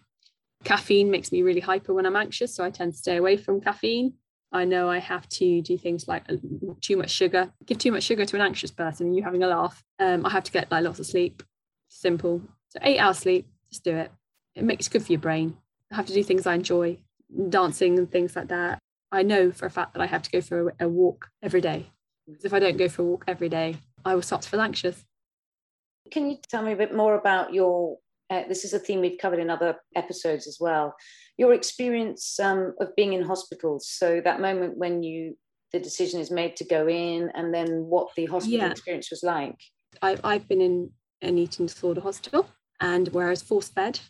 Caffeine 0.62 1.10
makes 1.10 1.32
me 1.32 1.42
really 1.42 1.60
hyper 1.60 1.92
when 1.92 2.06
I'm 2.06 2.16
anxious, 2.16 2.54
so 2.54 2.64
I 2.64 2.70
tend 2.70 2.92
to 2.92 2.98
stay 2.98 3.16
away 3.16 3.36
from 3.36 3.60
caffeine. 3.60 4.14
I 4.52 4.64
know 4.64 4.88
I 4.88 4.98
have 4.98 5.28
to 5.28 5.60
do 5.60 5.76
things 5.76 6.06
like 6.06 6.22
uh, 6.28 6.36
too 6.80 6.96
much 6.96 7.10
sugar, 7.10 7.52
give 7.66 7.78
too 7.78 7.90
much 7.90 8.04
sugar 8.04 8.24
to 8.24 8.36
an 8.36 8.42
anxious 8.42 8.70
person, 8.70 9.08
and 9.08 9.16
you 9.16 9.24
having 9.24 9.42
a 9.42 9.48
laugh. 9.48 9.82
Um, 9.98 10.24
I 10.24 10.30
have 10.30 10.44
to 10.44 10.52
get 10.52 10.70
like 10.70 10.84
lots 10.84 11.00
of 11.00 11.06
sleep. 11.06 11.42
Simple. 11.96 12.42
So 12.68 12.78
eight 12.82 12.98
hours 12.98 13.18
sleep, 13.18 13.46
just 13.70 13.82
do 13.82 13.96
it. 13.96 14.12
It 14.54 14.64
makes 14.64 14.86
good 14.88 15.04
for 15.04 15.12
your 15.12 15.20
brain. 15.20 15.56
I 15.90 15.96
have 15.96 16.06
to 16.06 16.12
do 16.12 16.22
things 16.22 16.46
I 16.46 16.54
enjoy, 16.54 16.98
dancing 17.48 17.98
and 17.98 18.10
things 18.10 18.36
like 18.36 18.48
that. 18.48 18.78
I 19.10 19.22
know 19.22 19.50
for 19.50 19.64
a 19.64 19.70
fact 19.70 19.94
that 19.94 20.02
I 20.02 20.06
have 20.06 20.22
to 20.22 20.30
go 20.30 20.42
for 20.42 20.68
a, 20.68 20.86
a 20.86 20.88
walk 20.88 21.30
every 21.42 21.62
day. 21.62 21.86
Because 22.26 22.44
if 22.44 22.52
I 22.52 22.58
don't 22.58 22.76
go 22.76 22.88
for 22.88 23.02
a 23.02 23.04
walk 23.06 23.24
every 23.26 23.48
day, 23.48 23.76
I 24.04 24.14
will 24.14 24.22
start 24.22 24.42
to 24.42 24.48
feel 24.48 24.60
anxious. 24.60 25.04
Can 26.10 26.30
you 26.30 26.36
tell 26.48 26.62
me 26.62 26.72
a 26.72 26.76
bit 26.76 26.94
more 26.94 27.14
about 27.14 27.54
your? 27.54 27.96
Uh, 28.28 28.42
this 28.48 28.64
is 28.64 28.74
a 28.74 28.78
theme 28.78 29.00
we've 29.00 29.18
covered 29.18 29.38
in 29.38 29.48
other 29.48 29.76
episodes 29.94 30.46
as 30.46 30.58
well. 30.60 30.94
Your 31.38 31.54
experience 31.54 32.38
um, 32.40 32.74
of 32.80 32.94
being 32.96 33.14
in 33.14 33.22
hospitals. 33.22 33.88
So 33.88 34.20
that 34.22 34.40
moment 34.40 34.76
when 34.76 35.02
you 35.02 35.38
the 35.72 35.80
decision 35.80 36.20
is 36.20 36.30
made 36.30 36.56
to 36.56 36.64
go 36.64 36.88
in, 36.88 37.30
and 37.34 37.54
then 37.54 37.86
what 37.86 38.08
the 38.16 38.26
hospital 38.26 38.58
yeah. 38.58 38.70
experience 38.70 39.10
was 39.10 39.22
like. 39.22 39.56
I've 40.02 40.20
I've 40.24 40.46
been 40.46 40.60
in 40.60 40.90
an 41.26 41.38
eating 41.38 41.66
disorder 41.66 42.00
hospital 42.00 42.48
and 42.80 43.08
where 43.08 43.26
I 43.26 43.30
was 43.30 43.42
force 43.42 43.68
fed. 43.68 44.00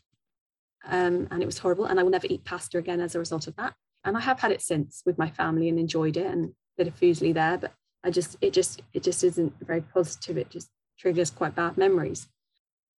Um, 0.85 1.27
and 1.31 1.43
it 1.43 1.47
was 1.47 1.59
horrible. 1.59 1.87
And 1.87 1.99
I 1.99 2.03
will 2.03 2.11
never 2.11 2.29
eat 2.29 2.45
pasta 2.45 2.79
again 2.79 3.01
as 3.01 3.15
a 3.15 3.19
result 3.19 3.47
of 3.47 3.57
that. 3.57 3.75
And 4.05 4.17
I 4.17 4.21
have 4.21 4.41
had 4.41 4.53
it 4.53 4.63
since 4.63 5.03
with 5.05 5.19
my 5.19 5.31
family 5.31 5.69
and 5.69 5.79
enjoyed 5.79 6.17
it 6.17 6.27
and 6.27 6.53
bit 6.77 6.89
of 6.89 6.99
foosli 6.99 7.33
there, 7.35 7.59
but 7.59 7.73
I 8.05 8.11
just 8.11 8.37
it 8.41 8.53
just 8.53 8.83
it 8.93 9.03
just 9.03 9.25
isn't 9.25 9.55
very 9.61 9.81
positive. 9.81 10.37
It 10.37 10.51
just 10.51 10.71
triggers 10.99 11.31
quite 11.31 11.55
bad 11.55 11.77
memories. 11.77 12.29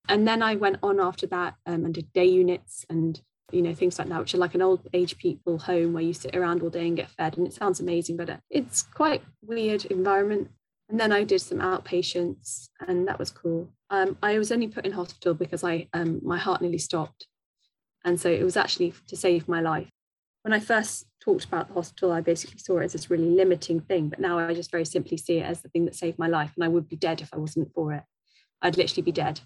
And 0.09 0.27
then 0.27 0.41
I 0.41 0.55
went 0.55 0.77
on 0.83 0.99
after 0.99 1.27
that 1.27 1.55
um, 1.65 1.85
and 1.85 1.93
did 1.93 2.11
day 2.13 2.25
units 2.25 2.85
and 2.89 3.21
you 3.51 3.61
know 3.61 3.73
things 3.73 3.97
like 3.99 4.09
that, 4.09 4.19
which 4.19 4.33
are 4.33 4.39
like 4.39 4.55
an 4.55 4.61
old 4.61 4.87
age 4.93 5.17
people 5.17 5.59
home 5.59 5.93
where 5.93 6.03
you 6.03 6.13
sit 6.13 6.35
around 6.35 6.61
all 6.61 6.69
day 6.69 6.87
and 6.87 6.97
get 6.97 7.09
fed. 7.09 7.37
And 7.37 7.47
it 7.47 7.53
sounds 7.53 7.79
amazing, 7.79 8.17
but 8.17 8.29
uh, 8.29 8.37
it's 8.49 8.81
quite 8.81 9.23
weird 9.41 9.85
environment. 9.85 10.49
And 10.89 10.99
then 10.99 11.11
I 11.11 11.23
did 11.23 11.41
some 11.41 11.59
outpatients, 11.59 12.69
and 12.87 13.07
that 13.07 13.19
was 13.19 13.29
cool. 13.29 13.69
Um, 13.89 14.17
I 14.23 14.37
was 14.37 14.51
only 14.51 14.67
put 14.67 14.85
in 14.85 14.93
hospital 14.93 15.33
because 15.33 15.63
I 15.63 15.87
um, 15.93 16.21
my 16.23 16.37
heart 16.37 16.61
nearly 16.61 16.77
stopped, 16.77 17.27
and 18.05 18.19
so 18.19 18.29
it 18.29 18.43
was 18.43 18.55
actually 18.55 18.93
to 19.07 19.17
save 19.17 19.47
my 19.47 19.59
life. 19.59 19.89
When 20.43 20.53
I 20.53 20.59
first 20.59 21.05
talked 21.19 21.43
about 21.43 21.67
the 21.67 21.73
hospital, 21.73 22.13
I 22.13 22.21
basically 22.21 22.59
saw 22.59 22.77
it 22.77 22.85
as 22.85 22.93
this 22.93 23.09
really 23.09 23.29
limiting 23.29 23.81
thing, 23.81 24.07
but 24.07 24.19
now 24.19 24.39
I 24.39 24.53
just 24.53 24.71
very 24.71 24.85
simply 24.85 25.17
see 25.17 25.39
it 25.39 25.45
as 25.45 25.61
the 25.61 25.67
thing 25.69 25.83
that 25.85 25.95
saved 25.95 26.17
my 26.17 26.27
life, 26.27 26.53
and 26.55 26.63
I 26.63 26.69
would 26.69 26.87
be 26.87 26.95
dead 26.95 27.21
if 27.21 27.33
I 27.33 27.37
wasn't 27.37 27.73
for 27.73 27.91
it. 27.93 28.03
I'd 28.61 28.77
literally 28.77 29.03
be 29.03 29.11
dead. 29.11 29.41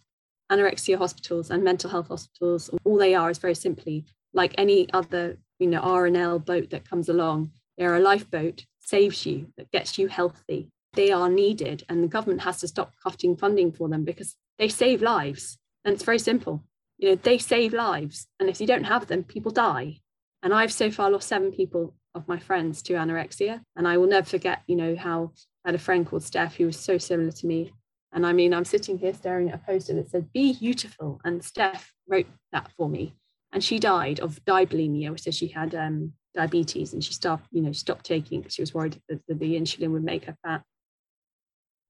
Anorexia 0.51 0.97
hospitals 0.97 1.49
and 1.49 1.63
mental 1.63 1.89
health 1.89 2.09
hospitals, 2.09 2.69
all 2.83 2.97
they 2.97 3.15
are 3.15 3.31
is 3.31 3.39
very 3.39 3.55
simply 3.55 4.05
like 4.33 4.53
any 4.57 4.91
other, 4.93 5.37
you 5.59 5.67
know, 5.67 5.81
RNLI 5.81 6.45
boat 6.45 6.69
that 6.69 6.87
comes 6.87 7.09
along. 7.09 7.51
They're 7.77 7.95
a 7.95 7.99
lifeboat, 7.99 8.65
saves 8.79 9.25
you, 9.25 9.47
that 9.57 9.71
gets 9.71 9.97
you 9.97 10.07
healthy, 10.07 10.71
they 10.93 11.11
are 11.11 11.29
needed 11.29 11.83
and 11.87 12.03
the 12.03 12.07
government 12.07 12.41
has 12.41 12.59
to 12.59 12.67
stop 12.67 12.93
cutting 13.01 13.35
funding 13.35 13.71
for 13.71 13.87
them 13.87 14.03
because 14.03 14.35
they 14.59 14.67
save 14.67 15.01
lives. 15.01 15.57
And 15.85 15.93
it's 15.93 16.03
very 16.03 16.19
simple. 16.19 16.63
You 16.97 17.09
know 17.09 17.15
they 17.15 17.37
save 17.37 17.73
lives. 17.73 18.27
And 18.39 18.49
if 18.49 18.59
you 18.59 18.67
don't 18.67 18.83
have 18.83 19.07
them 19.07 19.23
people 19.23 19.51
die. 19.51 19.99
And 20.43 20.53
i've 20.53 20.73
so 20.73 20.91
far 20.91 21.09
lost 21.09 21.27
seven 21.27 21.51
people 21.51 21.95
of 22.13 22.27
my 22.27 22.39
friends 22.39 22.81
to 22.83 22.93
anorexia. 22.93 23.61
And 23.75 23.87
i 23.87 23.97
will 23.97 24.07
never 24.07 24.25
forget 24.25 24.63
you 24.67 24.75
know 24.75 24.95
how 24.95 25.31
i 25.65 25.69
had 25.69 25.75
a 25.75 25.79
friend 25.79 26.05
called 26.05 26.23
steph 26.23 26.55
who 26.55 26.65
was 26.65 26.77
so 26.77 26.97
similar 26.97 27.31
to 27.31 27.47
me. 27.47 27.71
And 28.11 28.25
i 28.25 28.33
mean 28.33 28.53
i'm 28.53 28.65
sitting 28.65 28.97
here 28.97 29.13
staring 29.13 29.49
at 29.49 29.55
a 29.55 29.65
poster 29.65 29.93
that 29.95 30.09
said 30.09 30.31
be 30.33 30.53
beautiful. 30.53 31.21
And 31.23 31.43
steph 31.43 31.93
wrote 32.07 32.27
that 32.51 32.69
for 32.77 32.89
me. 32.89 33.15
And 33.53 33.63
she 33.63 33.79
died 33.79 34.19
of 34.19 34.43
diabulimia 34.45 35.11
which 35.11 35.23
says 35.23 35.35
she 35.35 35.47
had 35.47 35.73
um, 35.75 36.13
diabetes 36.33 36.93
and 36.93 37.03
she 37.03 37.13
stopped 37.13 37.47
you 37.51 37.61
know 37.61 37.71
stopped 37.71 38.05
taking 38.05 38.41
because 38.41 38.53
she 38.53 38.61
was 38.61 38.73
worried 38.73 39.01
that 39.09 39.21
the 39.27 39.35
insulin 39.35 39.91
would 39.91 40.03
make 40.03 40.25
her 40.25 40.35
fat 40.43 40.63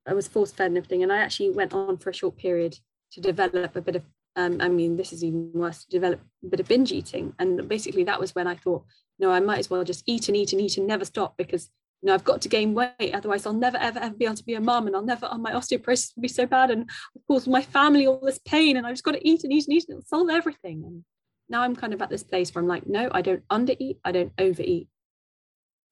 I 0.08 0.14
was 0.14 0.28
force 0.28 0.52
fed 0.52 0.68
and 0.68 0.78
everything. 0.78 1.04
And 1.04 1.12
I 1.12 1.18
actually 1.18 1.52
went 1.52 1.74
on 1.74 1.97
for 1.97 2.10
a 2.10 2.14
short 2.14 2.38
period 2.38 2.78
to 3.14 3.22
develop 3.22 3.76
a 3.76 3.82
bit 3.82 3.95
of, 3.95 4.04
um, 4.36 4.58
I 4.62 4.70
mean, 4.70 4.97
this 4.97 5.14
is 5.14 5.24
even 5.24 5.52
worse, 5.54 5.84
to 5.84 5.89
develop 5.89 6.22
a 6.43 6.47
bit 6.47 6.60
of 6.60 6.68
binge 6.68 6.91
eating. 6.91 7.34
And 7.39 7.68
basically, 7.68 8.04
that 8.06 8.20
was 8.20 8.34
when 8.34 8.47
I 8.47 8.56
thought, 8.56 8.84
no, 9.20 9.32
I 9.32 9.39
might 9.39 9.60
as 9.60 9.70
well 9.70 9.84
just 9.84 10.04
eat 10.08 10.28
and 10.28 10.38
eat 10.38 10.54
and 10.54 10.62
eat 10.62 10.78
and 10.78 10.88
never 10.88 11.06
stop 11.06 11.38
because, 11.38 11.70
you 12.02 12.08
know, 12.08 12.14
I've 12.14 12.24
got 12.24 12.41
to 12.41 12.49
gain 12.49 12.74
weight. 12.74 13.14
Otherwise, 13.14 13.45
I'll 13.45 13.54
never, 13.54 13.78
ever, 13.78 13.99
ever 13.99 14.16
be 14.16 14.26
able 14.26 14.36
to 14.36 14.45
be 14.45 14.56
a 14.56 14.62
mum 14.62 14.88
and 14.88 14.95
I'll 14.95 15.06
never, 15.06 15.30
oh, 15.32 15.38
my 15.38 15.52
osteoporosis 15.52 16.16
will 16.16 16.22
be 16.22 16.28
so 16.28 16.45
bad. 16.45 16.72
And 16.72 16.89
of 17.16 17.28
course, 17.28 17.45
my 17.45 17.62
family, 17.62 18.08
all 18.08 18.20
this 18.24 18.39
pain. 18.39 18.78
And 18.78 18.88
I've 18.88 18.93
just 18.93 19.04
got 19.04 19.12
to 19.12 19.28
eat 19.28 19.43
and 19.43 19.54
eat 19.54 19.68
and 19.68 19.76
eat 19.76 19.86
and 19.88 19.97
it'll 19.97 20.08
solve 20.08 20.30
everything. 20.30 20.84
And 20.86 21.04
now 21.49 21.62
I'm 21.62 21.76
kind 21.76 21.93
of 21.93 22.02
at 22.02 22.10
this 22.10 22.24
place 22.24 22.56
where 22.56 22.62
I'm 22.62 22.68
like, 22.68 22.88
no, 22.88 23.10
I 23.12 23.22
don't 23.22 23.47
undereat, 23.49 23.97
I 24.04 24.12
don't 24.14 24.32
overeat. 24.39 24.88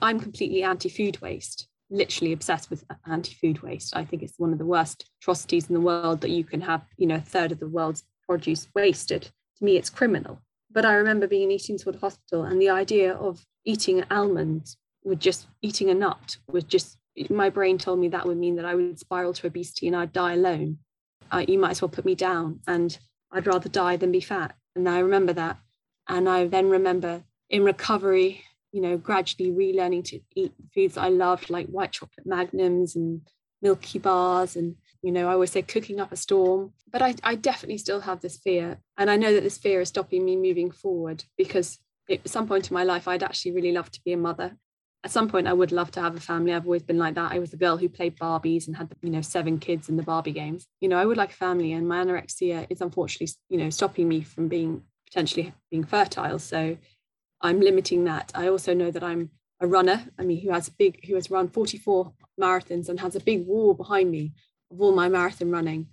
I'm 0.01 0.19
completely 0.19 0.63
anti 0.63 0.89
food 0.89 1.19
waste, 1.21 1.67
literally 1.89 2.33
obsessed 2.33 2.69
with 2.69 2.83
anti 3.07 3.33
food 3.33 3.61
waste. 3.61 3.95
I 3.95 4.05
think 4.05 4.23
it's 4.23 4.37
one 4.37 4.51
of 4.51 4.59
the 4.59 4.65
worst 4.65 5.09
atrocities 5.21 5.67
in 5.67 5.73
the 5.73 5.81
world 5.81 6.21
that 6.21 6.29
you 6.29 6.43
can 6.43 6.61
have, 6.61 6.85
you 6.97 7.07
know, 7.07 7.15
a 7.15 7.21
third 7.21 7.51
of 7.51 7.59
the 7.59 7.67
world's 7.67 8.03
produce 8.27 8.67
wasted. 8.75 9.23
To 9.57 9.65
me, 9.65 9.77
it's 9.77 9.89
criminal. 9.89 10.41
But 10.71 10.85
I 10.85 10.93
remember 10.93 11.27
being 11.27 11.43
in 11.43 11.51
Eating 11.51 11.77
Disorder 11.77 11.99
Hospital 11.99 12.43
and 12.43 12.61
the 12.61 12.69
idea 12.69 13.13
of 13.13 13.43
eating 13.65 14.03
almonds 14.11 14.77
with 15.03 15.19
just 15.19 15.47
eating 15.61 15.89
a 15.89 15.93
nut 15.93 16.37
was 16.47 16.63
just, 16.63 16.97
my 17.29 17.49
brain 17.49 17.77
told 17.77 17.99
me 17.99 18.07
that 18.09 18.25
would 18.25 18.37
mean 18.37 18.55
that 18.55 18.65
I 18.65 18.75
would 18.75 18.99
spiral 18.99 19.33
to 19.33 19.47
obesity 19.47 19.87
and 19.87 19.95
I'd 19.95 20.13
die 20.13 20.33
alone. 20.33 20.77
Uh, 21.31 21.43
you 21.47 21.57
might 21.57 21.71
as 21.71 21.81
well 21.81 21.89
put 21.89 22.05
me 22.05 22.15
down 22.15 22.59
and 22.67 22.97
I'd 23.31 23.47
rather 23.47 23.69
die 23.69 23.97
than 23.97 24.11
be 24.11 24.21
fat. 24.21 24.55
And 24.75 24.87
I 24.87 24.99
remember 24.99 25.33
that. 25.33 25.57
And 26.07 26.29
I 26.29 26.45
then 26.45 26.69
remember 26.69 27.23
in 27.49 27.63
recovery, 27.63 28.43
you 28.71 28.81
know, 28.81 28.97
gradually 28.97 29.51
relearning 29.51 30.03
to 30.05 30.19
eat 30.35 30.53
foods 30.73 30.97
I 30.97 31.09
loved, 31.09 31.49
like 31.49 31.67
white 31.67 31.91
chocolate 31.91 32.25
magnums 32.25 32.95
and 32.95 33.21
milky 33.61 33.99
bars. 33.99 34.55
And, 34.55 34.75
you 35.01 35.11
know, 35.11 35.27
I 35.27 35.33
always 35.33 35.51
say 35.51 35.61
cooking 35.61 35.99
up 35.99 36.11
a 36.11 36.15
storm. 36.15 36.73
But 36.91 37.01
I, 37.01 37.15
I 37.23 37.35
definitely 37.35 37.77
still 37.77 38.01
have 38.01 38.21
this 38.21 38.37
fear. 38.37 38.79
And 38.97 39.09
I 39.09 39.15
know 39.15 39.33
that 39.33 39.43
this 39.43 39.57
fear 39.57 39.81
is 39.81 39.89
stopping 39.89 40.25
me 40.25 40.35
moving 40.35 40.71
forward 40.71 41.23
because 41.37 41.79
at 42.09 42.27
some 42.27 42.47
point 42.47 42.69
in 42.69 42.73
my 42.73 42.83
life, 42.83 43.07
I'd 43.07 43.23
actually 43.23 43.51
really 43.51 43.71
love 43.71 43.91
to 43.91 44.01
be 44.03 44.13
a 44.13 44.17
mother. 44.17 44.57
At 45.03 45.11
some 45.11 45.29
point, 45.29 45.47
I 45.47 45.53
would 45.53 45.71
love 45.71 45.91
to 45.91 46.01
have 46.01 46.17
a 46.17 46.19
family. 46.19 46.53
I've 46.53 46.65
always 46.65 46.83
been 46.83 46.97
like 46.97 47.15
that. 47.15 47.31
I 47.31 47.39
was 47.39 47.51
the 47.51 47.57
girl 47.57 47.77
who 47.77 47.87
played 47.87 48.17
Barbies 48.17 48.67
and 48.67 48.75
had, 48.75 48.93
you 49.01 49.09
know, 49.09 49.21
seven 49.21 49.57
kids 49.57 49.87
in 49.87 49.95
the 49.95 50.03
Barbie 50.03 50.33
games. 50.33 50.67
You 50.81 50.89
know, 50.89 50.97
I 50.97 51.05
would 51.05 51.15
like 51.15 51.31
a 51.31 51.35
family, 51.35 51.71
and 51.71 51.87
my 51.87 52.03
anorexia 52.03 52.67
is 52.69 52.81
unfortunately, 52.81 53.33
you 53.47 53.57
know, 53.57 53.69
stopping 53.69 54.09
me 54.09 54.21
from 54.21 54.49
being 54.49 54.83
potentially 55.07 55.53
being 55.71 55.85
fertile. 55.85 56.37
So 56.37 56.77
I'm 57.41 57.59
limiting 57.61 58.03
that. 58.05 58.31
I 58.35 58.47
also 58.47 58.73
know 58.73 58.91
that 58.91 59.03
I'm 59.03 59.29
a 59.61 59.67
runner. 59.67 60.05
I 60.17 60.23
mean, 60.23 60.41
who 60.41 60.51
has 60.51 60.69
big, 60.69 61.05
who 61.05 61.15
has 61.15 61.31
run 61.31 61.49
44 61.49 62.11
marathons 62.39 62.89
and 62.89 62.99
has 62.99 63.15
a 63.15 63.19
big 63.19 63.45
wall 63.45 63.73
behind 63.73 64.11
me 64.11 64.33
of 64.71 64.81
all 64.81 64.93
my 64.93 65.09
marathon 65.09 65.51
running. 65.51 65.87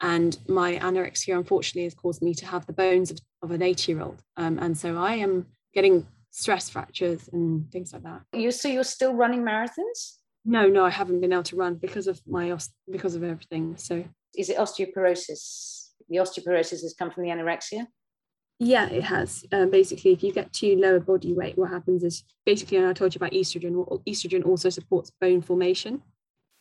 And 0.00 0.38
my 0.48 0.76
anorexia, 0.78 1.36
unfortunately, 1.36 1.84
has 1.84 1.94
caused 1.94 2.22
me 2.22 2.34
to 2.34 2.46
have 2.46 2.66
the 2.66 2.72
bones 2.72 3.10
of, 3.10 3.18
of 3.42 3.50
an 3.50 3.62
80 3.62 3.92
year 3.92 4.00
old. 4.00 4.22
Um, 4.36 4.58
and 4.58 4.76
so 4.76 4.96
I 4.96 5.16
am 5.16 5.46
getting 5.74 6.06
stress 6.30 6.70
fractures 6.70 7.28
and 7.32 7.70
things 7.70 7.92
like 7.92 8.02
that. 8.04 8.22
You 8.32 8.50
so 8.50 8.68
you're 8.68 8.84
still 8.84 9.14
running 9.14 9.42
marathons? 9.42 10.16
No, 10.44 10.68
no, 10.68 10.86
I 10.86 10.90
haven't 10.90 11.20
been 11.20 11.32
able 11.32 11.42
to 11.44 11.56
run 11.56 11.74
because 11.74 12.06
of 12.06 12.20
my 12.26 12.56
because 12.90 13.14
of 13.14 13.22
everything. 13.22 13.76
So 13.76 14.04
is 14.36 14.48
it 14.48 14.56
osteoporosis? 14.56 15.88
The 16.08 16.16
osteoporosis 16.16 16.82
has 16.82 16.94
come 16.98 17.10
from 17.10 17.24
the 17.24 17.30
anorexia? 17.30 17.86
Yeah, 18.62 18.90
it 18.90 19.04
has. 19.04 19.46
Um, 19.52 19.70
basically, 19.70 20.12
if 20.12 20.22
you 20.22 20.34
get 20.34 20.52
too 20.52 20.76
low 20.76 20.96
a 20.96 21.00
body 21.00 21.32
weight, 21.32 21.56
what 21.56 21.70
happens 21.70 22.04
is 22.04 22.24
basically, 22.44 22.76
and 22.76 22.86
I 22.86 22.92
told 22.92 23.14
you 23.14 23.18
about 23.18 23.32
estrogen. 23.32 23.72
Estrogen 24.06 24.44
also 24.44 24.68
supports 24.68 25.10
bone 25.18 25.40
formation. 25.40 26.02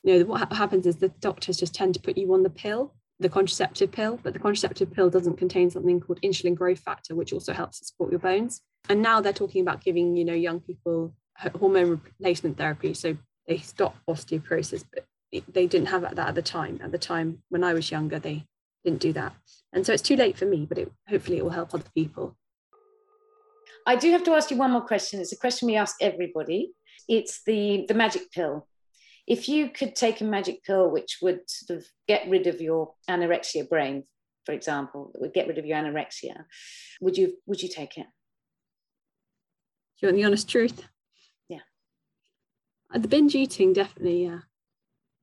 You 0.04 0.20
know, 0.20 0.26
what 0.26 0.54
happens 0.54 0.88
is 0.88 0.96
the 0.96 1.10
doctors 1.10 1.58
just 1.58 1.76
tend 1.76 1.94
to 1.96 2.00
put 2.00 2.18
you 2.18 2.34
on 2.34 2.44
the 2.44 2.50
pill, 2.50 2.94
the 3.20 3.28
contraceptive 3.28 3.92
pill, 3.92 4.18
but 4.24 4.32
the 4.32 4.40
contraceptive 4.40 4.94
pill 4.94 5.10
doesn't 5.10 5.36
contain 5.36 5.70
something 5.70 6.00
called 6.00 6.22
insulin 6.22 6.56
growth 6.56 6.80
factor, 6.80 7.16
which 7.16 7.34
also 7.34 7.52
helps 7.52 7.80
to 7.80 7.86
support 7.86 8.12
your 8.12 8.20
bones. 8.20 8.62
And 8.88 9.02
now 9.02 9.20
they're 9.20 9.34
talking 9.34 9.62
about 9.62 9.84
giving, 9.84 10.16
you 10.16 10.24
know, 10.24 10.34
young 10.34 10.62
people 10.62 11.14
hormone 11.60 11.90
replacement 11.90 12.58
therapy, 12.58 12.94
so 12.94 13.18
they 13.46 13.58
stop 13.58 13.98
osteoporosis, 14.10 14.86
but 14.94 15.06
they 15.52 15.68
didn't 15.68 15.88
have 15.88 16.04
that 16.04 16.18
at 16.18 16.36
the 16.36 16.42
time. 16.42 16.80
At 16.82 16.94
the 16.94 16.98
time 16.98 17.44
when 17.50 17.66
I 17.66 17.74
was 17.74 17.92
younger, 17.92 18.20
they 18.20 18.46
didn't 18.84 19.02
do 19.02 19.14
that. 19.14 19.34
And 19.74 19.86
so 19.86 19.94
it's 19.94 20.02
too 20.02 20.16
late 20.16 20.38
for 20.38 20.46
me, 20.46 20.66
but 20.68 20.78
it, 20.78 20.92
hopefully 21.08 21.38
it 21.38 21.44
will 21.44 21.52
help 21.52 21.74
other 21.74 21.84
people. 21.96 22.38
I 23.86 23.96
do 23.96 24.12
have 24.12 24.24
to 24.24 24.32
ask 24.32 24.52
you 24.52 24.58
one 24.58 24.72
more 24.72 24.86
question. 24.86 25.20
It's 25.20 25.32
a 25.32 25.38
question 25.38 25.68
we 25.68 25.76
ask 25.76 25.96
everybody. 26.02 26.72
It's 27.08 27.42
the, 27.44 27.86
the 27.88 27.94
magic 27.94 28.32
pill. 28.32 28.68
If 29.28 29.48
you 29.48 29.70
could 29.70 29.96
take 29.96 30.22
a 30.22 30.26
magic 30.26 30.64
pill 30.64 30.90
which 30.90 31.18
would 31.22 31.42
sort 31.48 31.80
of 31.80 31.86
get 32.08 32.28
rid 32.30 32.48
of 32.48 32.62
your 32.62 32.94
anorexia 33.10 33.68
brain, 33.68 34.04
for 34.46 34.54
example, 34.54 35.12
that 35.14 35.22
would 35.22 35.34
get 35.34 35.48
rid 35.48 35.60
of 35.60 35.66
your 35.66 35.78
anorexia, 35.78 36.46
would 37.02 37.18
you 37.18 37.34
would 37.46 37.62
you 37.62 37.70
take 37.70 37.98
it? 37.98 38.08
Do 40.00 40.08
you 40.08 40.08
want 40.08 40.16
the 40.18 40.24
honest 40.24 40.50
truth? 40.50 40.88
Yeah. 41.48 41.60
Uh, 42.94 43.00
the 43.00 43.08
binge 43.08 43.36
eating, 43.36 43.74
definitely, 43.74 44.24
yeah. 44.24 44.40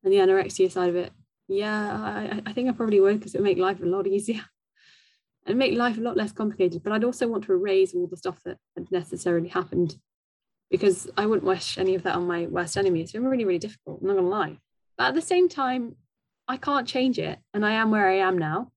And 0.04 0.12
the 0.12 0.18
anorexia 0.18 0.70
side 0.70 0.90
of 0.90 0.96
it, 0.96 1.12
yeah, 1.48 1.92
I, 1.92 2.42
I 2.46 2.52
think 2.52 2.68
I 2.68 2.72
probably 2.72 3.00
would 3.00 3.18
because 3.18 3.34
it 3.34 3.38
would 3.38 3.44
make 3.44 3.58
life 3.58 3.80
a 3.82 3.86
lot 3.86 4.06
easier 4.06 4.42
and 5.46 5.58
make 5.58 5.76
life 5.76 5.98
a 5.98 6.02
lot 6.02 6.16
less 6.16 6.32
complicated. 6.32 6.82
But 6.82 6.92
I'd 6.92 7.04
also 7.04 7.28
want 7.28 7.44
to 7.44 7.52
erase 7.52 7.94
all 7.94 8.06
the 8.06 8.16
stuff 8.16 8.40
that 8.44 8.58
had 8.76 8.90
necessarily 8.90 9.48
happened 9.48 9.96
because 10.70 11.08
I 11.16 11.26
wouldn't 11.26 11.46
wish 11.46 11.78
any 11.78 11.94
of 11.94 12.02
that 12.02 12.16
on 12.16 12.26
my 12.26 12.46
worst 12.46 12.76
enemy. 12.76 13.00
It's 13.00 13.12
been 13.12 13.24
really, 13.24 13.44
really 13.44 13.58
difficult. 13.58 14.00
I'm 14.00 14.08
not 14.08 14.16
gonna 14.16 14.28
lie. 14.28 14.58
But 14.98 15.08
at 15.08 15.14
the 15.14 15.22
same 15.22 15.48
time, 15.48 15.96
I 16.48 16.56
can't 16.56 16.88
change 16.88 17.18
it. 17.18 17.38
And 17.54 17.64
I 17.64 17.72
am 17.72 17.90
where 17.90 18.08
I 18.08 18.16
am 18.16 18.38
now. 18.38 18.72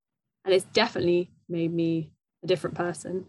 And 0.45 0.53
it's 0.53 0.65
definitely 0.65 1.31
made 1.47 1.73
me 1.73 2.11
a 2.43 2.47
different 2.47 2.75
person. 2.75 3.25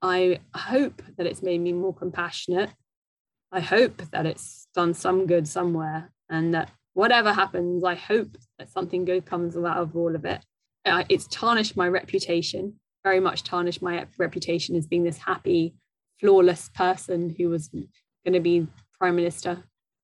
I 0.00 0.40
hope 0.54 1.02
that 1.16 1.26
it's 1.26 1.42
made 1.42 1.60
me 1.60 1.72
more 1.72 1.94
compassionate. 1.94 2.70
I 3.50 3.60
hope 3.60 4.02
that 4.10 4.26
it's 4.26 4.68
done 4.74 4.94
some 4.94 5.26
good 5.26 5.48
somewhere 5.48 6.12
and 6.28 6.54
that 6.54 6.70
whatever 6.98 7.32
happens, 7.32 7.84
I 7.84 7.94
hope 7.94 8.36
that 8.58 8.72
something 8.72 9.04
good 9.04 9.24
comes 9.24 9.56
out 9.56 9.76
of 9.76 9.94
all 9.94 10.16
of 10.16 10.24
it. 10.24 10.44
Uh, 10.84 11.04
it's 11.08 11.28
tarnished 11.28 11.76
my 11.76 11.86
reputation, 11.86 12.74
very 13.04 13.20
much 13.20 13.44
tarnished 13.44 13.80
my 13.80 14.04
reputation 14.18 14.74
as 14.74 14.88
being 14.88 15.04
this 15.04 15.18
happy, 15.18 15.76
flawless 16.18 16.68
person 16.70 17.32
who 17.38 17.50
was 17.50 17.68
going 17.68 18.32
to 18.32 18.40
be 18.40 18.66
prime 18.98 19.14
minister. 19.14 19.62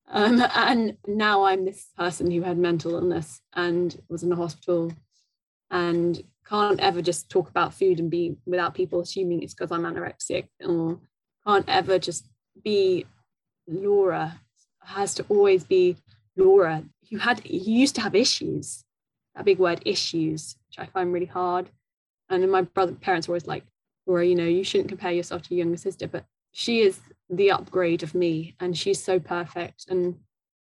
Um, 0.09 0.41
and 0.55 0.97
now 1.05 1.43
I'm 1.43 1.65
this 1.65 1.89
person 1.99 2.31
who 2.31 2.43
had 2.43 2.59
mental 2.59 2.95
illness 2.95 3.41
and 3.55 4.01
was 4.09 4.23
in 4.23 4.31
a 4.31 4.37
hospital 4.37 4.93
and 5.73 6.23
can't 6.47 6.79
ever 6.79 7.03
just 7.03 7.29
talk 7.29 7.51
about 7.51 7.75
food 7.75 7.99
and 7.99 8.09
be 8.09 8.37
without 8.47 8.73
people 8.73 9.01
assuming 9.01 9.43
it's 9.43 9.53
because 9.53 9.73
I'm 9.73 9.83
anorexic 9.83 10.47
or 10.65 11.01
can't 11.45 11.69
ever 11.69 11.99
just 11.99 12.29
be 12.63 13.05
Laura 13.67 14.39
has 14.85 15.15
to 15.15 15.25
always 15.29 15.65
be 15.65 15.97
Laura, 16.37 16.77
uh, 16.77 16.83
you 17.03 17.19
had 17.19 17.43
you 17.45 17.75
used 17.75 17.95
to 17.97 18.01
have 18.01 18.15
issues. 18.15 18.85
That 19.35 19.45
big 19.45 19.59
word 19.59 19.83
issues, 19.85 20.57
which 20.69 20.79
I 20.79 20.87
find 20.87 21.13
really 21.13 21.27
hard. 21.27 21.71
And 22.29 22.51
my 22.51 22.63
brother 22.63 22.93
parents 22.93 23.27
were 23.29 23.33
always 23.33 23.47
like, 23.47 23.65
Laura, 24.07 24.25
you 24.25 24.35
know, 24.35 24.45
you 24.45 24.65
shouldn't 24.65 24.89
compare 24.89 25.13
yourself 25.13 25.43
to 25.43 25.55
your 25.55 25.65
younger 25.65 25.77
sister, 25.77 26.07
but 26.07 26.25
she 26.53 26.81
is 26.81 27.01
the 27.29 27.51
upgrade 27.51 28.03
of 28.03 28.15
me 28.15 28.55
and 28.61 28.77
she's 28.77 29.03
so 29.03 29.19
perfect. 29.19 29.87
And 29.89 30.17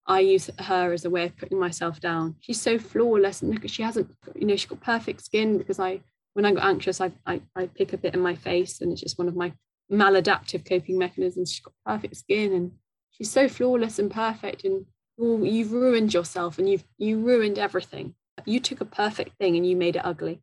I 0.06 0.20
use 0.20 0.50
her 0.58 0.92
as 0.92 1.04
a 1.04 1.10
way 1.10 1.26
of 1.26 1.36
putting 1.36 1.58
myself 1.58 2.00
down. 2.00 2.36
She's 2.40 2.60
so 2.60 2.78
flawless 2.78 3.42
and 3.42 3.70
she 3.70 3.82
hasn't, 3.82 4.10
you 4.34 4.46
know, 4.46 4.56
she's 4.56 4.68
got 4.68 4.80
perfect 4.80 5.24
skin 5.24 5.56
because 5.56 5.78
I 5.78 6.00
when 6.34 6.44
I 6.44 6.52
got 6.52 6.64
anxious, 6.64 7.00
I, 7.00 7.12
I, 7.26 7.40
I 7.54 7.66
pick 7.66 7.92
a 7.92 7.96
bit 7.96 8.14
in 8.14 8.20
my 8.20 8.34
face 8.34 8.80
and 8.80 8.90
it's 8.92 9.00
just 9.00 9.18
one 9.18 9.28
of 9.28 9.36
my 9.36 9.52
maladaptive 9.90 10.68
coping 10.68 10.98
mechanisms. 10.98 11.52
She's 11.52 11.64
got 11.64 11.74
perfect 11.86 12.16
skin 12.16 12.52
and 12.52 12.72
she's 13.12 13.30
so 13.30 13.48
flawless 13.48 14.00
and 14.00 14.10
perfect. 14.10 14.64
And 14.64 14.84
well, 15.16 15.44
you've 15.44 15.72
ruined 15.72 16.12
yourself 16.12 16.58
and 16.58 16.68
you've 16.68 16.84
you 16.98 17.18
ruined 17.18 17.58
everything. 17.58 18.14
You 18.44 18.60
took 18.60 18.80
a 18.80 18.84
perfect 18.84 19.38
thing 19.38 19.56
and 19.56 19.66
you 19.66 19.76
made 19.76 19.96
it 19.96 20.04
ugly. 20.04 20.42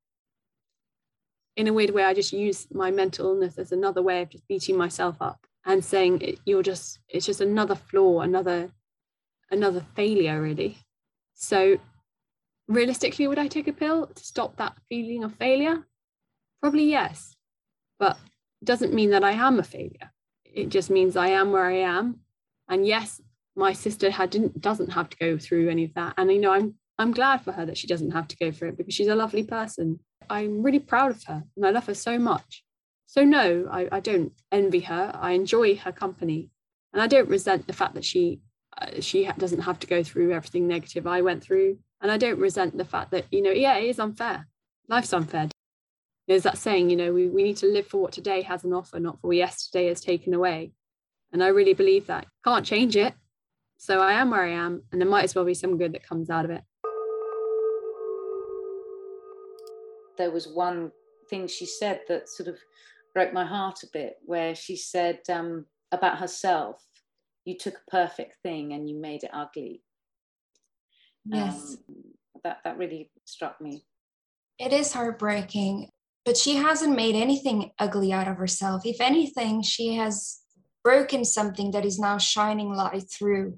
In 1.57 1.67
a 1.67 1.73
weird 1.73 1.89
way, 1.91 2.03
I 2.03 2.13
just 2.13 2.31
use 2.31 2.67
my 2.71 2.91
mental 2.91 3.27
illness 3.27 3.57
as 3.57 3.71
another 3.71 4.01
way 4.01 4.21
of 4.21 4.29
just 4.29 4.47
beating 4.47 4.77
myself 4.77 5.17
up 5.19 5.45
and 5.65 5.83
saying 5.83 6.37
you're 6.45 6.63
just 6.63 6.99
it's 7.09 7.25
just 7.25 7.41
another 7.41 7.75
flaw, 7.75 8.21
another 8.21 8.71
another 9.49 9.85
failure, 9.95 10.41
really. 10.41 10.77
So 11.33 11.77
realistically, 12.67 13.27
would 13.27 13.39
I 13.39 13.47
take 13.47 13.67
a 13.67 13.73
pill 13.73 14.07
to 14.07 14.23
stop 14.23 14.55
that 14.57 14.77
feeling 14.87 15.23
of 15.23 15.35
failure? 15.35 15.85
Probably 16.61 16.85
yes. 16.85 17.35
But 17.99 18.17
doesn't 18.63 18.93
mean 18.93 19.09
that 19.09 19.23
I 19.23 19.31
am 19.31 19.59
a 19.59 19.63
failure. 19.63 20.11
It 20.45 20.69
just 20.69 20.89
means 20.89 21.15
I 21.15 21.27
am 21.29 21.51
where 21.51 21.65
I 21.65 21.79
am. 21.79 22.21
And 22.67 22.85
yes, 22.85 23.21
my 23.61 23.73
sister 23.73 24.09
had 24.09 24.31
didn't 24.31 24.59
doesn't 24.59 24.91
have 24.91 25.07
to 25.07 25.17
go 25.17 25.37
through 25.37 25.69
any 25.69 25.85
of 25.85 25.93
that. 25.93 26.15
And 26.17 26.31
you 26.31 26.39
know 26.39 26.51
i'm 26.51 26.73
i'm 26.97 27.11
glad 27.11 27.41
for 27.41 27.51
her 27.53 27.65
that 27.65 27.77
she 27.77 27.87
doesn't 27.87 28.11
have 28.11 28.27
to 28.29 28.35
go 28.35 28.51
through 28.51 28.69
it 28.69 28.77
because 28.77 28.95
she's 28.95 29.07
a 29.07 29.15
lovely 29.23 29.43
person. 29.43 29.99
I'm 30.29 30.63
really 30.63 30.79
proud 30.79 31.11
of 31.11 31.23
her 31.25 31.43
and 31.55 31.65
i 31.65 31.69
love 31.69 31.85
her 31.85 31.93
so 31.93 32.17
much. 32.17 32.63
So 33.05 33.23
no 33.23 33.69
i, 33.71 33.87
I 33.91 33.99
don't 33.99 34.33
envy 34.51 34.81
her. 34.81 35.11
I 35.13 35.31
enjoy 35.31 35.75
her 35.77 35.91
company 35.91 36.49
and 36.91 37.01
i 37.01 37.07
don't 37.07 37.29
resent 37.29 37.67
the 37.67 37.79
fact 37.81 37.93
that 37.93 38.03
she 38.03 38.41
uh, 38.81 38.99
she 38.99 39.29
doesn't 39.37 39.67
have 39.69 39.79
to 39.79 39.87
go 39.87 40.01
through 40.01 40.31
everything 40.33 40.67
negative 40.67 41.05
i 41.05 41.21
went 41.21 41.43
through. 41.43 41.77
And 42.01 42.11
i 42.11 42.17
don't 42.17 42.39
resent 42.39 42.75
the 42.75 42.91
fact 42.93 43.11
that 43.11 43.25
you 43.31 43.43
know 43.43 43.51
yeah 43.51 43.77
it 43.77 43.89
is 43.89 43.99
unfair. 43.99 44.47
Life's 44.87 45.13
unfair. 45.13 45.49
There's 46.27 46.43
that 46.43 46.57
saying 46.57 46.89
you 46.89 46.95
know 46.95 47.13
we, 47.13 47.27
we 47.27 47.43
need 47.43 47.57
to 47.57 47.67
live 47.67 47.87
for 47.87 48.01
what 48.01 48.13
today 48.13 48.41
has 48.41 48.63
an 48.63 48.73
offer 48.73 48.99
not 48.99 49.21
for 49.21 49.27
what 49.27 49.37
yesterday 49.37 49.85
has 49.87 50.01
taken 50.01 50.33
away. 50.33 50.71
And 51.31 51.43
i 51.43 51.47
really 51.47 51.75
believe 51.75 52.07
that. 52.07 52.25
Can't 52.43 52.65
change 52.65 52.95
it 52.95 53.13
so 53.81 53.99
I 53.99 54.11
am 54.13 54.29
where 54.29 54.43
I 54.43 54.51
am, 54.51 54.83
and 54.91 55.01
there 55.01 55.09
might 55.09 55.23
as 55.23 55.33
well 55.33 55.43
be 55.43 55.55
some 55.55 55.75
good 55.75 55.93
that 55.93 56.07
comes 56.07 56.29
out 56.29 56.45
of 56.45 56.51
it. 56.51 56.61
There 60.19 60.29
was 60.29 60.47
one 60.47 60.91
thing 61.31 61.47
she 61.47 61.65
said 61.65 62.01
that 62.07 62.29
sort 62.29 62.47
of 62.47 62.59
broke 63.15 63.33
my 63.33 63.43
heart 63.43 63.81
a 63.81 63.87
bit, 63.91 64.17
where 64.23 64.53
she 64.53 64.75
said 64.75 65.21
um, 65.29 65.65
about 65.91 66.19
herself 66.19 66.79
you 67.43 67.57
took 67.57 67.73
a 67.73 67.89
perfect 67.89 68.35
thing 68.43 68.73
and 68.73 68.87
you 68.87 69.01
made 69.01 69.23
it 69.23 69.31
ugly. 69.33 69.81
Yes. 71.25 71.77
Um, 71.89 71.95
that 72.43 72.59
that 72.63 72.77
really 72.77 73.09
struck 73.25 73.59
me. 73.59 73.83
It 74.59 74.73
is 74.73 74.93
heartbreaking, 74.93 75.89
but 76.23 76.37
she 76.37 76.57
hasn't 76.57 76.95
made 76.95 77.15
anything 77.15 77.71
ugly 77.79 78.13
out 78.13 78.27
of 78.27 78.37
herself. 78.37 78.83
If 78.85 79.01
anything, 79.01 79.63
she 79.63 79.95
has 79.95 80.41
broken 80.83 81.25
something 81.25 81.71
that 81.71 81.83
is 81.83 81.97
now 81.97 82.19
shining 82.19 82.75
light 82.75 83.09
through. 83.09 83.57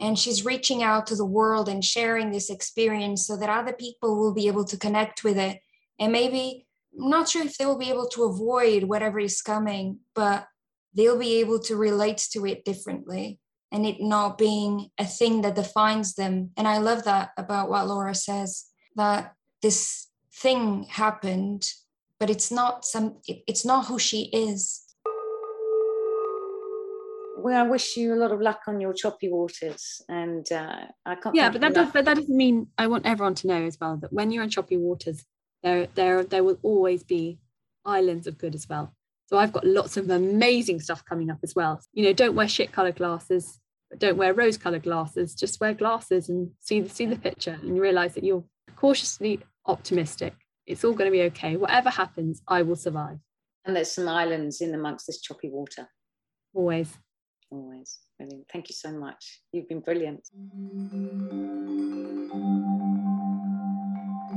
And 0.00 0.18
she's 0.18 0.44
reaching 0.44 0.82
out 0.82 1.06
to 1.08 1.16
the 1.16 1.24
world 1.24 1.68
and 1.68 1.84
sharing 1.84 2.30
this 2.30 2.50
experience 2.50 3.26
so 3.26 3.36
that 3.36 3.50
other 3.50 3.72
people 3.72 4.16
will 4.16 4.32
be 4.32 4.46
able 4.46 4.64
to 4.64 4.76
connect 4.76 5.24
with 5.24 5.36
it. 5.38 5.60
And 5.98 6.12
maybe, 6.12 6.66
I'm 7.00 7.10
not 7.10 7.28
sure 7.28 7.44
if 7.44 7.58
they 7.58 7.66
will 7.66 7.78
be 7.78 7.90
able 7.90 8.08
to 8.10 8.24
avoid 8.24 8.84
whatever 8.84 9.18
is 9.18 9.42
coming, 9.42 9.98
but 10.14 10.46
they'll 10.94 11.18
be 11.18 11.40
able 11.40 11.58
to 11.60 11.76
relate 11.76 12.18
to 12.32 12.46
it 12.46 12.64
differently 12.64 13.40
and 13.70 13.84
it 13.86 14.00
not 14.00 14.38
being 14.38 14.90
a 14.98 15.04
thing 15.04 15.42
that 15.42 15.54
defines 15.54 16.14
them. 16.14 16.50
And 16.56 16.66
I 16.66 16.78
love 16.78 17.04
that 17.04 17.30
about 17.36 17.68
what 17.68 17.86
Laura 17.86 18.14
says 18.14 18.66
that 18.96 19.34
this 19.62 20.06
thing 20.32 20.84
happened, 20.84 21.68
but 22.18 22.30
it's 22.30 22.50
not 22.50 22.84
some 22.84 23.16
it's 23.26 23.64
not 23.64 23.86
who 23.86 23.98
she 23.98 24.24
is. 24.32 24.82
Well, 27.40 27.64
I 27.64 27.68
wish 27.68 27.96
you 27.96 28.14
a 28.14 28.16
lot 28.16 28.32
of 28.32 28.40
luck 28.40 28.62
on 28.66 28.80
your 28.80 28.92
choppy 28.92 29.30
waters, 29.30 30.02
and 30.08 30.50
uh, 30.50 30.86
I 31.06 31.14
can't. 31.14 31.36
Yeah, 31.36 31.50
but 31.50 31.60
that 31.60 31.74
does, 31.74 31.92
but 31.92 32.04
that 32.04 32.16
doesn't 32.16 32.36
mean 32.36 32.66
I 32.76 32.88
want 32.88 33.06
everyone 33.06 33.36
to 33.36 33.46
know 33.46 33.64
as 33.64 33.78
well 33.80 33.96
that 33.98 34.12
when 34.12 34.32
you're 34.32 34.42
in 34.42 34.50
choppy 34.50 34.76
waters, 34.76 35.24
there 35.62 35.86
there 35.94 36.24
there 36.24 36.42
will 36.42 36.58
always 36.62 37.04
be 37.04 37.38
islands 37.84 38.26
of 38.26 38.38
good 38.38 38.54
as 38.56 38.68
well. 38.68 38.92
So 39.26 39.38
I've 39.38 39.52
got 39.52 39.64
lots 39.64 39.96
of 39.96 40.10
amazing 40.10 40.80
stuff 40.80 41.04
coming 41.04 41.30
up 41.30 41.38
as 41.44 41.54
well. 41.54 41.80
You 41.92 42.04
know, 42.04 42.12
don't 42.12 42.34
wear 42.34 42.48
shit 42.48 42.72
colored 42.72 42.96
glasses, 42.96 43.60
don't 43.96 44.16
wear 44.16 44.34
rose 44.34 44.58
colored 44.58 44.82
glasses. 44.82 45.34
Just 45.34 45.60
wear 45.60 45.74
glasses 45.74 46.28
and 46.28 46.50
see 46.60 46.86
see 46.88 47.06
the 47.06 47.16
picture 47.16 47.58
and 47.62 47.80
realize 47.80 48.14
that 48.14 48.24
you're 48.24 48.44
cautiously 48.76 49.40
optimistic. 49.66 50.34
It's 50.66 50.84
all 50.84 50.92
going 50.92 51.10
to 51.10 51.16
be 51.16 51.22
okay. 51.24 51.56
Whatever 51.56 51.90
happens, 51.90 52.42
I 52.46 52.62
will 52.62 52.76
survive. 52.76 53.18
And 53.64 53.74
there's 53.74 53.92
some 53.92 54.08
islands 54.08 54.60
in 54.60 54.74
amongst 54.74 55.06
this 55.06 55.20
choppy 55.20 55.50
water. 55.50 55.88
Always. 56.52 56.98
Always. 57.50 57.98
Brilliant. 58.18 58.46
Thank 58.52 58.68
you 58.68 58.74
so 58.74 58.92
much. 58.92 59.40
You've 59.52 59.68
been 59.68 59.80
brilliant. 59.80 60.28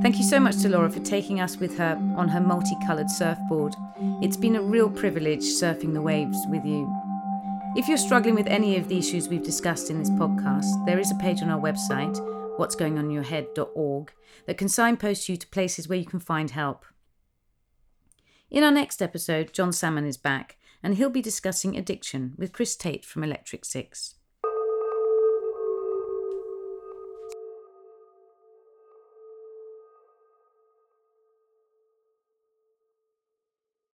Thank 0.02 0.16
you 0.16 0.24
so 0.24 0.40
much 0.40 0.56
to 0.62 0.68
Laura 0.68 0.90
for 0.90 1.00
taking 1.00 1.40
us 1.40 1.58
with 1.58 1.76
her 1.78 1.96
on 2.16 2.28
her 2.28 2.40
multicoloured 2.40 3.10
surfboard. 3.10 3.74
It's 4.22 4.36
been 4.36 4.56
a 4.56 4.62
real 4.62 4.90
privilege 4.90 5.42
surfing 5.42 5.92
the 5.94 6.02
waves 6.02 6.38
with 6.48 6.64
you. 6.64 6.90
If 7.76 7.88
you're 7.88 7.98
struggling 7.98 8.34
with 8.34 8.46
any 8.48 8.76
of 8.76 8.88
the 8.88 8.98
issues 8.98 9.28
we've 9.28 9.42
discussed 9.42 9.90
in 9.90 9.98
this 9.98 10.10
podcast, 10.10 10.84
there 10.86 10.98
is 10.98 11.10
a 11.10 11.16
page 11.16 11.40
on 11.42 11.50
our 11.50 11.60
website, 11.60 12.16
what'sgoingonyourhead.org, 12.58 14.12
that 14.46 14.58
can 14.58 14.68
signpost 14.68 15.28
you 15.28 15.36
to 15.36 15.46
places 15.46 15.88
where 15.88 15.98
you 15.98 16.04
can 16.04 16.20
find 16.20 16.50
help. 16.50 16.84
In 18.50 18.64
our 18.64 18.70
next 18.70 19.00
episode, 19.00 19.52
John 19.52 19.72
Salmon 19.72 20.04
is 20.04 20.16
back, 20.16 20.58
and 20.82 20.96
he'll 20.96 21.10
be 21.10 21.22
discussing 21.22 21.76
addiction 21.76 22.34
with 22.36 22.52
Chris 22.52 22.76
Tate 22.76 23.04
from 23.04 23.22
Electric 23.22 23.64
Six. 23.64 24.14